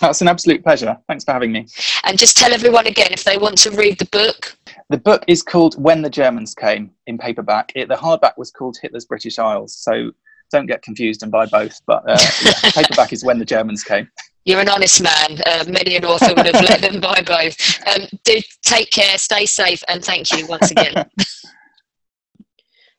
That's 0.00 0.20
an 0.20 0.28
absolute 0.28 0.62
pleasure. 0.62 0.96
Thanks 1.08 1.24
for 1.24 1.32
having 1.32 1.50
me. 1.50 1.66
And 2.04 2.18
just 2.18 2.36
tell 2.36 2.52
everyone 2.52 2.86
again 2.86 3.08
if 3.10 3.24
they 3.24 3.36
want 3.36 3.58
to 3.58 3.70
read 3.70 3.98
the 3.98 4.06
book. 4.06 4.56
The 4.90 4.98
book 4.98 5.24
is 5.26 5.42
called 5.42 5.80
When 5.82 6.02
the 6.02 6.10
Germans 6.10 6.54
Came 6.54 6.92
in 7.06 7.18
paperback. 7.18 7.72
It, 7.74 7.88
the 7.88 7.96
hardback 7.96 8.38
was 8.38 8.50
called 8.50 8.78
Hitler's 8.80 9.06
British 9.06 9.38
Isles. 9.38 9.74
So 9.74 10.12
don't 10.52 10.66
get 10.66 10.82
confused 10.82 11.22
and 11.22 11.32
buy 11.32 11.46
both. 11.46 11.80
But 11.86 12.04
uh, 12.08 12.16
yeah, 12.44 12.70
paperback 12.72 13.12
is 13.12 13.24
When 13.24 13.38
the 13.38 13.44
Germans 13.44 13.82
Came. 13.82 14.08
You're 14.44 14.60
an 14.60 14.68
honest 14.68 15.02
man. 15.02 15.42
Uh, 15.44 15.64
many 15.68 15.96
an 15.96 16.04
author 16.04 16.34
would 16.34 16.46
have 16.46 16.64
let 16.64 16.80
them 16.80 17.00
buy 17.00 17.20
both. 17.20 17.56
Um, 17.86 18.06
do 18.24 18.40
take 18.62 18.90
care, 18.90 19.18
stay 19.18 19.44
safe, 19.46 19.82
and 19.88 20.02
thank 20.02 20.32
you 20.32 20.46
once 20.46 20.70
again. 20.70 20.94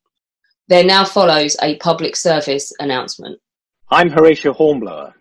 There 0.68 0.85
now 0.85 1.07
follows 1.07 1.57
a 1.62 1.78
public 1.78 2.14
service 2.14 2.70
announcement. 2.78 3.41
I'm 3.91 4.11
Horatio 4.11 4.53
Hornblower 4.53 5.14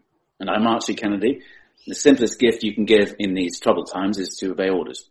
and 0.44 0.50
I'm 0.50 0.68
Archie 0.68 0.96
Kennedy. 0.96 1.40
The 1.88 1.96
simplest 1.96 2.38
gift 2.38 2.64
you 2.64 2.74
can 2.74 2.84
give 2.84 3.16
in 3.18 3.34
these 3.34 3.62
troubled 3.62 3.90
times 3.90 4.18
is 4.20 4.36
to 4.40 4.52
obey 4.52 4.70
orders. 4.70 5.10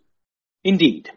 Indeed. 0.62 1.10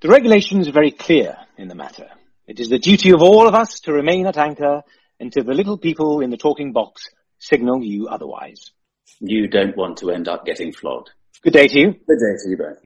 The 0.00 0.08
regulations 0.08 0.66
are 0.66 0.72
very 0.72 0.90
clear 0.90 1.36
in 1.56 1.68
the 1.68 1.76
matter. 1.76 2.08
It 2.48 2.58
is 2.58 2.70
the 2.70 2.80
duty 2.80 3.12
of 3.12 3.22
all 3.22 3.46
of 3.46 3.54
us 3.54 3.78
to 3.80 3.92
remain 3.92 4.26
at 4.26 4.36
anchor 4.36 4.82
until 5.20 5.44
the 5.44 5.54
little 5.54 5.78
people 5.78 6.22
in 6.22 6.30
the 6.30 6.36
talking 6.36 6.72
box 6.72 7.08
signal 7.38 7.84
you 7.84 8.08
otherwise. 8.08 8.72
You 9.20 9.46
don't 9.46 9.76
want 9.76 9.98
to 9.98 10.10
end 10.10 10.26
up 10.26 10.44
getting 10.44 10.72
flogged. 10.72 11.10
Good 11.40 11.52
day 11.52 11.68
to 11.68 11.78
you. 11.78 11.92
Good 11.92 12.18
day 12.18 12.34
to 12.42 12.50
you 12.50 12.56
both. 12.56 12.85